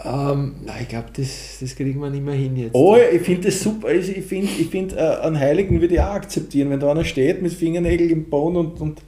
Ähm, 0.03 0.55
nein, 0.65 0.77
ich 0.81 0.89
glaube, 0.89 1.07
das, 1.15 1.57
das 1.61 1.75
kriegen 1.75 1.99
wir 1.99 2.09
nicht 2.09 2.23
mehr 2.23 2.35
hin 2.35 2.55
jetzt. 2.57 2.75
Oh, 2.75 2.97
ich 2.97 3.21
finde 3.21 3.47
das 3.47 3.61
super. 3.61 3.87
Also 3.87 4.11
ich 4.11 4.25
finde, 4.25 4.49
ich 4.59 4.67
find, 4.67 4.93
äh, 4.93 4.99
einen 4.99 5.39
Heiligen 5.39 5.79
würde 5.79 5.95
ich 5.95 6.01
auch 6.01 6.13
akzeptieren, 6.13 6.69
wenn 6.69 6.79
da 6.79 6.91
einer 6.91 7.05
steht 7.05 7.41
mit 7.41 7.53
Fingernägeln 7.53 8.09
im 8.09 8.29
Boden 8.29 8.57
und, 8.57 8.81
und, 8.81 9.01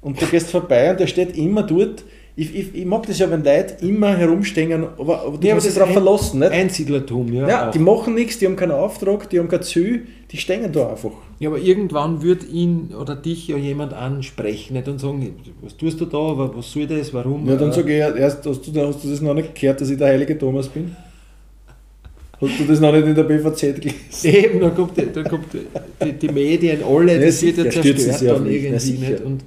und 0.00 0.20
du 0.20 0.26
gehst 0.26 0.50
vorbei 0.50 0.90
und 0.90 1.00
der 1.00 1.06
steht 1.06 1.36
immer 1.36 1.62
dort. 1.62 2.04
Ich, 2.34 2.54
ich, 2.56 2.74
ich 2.74 2.84
mag 2.86 3.06
das 3.06 3.18
ja, 3.18 3.30
wenn 3.30 3.44
Leute 3.44 3.84
immer 3.84 4.16
herumstehen, 4.16 4.72
aber, 4.98 5.20
aber 5.20 5.36
du 5.36 5.46
Ja, 5.46 5.54
dich 5.54 5.64
das 5.64 5.74
darauf 5.74 5.92
verlassen. 5.92 6.40
Nicht? 6.40 6.50
Einsiedlertum, 6.52 7.30
ja. 7.30 7.46
Ja, 7.46 7.70
die 7.70 7.78
machen 7.78 8.14
nichts, 8.14 8.38
die 8.38 8.46
haben 8.46 8.56
keinen 8.56 8.72
Auftrag, 8.72 9.28
die 9.28 9.38
haben 9.38 9.48
kein 9.48 9.62
Ziel, 9.62 10.06
die 10.30 10.38
stehen 10.38 10.72
da 10.72 10.88
einfach. 10.92 11.10
ja, 11.40 11.50
aber 11.50 11.58
irgendwann 11.58 12.22
wird 12.22 12.48
ihn 12.50 12.94
oder 12.98 13.16
dich 13.16 13.48
ja 13.48 13.58
jemand 13.58 13.92
ansprechen 13.92 14.72
nicht? 14.72 14.88
und 14.88 14.98
sagen, 14.98 15.34
was 15.60 15.76
tust 15.76 16.00
du 16.00 16.06
da, 16.06 16.16
wa- 16.16 16.50
was 16.54 16.72
soll 16.72 16.86
das, 16.86 17.12
warum? 17.12 17.46
Ja, 17.46 17.56
dann 17.56 17.68
Äh, 17.68 17.74
sage 17.74 17.92
ich 17.92 17.98
erst, 17.98 18.46
hast 18.46 18.62
du, 18.66 18.80
hast 18.86 19.04
du 19.04 19.10
das 19.10 19.20
noch 19.20 19.34
nicht 19.34 19.54
gehört, 19.54 19.82
dass 19.82 19.90
ich 19.90 19.98
der 19.98 20.06
heilige 20.08 20.38
Thomas 20.38 20.68
bin? 20.68 20.96
Hast 22.40 22.58
du 22.58 22.64
das 22.64 22.80
noch 22.80 22.92
nicht 22.92 23.06
in 23.06 23.14
der 23.14 23.22
BVZ 23.24 23.60
gelesen? 23.60 23.94
Eben, 24.24 24.60
dann 24.60 24.74
kommt, 24.74 24.96
die, 24.96 25.06
dann 25.12 25.24
kommt 25.28 25.46
die, 25.52 25.60
die, 26.02 26.12
die 26.14 26.28
Medien 26.28 26.82
alle, 26.82 27.12
Ja, 27.20 27.26
das 27.26 27.42
wird 27.42 27.58
ja 27.58 27.70
zerstört 27.70 28.22
dann 28.38 28.46
irgendwie 28.46 28.78
sicher. 28.78 29.10
nicht. 29.10 29.22
Und 29.22 29.44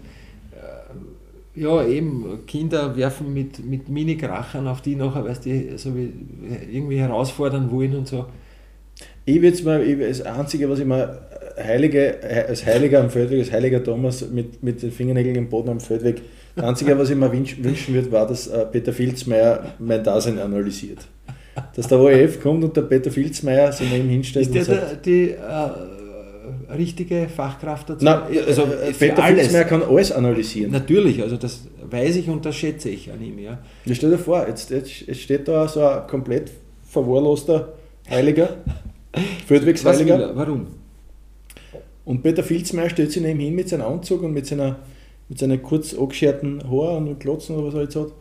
ja, 1.55 1.85
eben, 1.85 2.45
Kinder 2.45 2.95
werfen 2.95 3.33
mit, 3.33 3.63
mit 3.65 3.89
Mini-Krachern 3.89 4.67
auf 4.67 4.81
die 4.81 4.95
nachher, 4.95 5.23
weil 5.23 5.37
die 5.43 5.77
so 5.77 5.95
wie 5.95 6.11
irgendwie 6.71 6.97
herausfordern 6.97 7.71
wollen 7.71 7.95
und 7.95 8.07
so. 8.07 8.25
Ich 9.25 9.41
würde 9.41 9.63
mal, 9.63 9.81
ich, 9.81 9.99
das 9.99 10.21
Einzige, 10.21 10.69
was 10.69 10.79
ich 10.79 10.85
mir 10.85 11.21
Heilige, 11.57 12.19
als 12.47 12.65
Heiliger 12.65 13.01
am 13.01 13.09
Feldweg, 13.09 13.39
als 13.39 13.51
Heiliger 13.51 13.83
Thomas 13.83 14.29
mit, 14.29 14.61
mit 14.61 14.81
den 14.81 14.91
Fingernägeln 14.91 15.35
im 15.35 15.49
Boden 15.49 15.69
am 15.69 15.79
Feldweg, 15.79 16.21
das 16.55 16.65
Einzige, 16.65 16.97
was 16.97 17.09
ich 17.09 17.17
mir 17.17 17.31
wünsch, 17.31 17.61
wünschen 17.61 17.93
würde, 17.93 18.11
war, 18.11 18.27
dass 18.27 18.47
äh, 18.47 18.65
Peter 18.65 18.93
Filzmeier 18.93 19.75
mein 19.79 20.03
Dasein 20.03 20.39
analysiert. 20.39 20.99
Dass 21.75 21.87
der 21.87 21.99
ORF 21.99 22.41
kommt 22.41 22.63
und 22.63 22.75
der 22.75 22.83
Peter 22.83 23.11
Filzmeier 23.11 23.71
sich 23.71 23.89
neben 23.89 24.05
ihm 24.05 24.09
hinstellt 24.11 24.47
Ist 24.47 24.53
der, 24.53 24.61
und 24.61 24.81
sagt, 24.81 25.05
der 25.05 25.13
die 25.13 25.29
äh, 25.31 25.94
richtige 26.75 27.27
Fachkraft 27.29 27.89
dazu? 27.89 28.05
Nein, 28.05 28.21
also 28.47 28.63
äh, 28.63 28.91
Peter 28.97 29.23
alles. 29.23 29.41
Filzmeier 29.41 29.63
kann 29.65 29.83
alles 29.83 30.11
analysieren. 30.11 30.71
Natürlich, 30.71 31.21
also 31.21 31.37
das 31.37 31.61
weiß 31.89 32.15
ich 32.17 32.29
und 32.29 32.45
das 32.45 32.55
schätze 32.55 32.89
ich 32.89 33.11
an 33.11 33.21
ihm, 33.21 33.39
ja. 33.39 33.59
Ja, 33.85 33.95
stell 33.95 34.11
dir 34.11 34.17
vor, 34.17 34.47
jetzt, 34.47 34.69
jetzt, 34.71 35.15
steht 35.15 35.47
da 35.47 35.67
so 35.67 35.85
ein 35.85 36.07
komplett 36.07 36.51
verwahrloster 36.87 37.73
Heiliger, 38.09 38.57
Feldwegsheiliger. 39.47 40.19
er? 40.19 40.35
Warum? 40.35 40.67
Und 42.05 42.21
Peter 42.21 42.43
Filzmeier 42.43 42.89
stellt 42.89 43.11
sich 43.11 43.21
neben 43.21 43.39
hin 43.39 43.55
mit 43.55 43.69
seinem 43.69 43.87
Anzug 43.87 44.21
und 44.21 44.31
mit 44.31 44.45
seiner, 44.45 44.77
mit 45.27 45.39
seinen 45.39 45.61
kurz 45.61 45.93
angescherten 45.93 46.63
Haaren 46.69 47.07
und 47.07 47.19
Glotzen 47.19 47.55
oder 47.55 47.67
was 47.67 47.73
er 47.73 47.81
jetzt 47.81 47.95
hat. 47.95 48.11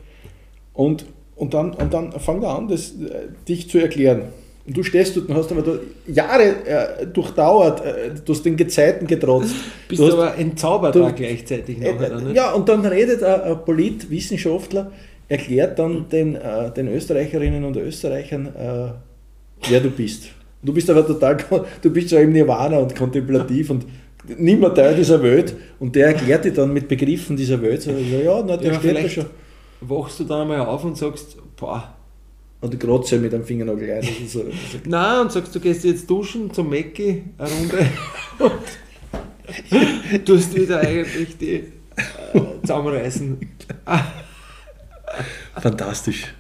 Und, 0.73 1.05
und, 1.37 1.55
dann, 1.55 1.73
und 1.75 1.93
dann 1.93 2.13
fängt 2.13 2.43
er 2.43 2.57
an, 2.57 2.69
das, 2.69 2.93
äh, 2.93 3.29
dich 3.47 3.69
zu 3.69 3.79
erklären. 3.79 4.23
Und 4.67 4.77
du 4.77 4.83
stehst 4.83 5.15
dort 5.17 5.29
und 5.29 5.35
hast 5.35 5.53
aber 5.53 5.61
da 5.63 5.73
Jahre 6.11 6.43
äh, 6.65 7.07
durchdauert, 7.07 7.85
äh, 7.85 8.11
du 8.25 8.33
hast 8.33 8.45
den 8.45 8.57
Gezeiten 8.57 9.07
getrotzt. 9.07 9.55
Bist 9.89 10.01
Du 10.01 10.07
hast- 10.07 10.15
aber 10.15 10.39
entzaubert 10.39 10.95
du- 10.95 11.13
gleichzeitig 11.13 11.79
nachher, 11.79 12.09
dann, 12.09 12.21
Äh, 12.21 12.25
nicht? 12.25 12.37
ja, 12.37 12.53
und 12.53 12.67
dann 12.69 12.85
redet 12.87 13.23
ein, 13.23 13.43
ein 13.43 13.65
Politwissenschaftler, 13.65 14.91
erklärt 15.29 15.79
dann 15.79 16.09
den, 16.11 16.37
äh, 16.37 16.71
den 16.73 16.89
Österreicherinnen 16.89 17.63
und 17.65 17.77
Österreichern, 17.77 18.47
äh, 18.47 19.69
wer 19.69 19.81
du 19.81 19.91
bist. 19.91 20.29
Du 20.63 20.73
bist 20.73 20.89
aber 20.89 21.07
total, 21.07 21.37
du 21.83 21.91
bist 21.91 22.09
so 22.09 22.17
im 22.17 22.33
Nirvana 22.33 22.79
und 22.79 22.97
kontemplativ 22.97 23.69
und 23.69 23.85
nicht 24.39 24.59
mehr 24.59 24.73
Teil 24.73 24.95
dieser 24.95 25.23
Welt. 25.23 25.55
Und 25.79 25.95
der 25.95 26.07
erklärt 26.07 26.47
dir 26.47 26.55
dann 26.55 26.73
mit 26.73 26.89
Begriffen 26.89 27.37
dieser 27.37 27.61
Welt, 27.61 27.83
so, 27.83 27.91
ja, 27.91 28.43
na, 28.47 28.57
der 28.57 28.73
Ja, 28.73 28.79
steht 28.79 28.97
da 29.05 29.09
schon. 29.11 29.27
Wachst 29.83 30.21
du 30.21 30.25
dann 30.25 30.41
einmal 30.43 30.61
auf 30.61 30.83
und 30.85 30.97
sagst, 30.97 31.37
boah, 31.61 31.95
Und 32.65 32.73
die 32.73 32.79
Grotze 32.79 33.19
mit 33.19 33.35
einem 33.35 33.45
Fingernagel 33.45 33.91
ein. 33.91 34.01
Das 34.01 34.09
ist 34.09 34.33
so, 34.33 34.43
das 34.43 34.55
ist 34.55 34.87
nein, 34.87 35.21
und 35.21 35.31
sagst, 35.31 35.55
du 35.55 35.61
gehst 35.61 35.85
jetzt 35.85 36.09
duschen 36.09 36.51
zum 36.51 36.71
Mäcki, 36.71 37.23
eine 37.37 37.51
Runde 37.51 37.87
und 38.39 40.25
tust 40.25 40.57
wieder 40.57 40.81
eigentlich 40.81 41.37
die 41.37 41.57
äh, 41.57 41.71
zusammenreißen. 42.63 43.39
Fantastisch. 45.61 46.33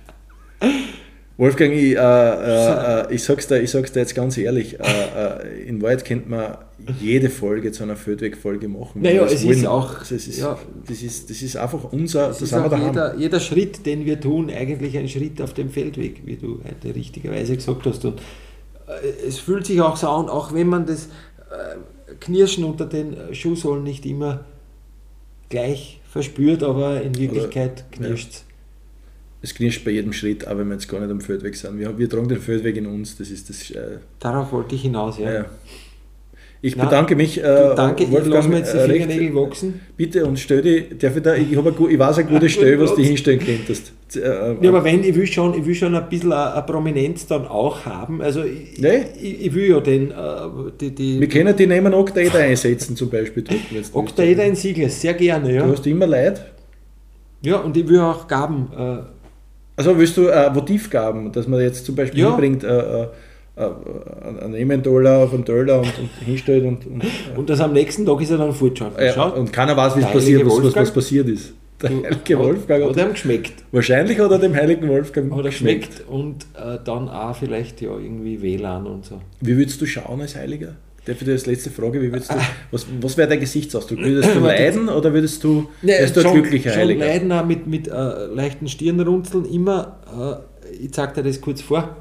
Wolfgang, 1.37 1.73
ich, 1.73 1.97
äh, 1.97 1.99
äh, 1.99 3.01
äh, 3.11 3.15
ich, 3.15 3.25
sag's 3.25 3.49
dir, 3.49 3.61
ich 3.61 3.71
sag's 3.71 3.91
dir 3.93 4.01
jetzt 4.01 4.15
ganz 4.15 4.39
ehrlich, 4.39 4.79
äh, 4.79 4.83
äh, 4.83 5.63
in 5.69 5.83
Wahrheit 5.83 6.05
könnte 6.05 6.29
man 6.29 6.59
jede 7.01 7.29
Folge 7.29 7.73
zu 7.73 7.83
einer 7.83 7.97
Feldweg-Folge 7.97 8.69
machen. 8.69 9.03
Naja, 9.03 9.25
es 9.25 9.45
wollen. 9.45 9.59
ist 9.59 9.67
auch- 9.67 9.99
Das 9.99 10.13
ist, 10.13 10.39
ja. 10.39 10.57
das 10.87 11.03
ist, 11.03 11.31
das 11.31 11.43
ist 11.43 11.57
einfach 11.57 11.93
unser, 11.93 12.29
das 12.29 12.41
ist 12.41 12.55
auch 12.55 12.77
jeder, 12.77 13.17
jeder 13.17 13.41
Schritt, 13.41 13.85
den 13.85 14.05
wir 14.05 14.21
tun, 14.21 14.49
eigentlich 14.51 14.97
ein 14.97 15.09
Schritt 15.09 15.43
auf 15.43 15.55
dem 15.55 15.71
Feldweg, 15.71 16.23
wie 16.25 16.37
du 16.37 16.61
heute 16.65 16.95
richtigerweise 16.95 17.57
gesagt 17.57 17.85
hast. 17.87 18.05
Und 18.05 18.21
äh, 18.87 19.27
es 19.27 19.39
fühlt 19.41 19.67
sich 19.67 19.81
auch 19.81 19.97
so 19.97 20.09
an, 20.09 20.29
auch 20.29 20.53
wenn 20.55 20.69
man 20.69 20.87
das 20.87 21.09
Knirschen 22.21 22.65
unter 22.65 22.87
den 22.87 23.17
Schuhsohlen 23.33 23.83
nicht 23.83 24.07
immer 24.07 24.45
gleich 25.49 26.01
verspürt, 26.11 26.63
aber 26.63 27.03
in 27.03 27.17
Wirklichkeit 27.17 27.85
ja. 27.93 27.97
knirscht 27.97 28.31
es. 28.31 28.45
Es 29.45 29.55
knirscht 29.55 29.85
bei 29.85 29.91
jedem 29.91 30.15
Schritt, 30.15 30.49
auch 30.49 30.57
wenn 30.57 30.69
wir 30.69 30.75
jetzt 30.75 30.89
gar 30.89 31.01
nicht 31.01 31.11
am 31.11 31.21
Feldweg 31.21 31.55
sind. 31.55 31.79
Wir, 31.79 31.99
wir 31.99 32.09
tragen 32.09 32.29
den 32.29 32.41
Feldweg 32.41 32.79
in 32.79 32.87
uns, 32.87 33.19
das 33.19 33.29
ist 33.31 33.51
das. 33.51 33.71
Äh, 33.73 33.99
Darauf 34.19 34.51
wollte 34.53 34.75
ich 34.75 34.81
hinaus, 34.81 35.19
ja. 35.19 35.31
ja. 35.31 35.45
Ich 36.63 36.77
Na, 36.77 36.87
bedanke 36.87 37.15
mich. 37.15 37.37
Äh, 37.37 37.43
Du, 37.43 37.75
danke, 37.77 38.05
ich 38.05 38.11
Wolfgang, 38.11 38.35
lasse 38.37 38.49
mir 38.49 38.59
jetzt 38.61 38.73
die 38.73 38.79
äh, 38.79 38.89
Fingernägel 38.89 39.35
wachsen. 39.35 39.81
Bitte 39.99 40.25
und 40.25 40.39
stell 40.39 40.63
die, 40.63 40.97
darf 40.99 41.15
ich, 41.15 41.23
da, 41.23 41.35
ich, 41.35 41.55
hab 41.55 41.67
eine, 41.67 41.91
ich 41.91 41.99
weiß 41.99 42.19
eine 42.21 42.29
gute 42.31 42.49
Stelle, 42.55 42.81
was 42.81 42.95
du 42.95 43.03
hinstellen 43.03 43.39
könntest. 43.39 43.93
Äh, 44.17 44.21
äh, 44.21 44.57
Ja, 44.63 44.71
aber 44.71 44.83
wenn, 44.83 45.05
ich 45.05 45.15
will 45.15 45.27
schon, 45.27 45.53
ich 45.59 45.67
will 45.67 45.75
schon 45.75 45.95
ein 45.95 46.09
bisschen 46.09 46.33
eine, 46.33 46.63
Prominenz 46.63 47.27
dann 47.27 47.47
auch 47.47 47.85
haben. 47.85 48.23
Also 48.23 48.45
ich, 48.45 48.79
Nee. 48.79 49.05
ich, 49.21 49.45
ich 49.45 49.55
will 49.55 49.69
ja 49.69 49.81
den, 49.81 50.11
äh, 50.11 50.15
die, 50.81 51.21
wir 51.21 51.29
die 51.29 51.29
können 51.29 51.55
die 51.55 51.67
nehmen 51.67 51.93
Oktaeder 51.93 52.39
einsetzen 52.39 52.97
zum 52.97 53.11
Beispiel. 53.11 53.45
du. 53.45 53.55
Oktaeder 53.93 54.47
in 54.47 54.55
Siegler, 54.55 54.89
sehr 54.89 55.13
gerne, 55.13 55.49
Du 55.51 55.55
ja. 55.55 55.67
hast 55.69 55.87
immer 55.87 56.07
Leid. 56.07 56.47
Ja, 57.43 57.57
und 57.59 57.77
ich 57.77 57.87
will 57.87 58.01
auch 58.01 58.27
Gaben. 58.27 58.69
Äh, 59.77 59.81
Also 59.81 59.99
willst 59.99 60.17
du 60.17 60.29
äh, 60.29 60.55
Votivgaben, 60.55 61.33
dass 61.33 61.49
man 61.49 61.61
jetzt 61.61 61.85
zum 61.85 61.95
Beispiel 61.95 62.21
Ja. 62.21 62.29
hinbringt, 62.31 62.65
äh, 62.65 63.03
äh, 63.03 63.07
äh, 63.57 64.45
einen 64.45 64.55
Emmentaler 64.55 65.19
auf 65.19 65.35
einen 65.35 65.45
Dollar 65.45 65.79
und, 65.79 65.99
und 65.99 66.11
hinstellt 66.25 66.65
und, 66.65 66.87
und, 66.87 67.05
und 67.37 67.51
das 67.51 67.61
am 67.61 67.73
nächsten 67.73 68.05
Tag 68.05 68.21
ist 68.21 68.31
er 68.31 68.39
dann 68.39 68.51
äh, 68.51 69.13
Schau, 69.13 69.33
und 69.33 69.53
keiner 69.53 69.77
weiß, 69.77 69.97
wie 69.97 70.03
passiert, 70.03 70.45
was, 70.47 70.75
was, 70.75 70.91
passiert 70.93 71.29
ist. 71.29 71.55
Der 71.83 71.91
heilige 71.91 72.39
Wolfgang 72.39 72.85
hat, 72.85 72.97
hat, 72.97 73.07
ihm 73.07 73.13
geschmeckt. 73.13 73.53
wahrscheinlich 73.73 74.19
hat 74.19 74.31
er 74.31 74.39
dem 74.39 74.55
heiligen 74.55 74.89
Wolfgang 74.89 75.31
Hat 75.33 75.39
er 75.39 75.45
geschmeckt 75.45 76.05
und 76.09 76.47
äh, 76.55 76.79
dann 76.85 77.09
auch 77.09 77.37
vielleicht 77.37 77.81
ja 77.81 77.91
irgendwie 77.91 78.41
WLAN 78.41 78.87
und 78.87 79.05
so. 79.05 79.21
Wie 79.41 79.57
würdest 79.57 79.81
du 79.81 79.87
schauen 79.87 80.21
als 80.21 80.37
Heiliger? 80.37 80.77
Ich 81.07 81.19
dir 81.19 81.33
als 81.33 81.45
letzte 81.45 81.71
Frage, 81.71 82.01
wie 82.01 82.11
würdest 82.11 82.33
du, 82.33 82.37
was, 82.71 82.87
was 83.01 83.17
wäre 83.19 83.29
dein 83.29 83.41
Gesichtsausdruck? 83.41 83.99
Würdest 83.99 84.35
du 84.35 84.39
leiden 84.41 84.89
oder 84.89 85.13
würdest 85.13 85.45
du, 85.45 85.69
wärst 85.83 86.17
du 86.17 86.21
ein 86.21 86.27
schon, 86.27 86.35
glücklicher 86.35 86.71
schon 86.71 86.81
Heiliger? 86.81 87.07
leiden 87.07 87.31
auch 87.33 87.45
mit, 87.45 87.67
mit 87.67 87.89
äh, 87.89 88.27
leichten 88.27 88.69
Stirnrunzeln 88.69 89.45
immer. 89.45 90.43
Äh, 90.73 90.85
ich 90.85 90.93
zeig 90.93 91.13
dir 91.15 91.23
das 91.23 91.41
kurz 91.41 91.61
vor. 91.61 91.97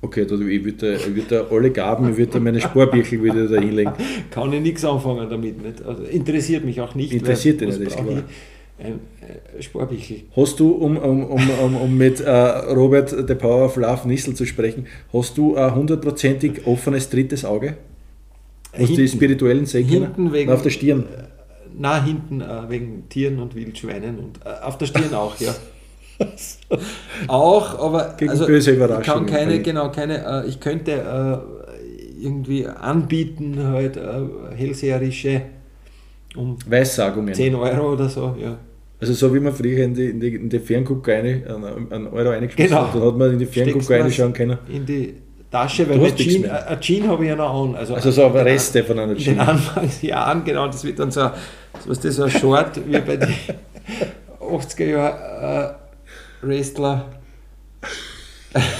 Okay, 0.00 0.26
da, 0.26 0.34
ich 0.34 0.64
würde 0.64 0.94
ich 0.94 1.14
würd 1.14 1.30
da 1.30 1.46
alle 1.48 1.70
Gaben, 1.70 2.10
ich 2.10 2.16
würde 2.16 2.32
da 2.32 2.40
meine 2.40 2.60
Sparbüchel 2.60 3.22
wieder 3.22 3.46
da 3.46 3.60
hinlegen. 3.60 3.92
Kann 4.30 4.52
ich 4.52 4.60
nichts 4.60 4.84
anfangen 4.84 5.28
damit. 5.30 5.62
Nicht? 5.62 5.82
Also, 5.84 6.04
interessiert 6.04 6.64
mich 6.64 6.80
auch 6.80 6.94
nicht. 6.94 7.12
Interessiert 7.12 7.60
dich 7.60 7.78
nicht, 7.78 7.86
was 7.86 7.96
Ein 8.78 9.00
äh, 9.20 9.62
Sparbüchel. 9.62 10.22
Hast 10.34 10.58
du, 10.58 10.72
um, 10.72 10.96
um, 10.96 11.24
um, 11.24 11.50
um, 11.50 11.76
um 11.76 11.96
mit 11.96 12.20
äh, 12.20 12.30
Robert 12.30 13.10
The 13.10 13.34
Power 13.34 13.66
of 13.66 13.76
Love 13.76 14.08
Nissel 14.08 14.34
zu 14.34 14.44
sprechen, 14.44 14.86
hast 15.12 15.38
du 15.38 15.56
ein 15.56 15.74
hundertprozentig 15.74 16.66
offenes 16.66 17.08
drittes 17.08 17.44
Auge? 17.44 17.76
Die 18.76 18.86
Hinten. 18.86 19.08
spirituellen 19.08 19.66
sehen 19.66 19.86
können? 19.86 20.02
Hinten 20.02 20.32
wegen- 20.32 20.50
Auf 20.50 20.62
der 20.62 20.70
Stirn. 20.70 21.04
Na, 21.78 22.02
hinten 22.02 22.40
äh, 22.40 22.68
wegen 22.68 23.08
Tieren 23.08 23.38
und 23.38 23.54
Wildschweinen 23.54 24.18
und 24.18 24.40
äh, 24.44 24.64
auf 24.64 24.78
der 24.78 24.86
Stirn 24.86 25.14
auch, 25.14 25.38
ja. 25.38 25.54
auch, 27.28 27.78
aber 27.78 28.14
Gegen 28.18 28.30
also, 28.30 28.46
böse 28.46 28.72
ich 28.72 29.06
kann 29.06 29.26
keine, 29.26 29.60
genau, 29.60 29.90
keine, 29.90 30.44
äh, 30.44 30.48
ich 30.48 30.60
könnte 30.60 30.92
äh, 30.92 32.22
irgendwie 32.22 32.66
anbieten, 32.66 33.58
halt 33.64 33.96
äh, 33.96 34.20
hellseherische 34.54 35.42
um 36.36 36.56
Weissagungen. 36.66 37.34
10 37.34 37.54
Euro 37.54 37.92
oder 37.92 38.08
so, 38.08 38.36
ja. 38.40 38.58
Also 39.00 39.14
so 39.14 39.34
wie 39.34 39.40
man 39.40 39.52
früher 39.52 39.84
in 39.84 39.94
die, 39.94 40.10
in 40.10 40.20
die, 40.20 40.34
in 40.36 40.48
die 40.48 40.58
Ferngucker 40.60 41.12
eine, 41.14 41.42
einen, 41.90 42.06
Euro 42.06 42.30
reingeschmissen 42.30 42.68
Genau. 42.76 42.86
hat, 42.86 42.94
dann 42.94 43.02
hat 43.02 43.16
man 43.16 43.32
in 43.32 43.38
die 43.40 43.46
Ferngucker 43.46 43.98
reinschauen 44.00 44.32
können. 44.32 44.58
In 44.68 44.86
die 44.86 45.14
Tasche, 45.50 45.88
weil 45.88 45.98
nichts 45.98 46.22
Jean, 46.22 46.48
Jean 46.80 47.08
habe 47.08 47.24
ich 47.24 47.28
ja 47.30 47.36
noch 47.36 47.64
an. 47.64 47.74
Also, 47.74 47.94
Also 47.94 48.10
so 48.10 48.28
den 48.30 48.42
Reste 48.42 48.84
von 48.84 48.98
einer 48.98 49.12
In 49.12 49.18
den. 49.18 49.38
Anfangsjahren, 49.40 50.44
genau, 50.44 50.66
das 50.68 50.84
wird 50.84 50.98
dann 50.98 51.10
so, 51.10 51.30
was 51.84 52.00
das, 52.00 52.16
so 52.16 52.22
ein 52.22 52.30
Short 52.30 52.80
wie 52.86 52.98
bei 53.00 53.16
den 53.16 53.34
80er 54.40 54.84
Jahren 54.84 55.74
äh, 56.42 56.46
Wrestler. 56.46 57.06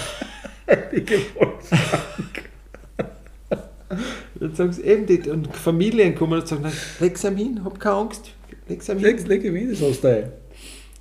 Dann 4.43 4.55
sagen 4.57 4.73
sie 4.73 4.83
eben, 4.83 5.07
die, 5.07 5.31
und 5.31 5.55
Familien 5.55 6.17
kommen 6.17 6.41
und 6.41 6.49
sagen, 6.49 6.65
leg's 6.99 7.23
ihm 7.23 7.37
hin, 7.37 7.61
hab 7.65 7.79
keine 7.79 7.95
Angst, 7.95 8.33
leg's 8.67 8.89
ihm 8.89 8.99
hin. 8.99 9.07
Leg, 9.07 9.29
leg 9.29 9.45
ihm 9.45 9.55
hin, 9.55 9.71
das 9.71 9.81
hast 9.81 10.03
du. 10.03 10.33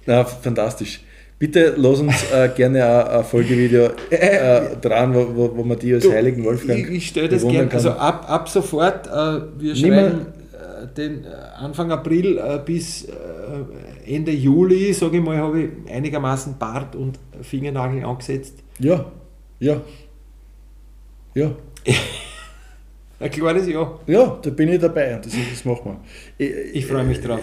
Na, 0.06 0.24
fantastisch. 0.24 1.02
Bitte 1.40 1.74
lass 1.76 2.02
uns 2.02 2.32
äh, 2.32 2.50
gerne 2.56 3.10
ein, 3.10 3.24
Folgevideo 3.24 3.90
äh, 4.12 4.76
dran, 4.80 5.12
wo, 5.16 5.28
wo, 5.36 5.58
wo 5.58 5.64
man 5.64 5.80
die 5.80 5.96
als 5.96 6.04
Du, 6.04 6.12
heiligen 6.12 6.44
Wolfgang 6.44 6.88
Ich, 6.88 6.90
ich 6.90 7.08
stelle 7.08 7.30
das 7.30 7.42
gerne, 7.42 7.72
also 7.72 7.90
ab, 7.90 8.30
ab 8.30 8.48
sofort, 8.48 9.08
äh, 9.08 9.42
wir 9.58 9.76
schreiben 9.76 10.28
äh, 10.54 10.88
den 10.96 11.24
äh, 11.24 11.30
Anfang 11.58 11.92
April 11.92 12.38
äh, 12.38 12.60
bis 12.64 13.06
äh, 13.06 13.12
Ende 14.06 14.32
Juli, 14.32 14.94
sage 14.94 15.18
ich 15.18 15.24
mal, 15.24 15.38
habe 15.38 15.62
ich 15.64 15.92
einigermaßen 15.92 16.60
Bart 16.60 16.96
und 16.96 17.18
Fingernagel 17.42 18.06
angesetzt. 18.06 18.60
Ja, 18.78 19.12
ja. 19.60 19.82
Ja, 21.34 21.56
Ein 23.22 23.30
klares 23.32 23.68
Ja. 23.68 23.92
ja, 24.08 24.38
da 24.42 24.50
bin 24.50 24.70
ich 24.70 24.80
dabei 24.80 25.16
und 25.16 25.26
das, 25.26 25.34
das 25.52 25.64
machen 25.66 25.98
wir. 26.38 26.46
Ich, 26.46 26.76
Ich 26.76 26.86
freue 26.88 27.04
mich 27.04 27.22
drauf. 27.22 27.40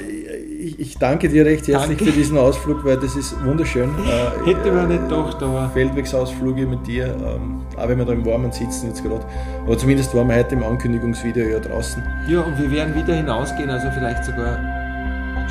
Ich, 0.61 0.79
ich 0.81 0.99
danke 0.99 1.29
dir 1.29 1.45
recht 1.47 1.69
herzlich 1.69 1.99
Danke. 1.99 2.05
für 2.13 2.19
diesen 2.19 2.37
Ausflug, 2.37 2.85
weil 2.85 2.97
das 2.97 3.15
ist 3.15 3.35
wunderschön. 3.45 3.91
Äh, 3.91 4.45
Hätte 4.51 4.73
man 4.73 4.91
äh, 4.91 4.95
nicht 4.95 5.09
gedacht, 5.09 5.43
aber 5.43 5.71
Feldwegsausflüge 5.73 6.67
mit 6.67 6.87
dir, 6.87 7.07
ähm, 7.07 7.63
auch 7.77 7.89
wenn 7.89 7.99
wir 7.99 8.05
da 8.05 8.13
im 8.13 8.27
Warmen 8.27 8.51
sitzen 8.51 8.89
jetzt 8.89 9.03
gerade. 9.05 9.25
Aber 9.65 9.79
zumindest 9.79 10.15
waren 10.17 10.29
wir 10.29 10.37
heute 10.37 10.55
im 10.57 10.63
Ankündigungsvideo 10.65 11.47
ja 11.49 11.59
draußen. 11.61 12.03
ja, 12.29 12.41
und 12.41 12.59
wir 12.61 12.71
werden 12.71 12.95
wieder 12.95 13.15
hinausgehen, 13.15 13.71
also 13.71 13.89
vielleicht 13.93 14.25
sogar 14.25 14.59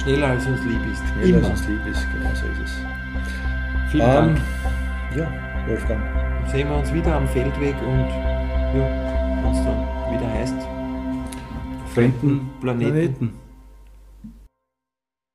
schneller 0.04 0.28
als 0.28 0.46
uns 0.46 0.60
lieb 0.66 0.82
ist. 0.92 1.02
Schneller, 1.14 1.38
Immer. 1.40 1.50
als 1.50 1.60
uns 1.62 1.68
lieb 1.70 1.80
ist, 1.90 2.06
genau 2.14 2.30
so 2.36 2.46
ist 2.48 2.64
es. 2.66 3.92
Vielen 3.92 4.04
Ähm, 4.04 4.14
Dank. 4.16 4.38
ja, 5.16 5.28
Wolfgang. 5.70 6.02
Dann 6.44 6.52
sehen 6.52 6.68
wir 6.70 6.78
uns 6.78 6.94
wieder 6.94 7.16
am 7.16 7.28
Feldweg 7.30 7.76
und 7.82 8.08
ja, 8.78 9.07
dann 9.44 10.14
wieder 10.14 10.32
heißt, 10.34 10.56
Fremden 11.94 12.50
Planeten. 12.62 12.92
Planeten. 12.92 13.47